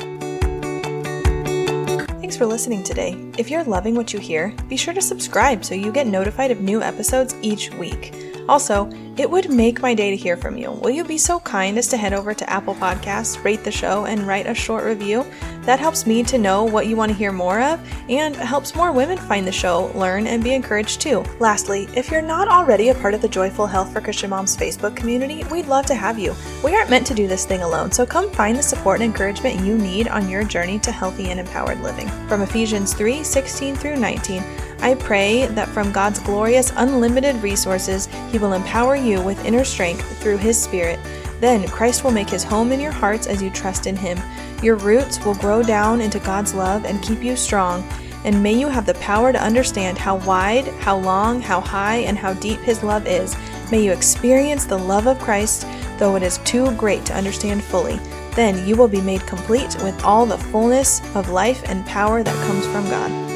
Thanks 2.29 2.37
for 2.37 2.45
listening 2.45 2.85
today. 2.85 3.16
If 3.39 3.49
you're 3.49 3.64
loving 3.64 3.95
what 3.95 4.12
you 4.12 4.20
hear, 4.20 4.55
be 4.68 4.76
sure 4.76 4.93
to 4.93 5.01
subscribe 5.01 5.64
so 5.64 5.74
you 5.74 5.91
get 5.91 6.07
notified 6.07 6.51
of 6.51 6.61
new 6.61 6.83
episodes 6.83 7.35
each 7.41 7.72
week. 7.72 8.12
Also, 8.51 8.91
it 9.16 9.31
would 9.31 9.51
make 9.51 9.81
my 9.81 9.95
day 9.95 10.11
to 10.11 10.16
hear 10.16 10.37
from 10.37 10.59
you. 10.59 10.70
Will 10.70 10.91
you 10.91 11.05
be 11.05 11.16
so 11.16 11.41
kind 11.41 11.79
as 11.79 11.89
to 11.89 11.97
head 11.97 12.12
over 12.12 12.35
to 12.35 12.51
Apple 12.51 12.74
Podcasts, 12.74 13.43
rate 13.43 13.64
the 13.64 13.70
show, 13.70 14.05
and 14.05 14.26
write 14.26 14.47
a 14.47 14.53
short 14.53 14.85
review? 14.85 15.24
That 15.68 15.80
helps 15.80 16.06
me 16.06 16.22
to 16.22 16.38
know 16.38 16.64
what 16.64 16.86
you 16.86 16.96
want 16.96 17.12
to 17.12 17.18
hear 17.18 17.30
more 17.30 17.60
of 17.60 17.78
and 18.08 18.34
helps 18.34 18.74
more 18.74 18.90
women 18.90 19.18
find 19.18 19.46
the 19.46 19.52
show, 19.52 19.92
learn, 19.94 20.26
and 20.26 20.42
be 20.42 20.54
encouraged 20.54 21.02
too. 21.02 21.22
Lastly, 21.40 21.90
if 21.94 22.10
you're 22.10 22.22
not 22.22 22.48
already 22.48 22.88
a 22.88 22.94
part 22.94 23.12
of 23.12 23.20
the 23.20 23.28
Joyful 23.28 23.66
Health 23.66 23.92
for 23.92 24.00
Christian 24.00 24.30
Moms 24.30 24.56
Facebook 24.56 24.96
community, 24.96 25.44
we'd 25.52 25.66
love 25.66 25.84
to 25.84 25.94
have 25.94 26.18
you. 26.18 26.34
We 26.64 26.74
aren't 26.74 26.88
meant 26.88 27.06
to 27.08 27.14
do 27.14 27.26
this 27.26 27.44
thing 27.44 27.60
alone, 27.60 27.92
so 27.92 28.06
come 28.06 28.30
find 28.30 28.56
the 28.56 28.62
support 28.62 29.02
and 29.02 29.04
encouragement 29.04 29.60
you 29.62 29.76
need 29.76 30.08
on 30.08 30.30
your 30.30 30.42
journey 30.42 30.78
to 30.78 30.90
healthy 30.90 31.28
and 31.28 31.38
empowered 31.38 31.82
living. 31.82 32.08
From 32.28 32.40
Ephesians 32.40 32.94
3 32.94 33.22
16 33.22 33.76
through 33.76 33.96
19, 33.96 34.42
I 34.80 34.94
pray 34.94 35.48
that 35.48 35.68
from 35.68 35.92
God's 35.92 36.20
glorious, 36.20 36.72
unlimited 36.76 37.36
resources, 37.42 38.08
He 38.32 38.38
will 38.38 38.54
empower 38.54 38.96
you 38.96 39.20
with 39.20 39.44
inner 39.44 39.64
strength 39.64 40.18
through 40.18 40.38
His 40.38 40.58
Spirit. 40.58 40.98
Then 41.40 41.68
Christ 41.68 42.04
will 42.04 42.10
make 42.10 42.30
His 42.30 42.42
home 42.42 42.72
in 42.72 42.80
your 42.80 42.90
hearts 42.90 43.26
as 43.26 43.42
you 43.42 43.50
trust 43.50 43.86
in 43.86 43.96
Him. 43.96 44.18
Your 44.62 44.76
roots 44.76 45.24
will 45.24 45.34
grow 45.34 45.62
down 45.62 46.00
into 46.00 46.18
God's 46.18 46.54
love 46.54 46.84
and 46.84 47.02
keep 47.02 47.22
you 47.22 47.36
strong. 47.36 47.86
And 48.24 48.42
may 48.42 48.52
you 48.52 48.68
have 48.68 48.86
the 48.86 48.94
power 48.94 49.32
to 49.32 49.42
understand 49.42 49.96
how 49.96 50.16
wide, 50.16 50.66
how 50.80 50.98
long, 50.98 51.40
how 51.40 51.61
high, 51.61 51.98
and 51.98 52.18
how 52.18 52.34
deep 52.34 52.59
His 52.61 52.82
love 52.82 53.06
is. 53.06 53.36
May 53.70 53.84
you 53.84 53.92
experience 53.92 54.64
the 54.64 54.78
love 54.78 55.06
of 55.06 55.20
Christ, 55.20 55.66
though 55.98 56.16
it 56.16 56.22
is 56.22 56.38
too 56.38 56.74
great 56.76 57.04
to 57.06 57.16
understand 57.16 57.62
fully. 57.62 58.00
Then 58.32 58.66
you 58.66 58.76
will 58.76 58.88
be 58.88 59.00
made 59.00 59.26
complete 59.26 59.76
with 59.82 60.04
all 60.04 60.26
the 60.26 60.38
fullness 60.38 61.00
of 61.14 61.30
life 61.30 61.62
and 61.66 61.86
power 61.86 62.22
that 62.22 62.46
comes 62.46 62.66
from 62.66 62.84
God. 62.90 63.28